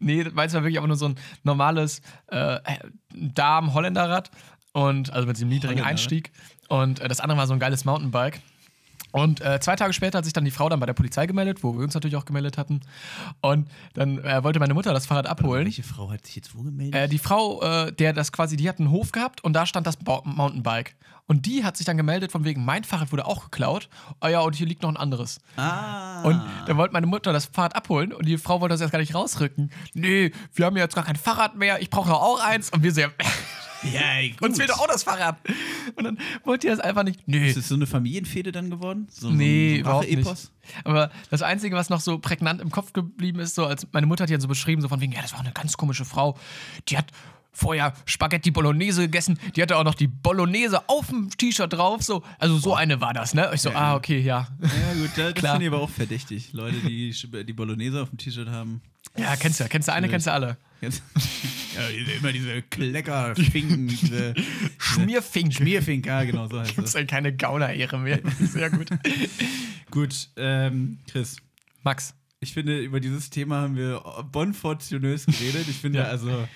[0.00, 2.58] Nee, meins war wirklich aber nur so ein normales äh,
[3.14, 4.30] Darm-Holländerrad.
[4.72, 6.30] Und also mit diesem niedrigen Einstieg.
[6.68, 8.40] Und äh, das andere war so ein geiles Mountainbike.
[9.16, 11.62] Und äh, zwei Tage später hat sich dann die Frau dann bei der Polizei gemeldet,
[11.64, 12.80] wo wir uns natürlich auch gemeldet hatten.
[13.40, 15.64] Und dann äh, wollte meine Mutter das Fahrrad abholen.
[15.64, 16.94] Welche Frau hat sich jetzt wo gemeldet?
[16.94, 19.86] Äh, die Frau, äh, der das quasi, die hat einen Hof gehabt und da stand
[19.86, 20.96] das Ba- Mountainbike.
[21.28, 23.88] Und die hat sich dann gemeldet, von wegen, mein Fahrrad wurde auch geklaut.
[24.20, 25.40] Oh ja, und hier liegt noch ein anderes.
[25.56, 26.22] ah.
[26.22, 28.98] Und dann wollte meine Mutter das Fahrrad abholen und die Frau wollte das erst gar
[29.00, 29.70] nicht rausrücken.
[29.94, 32.70] Nee, wir haben ja jetzt gar kein Fahrrad mehr, ich brauche auch eins.
[32.70, 33.08] Und wir so, ja,
[33.92, 34.42] ja, gut.
[34.42, 35.36] uns fehlt doch auch das Fahrrad.
[35.96, 37.26] Und dann wollte die das einfach nicht.
[37.26, 39.06] Nee, Ist das so eine Familienfehde dann geworden?
[39.10, 40.50] So, Nee, so ein überhaupt nicht.
[40.84, 44.22] Aber das Einzige, was noch so prägnant im Kopf geblieben ist, so als meine Mutter
[44.22, 46.36] hat die dann so beschrieben, so von wegen, ja, das war eine ganz komische Frau.
[46.88, 47.06] Die hat
[47.52, 52.22] vorher Spaghetti Bolognese gegessen, die hatte auch noch die Bolognese auf dem T-Shirt drauf, so.
[52.38, 53.50] Also so eine war das, ne?
[53.54, 54.48] Ich so, ah, okay, ja.
[54.60, 54.68] Ja,
[55.00, 55.52] gut, da- das Klar.
[55.54, 56.52] finde ich aber auch verdächtig.
[56.52, 57.14] Leute, die
[57.46, 58.82] die Bolognese auf dem T-Shirt haben.
[59.16, 60.58] Ja, kennst du ja, kennst du eine, kennst du alle.
[60.80, 61.02] Jetzt-
[61.76, 64.34] ja, immer diese Kleckerfinken, diese
[64.78, 65.54] Schmierfink.
[65.54, 67.00] Schmierfink, ja, genau, so heißt Gibt's das.
[67.00, 68.20] ja keine Gauner-Ehre mehr.
[68.40, 68.88] Sehr gut.
[69.90, 71.36] Gut, ähm, Chris,
[71.82, 72.14] Max.
[72.40, 74.00] ich finde, über dieses Thema haben wir
[74.32, 75.66] bonfortunös geredet.
[75.68, 76.04] Ich finde, Ja.
[76.06, 76.46] also.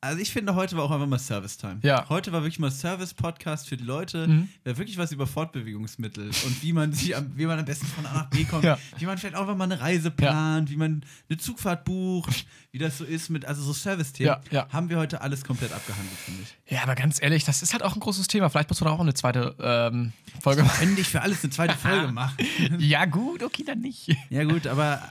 [0.00, 1.80] Also ich finde, heute war auch einfach mal Service-Time.
[1.82, 2.08] Ja.
[2.08, 4.28] Heute war wirklich mal Service-Podcast für die Leute.
[4.28, 4.48] Mhm.
[4.62, 8.06] Wer wirklich was über Fortbewegungsmittel und wie man sie am, wie man am besten von
[8.06, 8.78] A nach B kommt, Ja.
[8.98, 12.78] wie man vielleicht auch einfach mal eine Reise plant, wie man eine Zugfahrt bucht, wie
[12.78, 14.68] das so ist mit, also so Service-Themen, Ja, ja.
[14.72, 16.72] haben wir heute alles komplett abgehandelt, finde ich.
[16.72, 18.50] Ja, aber ganz ehrlich, das ist halt auch ein großes Thema.
[18.50, 20.80] Vielleicht musst du da auch eine zweite ähm, Folge machen.
[20.90, 22.36] Endlich für alles eine zweite Folge machen.
[22.78, 24.14] Ja, gut, okay, dann nicht.
[24.30, 25.02] Ja gut, aber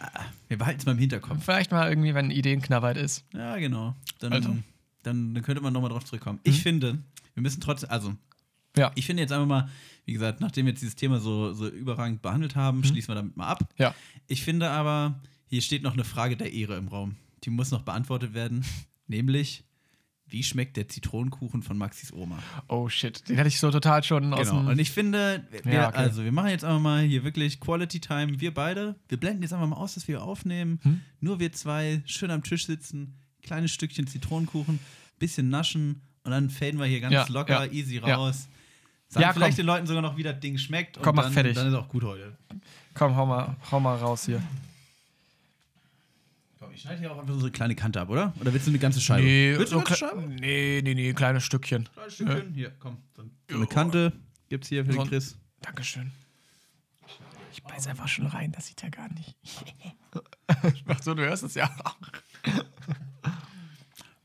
[0.48, 1.44] wir behalten es mal im Hinterkopf.
[1.44, 3.26] Vielleicht mal irgendwie, wenn Ideenknappheit ist.
[3.34, 3.94] Ja, genau.
[4.20, 4.56] Dann, Also.
[5.14, 5.26] Mhm.
[5.26, 6.40] dann, dann könnte man nochmal drauf zurückkommen.
[6.44, 7.00] Ich finde,
[7.34, 8.16] wir müssen trotzdem, also
[8.78, 8.92] Ja.
[8.96, 9.70] ich finde jetzt einfach mal,
[10.06, 13.36] wie gesagt, nachdem wir jetzt dieses Thema so, so überragend behandelt haben, schließen wir damit
[13.38, 13.68] mal ab.
[13.78, 13.94] Ja.
[14.28, 17.16] Ich finde aber, hier steht noch eine Frage der Ehre im Raum.
[17.44, 18.64] Die muss noch beantwortet werden.
[19.08, 19.64] Nämlich,
[20.30, 22.40] wie schmeckt der Zitronenkuchen von Maxis Oma?
[22.68, 24.62] Oh shit, den hatte ich so total schon aus Genau.
[24.64, 24.68] dem.
[24.68, 25.98] Und ich finde, wir, Ja, okay.
[25.98, 28.40] also wir machen jetzt einfach mal hier wirklich Quality Time.
[28.42, 30.80] Wir beide, wir blenden jetzt einfach mal aus, dass wir aufnehmen.
[30.84, 31.02] Hm?
[31.22, 33.14] Nur wir zwei, schön am Tisch sitzen,
[33.48, 34.80] kleines Stückchen Zitronenkuchen,
[35.20, 38.16] bisschen naschen und dann faden wir hier ganz Ja, locker, ja, easy ja.
[38.16, 38.48] raus.
[39.10, 39.64] Sagen Ja, vielleicht komm.
[39.64, 40.98] den Leuten sogar noch, wie das Ding schmeckt.
[41.02, 41.56] Komm, und mach dann, fertig.
[41.56, 42.36] Dann ist auch gut heute.
[42.94, 44.42] Komm, hau mal, hau mal raus hier.
[46.60, 48.34] Komm, ich schneide hier auch einfach so eine kleine Kante ab, oder?
[48.40, 49.24] Oder willst du eine ganze Scheibe?
[49.24, 50.22] Nee, willst du eine ganze Scheibe?
[50.28, 51.88] nee, nee, nee, kleines Stückchen.
[51.94, 52.54] Kleines Stückchen?
[52.54, 52.98] Hier, komm.
[53.16, 54.12] So so eine Kante
[54.50, 55.38] gibt's hier für So den Chris.
[55.62, 56.12] Dankeschön.
[57.54, 59.36] Ich beiß einfach schon rein, das sieht er gar nicht.
[60.88, 61.70] Ach so, du hörst es ja.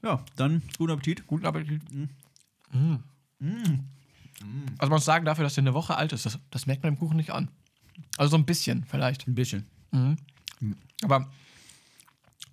[0.03, 1.27] Ja, dann guten Appetit.
[1.27, 1.81] Guten Appetit.
[1.93, 2.95] Mm.
[4.79, 6.95] Also man muss sagen, dafür, dass der eine Woche alt ist, das, das merkt man
[6.95, 7.49] im Kuchen nicht an.
[8.17, 9.27] Also so ein bisschen vielleicht.
[9.29, 9.67] Ein bisschen.
[11.03, 11.31] Aber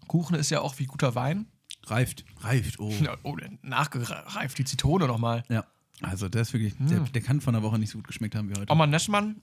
[0.07, 1.47] Kuchen ist ja auch wie guter Wein.
[1.85, 2.25] Reift.
[2.41, 2.93] Reift, oh.
[3.01, 5.43] Ja, oh, nachgereift die Zitrone nochmal.
[5.49, 5.65] Ja.
[6.01, 8.49] Also der ist wirklich, der, der kann von der Woche nicht so gut geschmeckt haben
[8.49, 8.71] wie heute.
[8.71, 9.41] Oma Nessmann,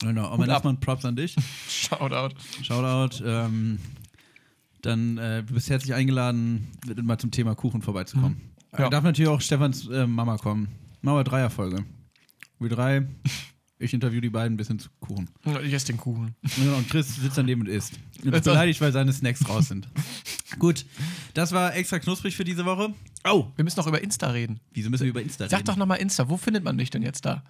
[0.00, 0.46] Genau, ab.
[0.46, 1.36] erstmal Props an dich.
[1.68, 2.34] Shoutout.
[2.62, 3.22] Shoutout.
[3.24, 3.78] Ähm,
[4.82, 6.68] dann äh, du bist herzlich eingeladen,
[7.02, 8.40] mal zum Thema Kuchen vorbeizukommen.
[8.76, 8.86] Ja.
[8.86, 10.68] Äh, Darf natürlich auch Stefans äh, Mama kommen.
[11.02, 11.84] Machen wir Dreierfolge.
[12.58, 13.06] Wir drei
[13.82, 15.30] Ich interview die beiden bis hin zu Kuchen.
[15.64, 16.34] Ich esse den Kuchen.
[16.62, 17.94] Ja, und Chris sitzt daneben und isst.
[18.22, 19.88] Und ist beleidigt, weil seine Snacks raus sind.
[20.58, 20.84] Gut,
[21.32, 22.92] das war extra knusprig für diese Woche.
[23.24, 24.60] Oh, Wir müssen noch über Insta reden.
[24.72, 25.66] wieso müssen wir über Insta Sag reden?
[25.66, 26.28] doch nochmal Insta.
[26.28, 27.42] Wo findet man dich denn jetzt da?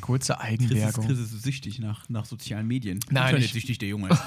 [0.00, 1.06] Kurze Chris Eigenwerbung.
[1.06, 3.00] Chris ist süchtig nach, nach sozialen Medien.
[3.10, 4.08] Nein, Internet süchtig, der Junge.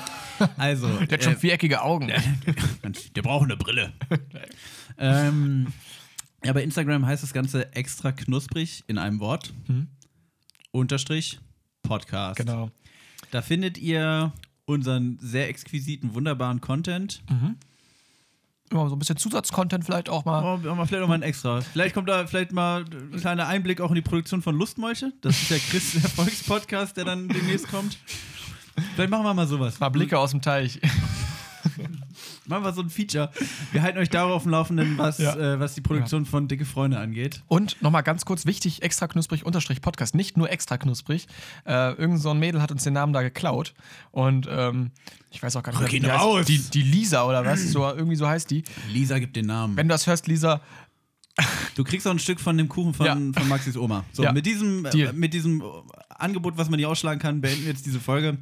[0.55, 2.07] Also, Der hat schon viereckige Augen.
[3.15, 3.91] der braucht eine Brille.
[4.97, 5.67] ähm,
[6.45, 9.53] ja, bei Instagram heißt das Ganze extra knusprig in einem Wort.
[10.71, 11.39] Unterstrich
[11.83, 12.37] Podcast.
[12.37, 12.71] Genau.
[13.31, 14.31] Da findet ihr
[14.63, 17.21] unseren sehr exquisiten, wunderbaren Content.
[18.71, 20.43] Immer so ein bisschen Zusatzcontent vielleicht auch mal.
[20.43, 21.61] Oh, vielleicht auch mal ein extra.
[21.61, 25.11] Vielleicht kommt da vielleicht mal ein kleiner Einblick auch in die Produktion von Lustmolche.
[25.21, 27.97] Das ist der Chris Erfolgspodcast, der dann demnächst kommt.
[28.93, 29.79] Vielleicht machen wir mal sowas.
[29.79, 30.79] Mal Blicke aus dem Teich.
[32.45, 33.31] Machen wir so ein Feature.
[33.71, 35.35] Wir halten euch darauf auf dem Laufenden, was, Ja.
[35.35, 37.43] äh, was die Produktion von Dicke Freunde angeht.
[37.47, 40.15] Und nochmal ganz kurz wichtig: extra knusprig unterstrich Podcast.
[40.15, 41.27] Nicht nur extra knusprig.
[41.65, 43.73] Äh, irgend so ein Mädel hat uns den Namen da geklaut.
[44.11, 44.91] Und ähm,
[45.31, 46.47] ich weiß auch gar nicht, Rück wie heißt-!
[46.49, 47.61] Die, die Lisa oder was?
[47.71, 48.63] So, irgendwie so heißt die.
[48.91, 49.77] Lisa gibt den Namen.
[49.77, 50.61] Wenn du das hörst, Lisa,
[51.75, 53.15] Du kriegst auch ein Stück von dem Kuchen von, Ja.
[53.15, 54.03] von Maxis Oma.
[54.11, 54.31] So, Ja.
[54.33, 55.13] mit diesem, äh, Deal.
[55.13, 55.63] mit diesem
[56.09, 58.37] Angebot, was man nicht ausschlagen kann, beenden wir jetzt diese Folge.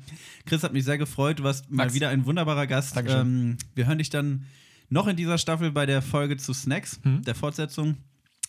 [0.45, 1.39] Chris hat mich sehr gefreut.
[1.39, 1.93] Du warst mal Max.
[1.93, 2.95] wieder ein wunderbarer Gast.
[2.95, 3.21] Dankeschön.
[3.21, 4.45] Ähm, wir hören dich dann
[4.89, 7.21] noch in dieser Staffel bei der Folge zu Snacks, Mhm.
[7.23, 7.97] der Fortsetzung.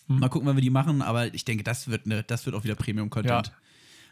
[0.07, 2.63] Mal gucken, wann wir die machen, aber ich denke, das wird, ne, das wird auch
[2.63, 3.47] wieder Premium-Content.
[3.47, 3.53] Ja.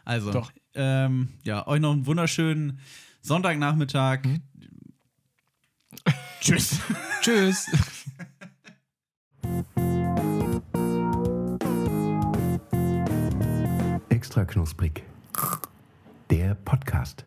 [0.05, 0.45] Also.
[0.75, 2.79] Ähm, ja, euch noch einen wunderschönen
[3.23, 4.19] Sonntagnachmittag.
[4.23, 4.41] Mhm.
[6.39, 6.79] Tschüss.
[7.21, 7.65] tschüss.
[14.09, 15.03] Extra knusprig.
[16.29, 17.25] Der Podcast.